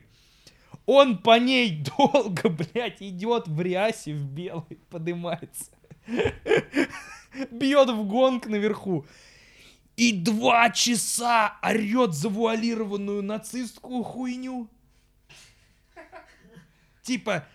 [0.88, 5.70] Он по ней долго, блядь, идет в рясе, в белой, подымается.
[7.52, 9.06] Бьет в гонг наверху.
[9.96, 14.68] И два часа орет завуалированную нацистскую хуйню.
[17.04, 17.46] Типа,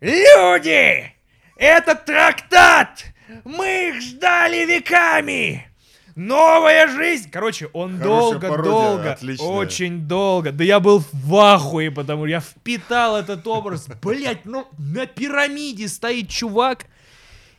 [0.00, 1.12] люди,
[1.56, 3.04] это трактат,
[3.44, 5.68] мы их ждали веками.
[6.14, 7.28] Новая жизнь!
[7.28, 9.48] Короче, он долго-долго, отличная.
[9.48, 10.52] очень долго.
[10.52, 13.88] Да я был в ахуе, потому что я впитал этот образ.
[14.00, 16.86] Блять, ну на пирамиде стоит чувак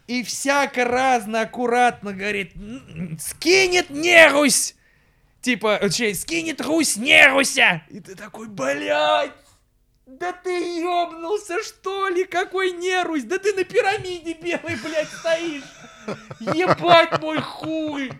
[0.07, 4.76] и всяко разно, аккуратно говорит, «М, скинет нерусь!
[5.41, 7.84] Типа, точнее, скинет Русь неруся!
[7.90, 9.32] И ты такой, блядь!
[10.07, 12.26] Да ты ёбнулся, что ли?
[12.26, 13.23] Какой нерусь?
[13.23, 15.64] Да ты на пирамиде белой, блядь, стоишь!
[16.40, 18.11] Ебать мой хуй!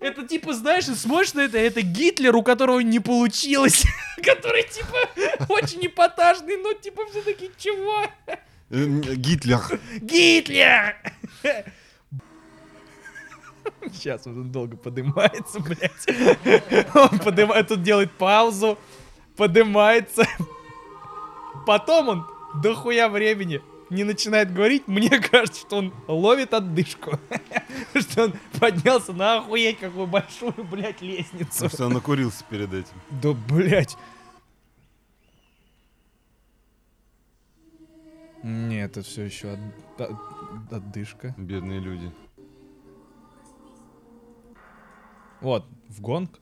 [0.00, 3.84] Это типа, знаешь, смотришь на это, это Гитлер, у которого не получилось.
[4.22, 8.06] Который, типа, очень эпатажный, но, типа, все-таки чего?
[8.70, 9.80] Гитлер.
[10.00, 10.96] Гитлер!
[13.92, 16.94] Сейчас он долго поднимается, блядь.
[16.94, 18.78] Он поднимает, тут делает паузу,
[19.36, 20.26] поднимается.
[21.66, 24.86] Потом он дохуя времени не начинает говорить.
[24.86, 27.18] Мне кажется, что он ловит отдышку.
[27.94, 31.50] Что он поднялся на охуеть какую большую, блядь, лестницу.
[31.50, 32.94] Потому что он накурился перед этим.
[33.10, 33.96] Да, блядь.
[38.42, 39.58] Нет, это все еще
[40.70, 41.34] отдышка.
[41.36, 42.12] Бедные люди.
[45.40, 46.38] Вот, в гонг.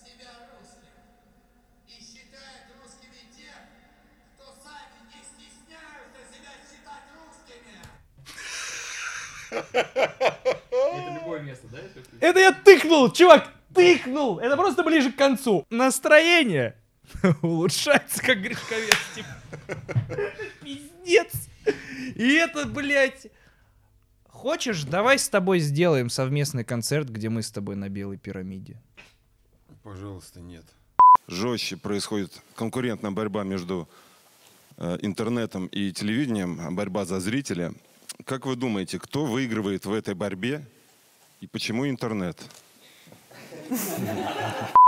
[0.00, 0.94] себя русским.
[1.86, 3.54] И считают русскими тех,
[4.34, 7.76] кто сами не стесняются себя считать русскими.
[10.60, 11.78] Это любое место, да?
[11.80, 14.38] если ты- Это я тыкнул, чувак, тыкнул.
[14.38, 15.64] Это просто ближе к концу.
[15.70, 16.76] Настроение
[17.42, 18.96] улучшается, как Гришковец.
[19.14, 19.28] типа.
[20.62, 21.32] Пиздец.
[22.14, 23.28] И это, блядь...
[24.24, 28.80] Хочешь, давай с тобой сделаем совместный концерт, где мы с тобой на белой пирамиде.
[29.82, 30.64] Пожалуйста, нет.
[31.26, 33.88] Жестче происходит конкурентная борьба между
[34.76, 37.74] э, интернетом и телевидением, борьба за зрителя.
[38.24, 40.64] Как вы думаете, кто выигрывает в этой борьбе
[41.40, 42.40] и почему интернет?
[43.68, 44.78] ハハハハ。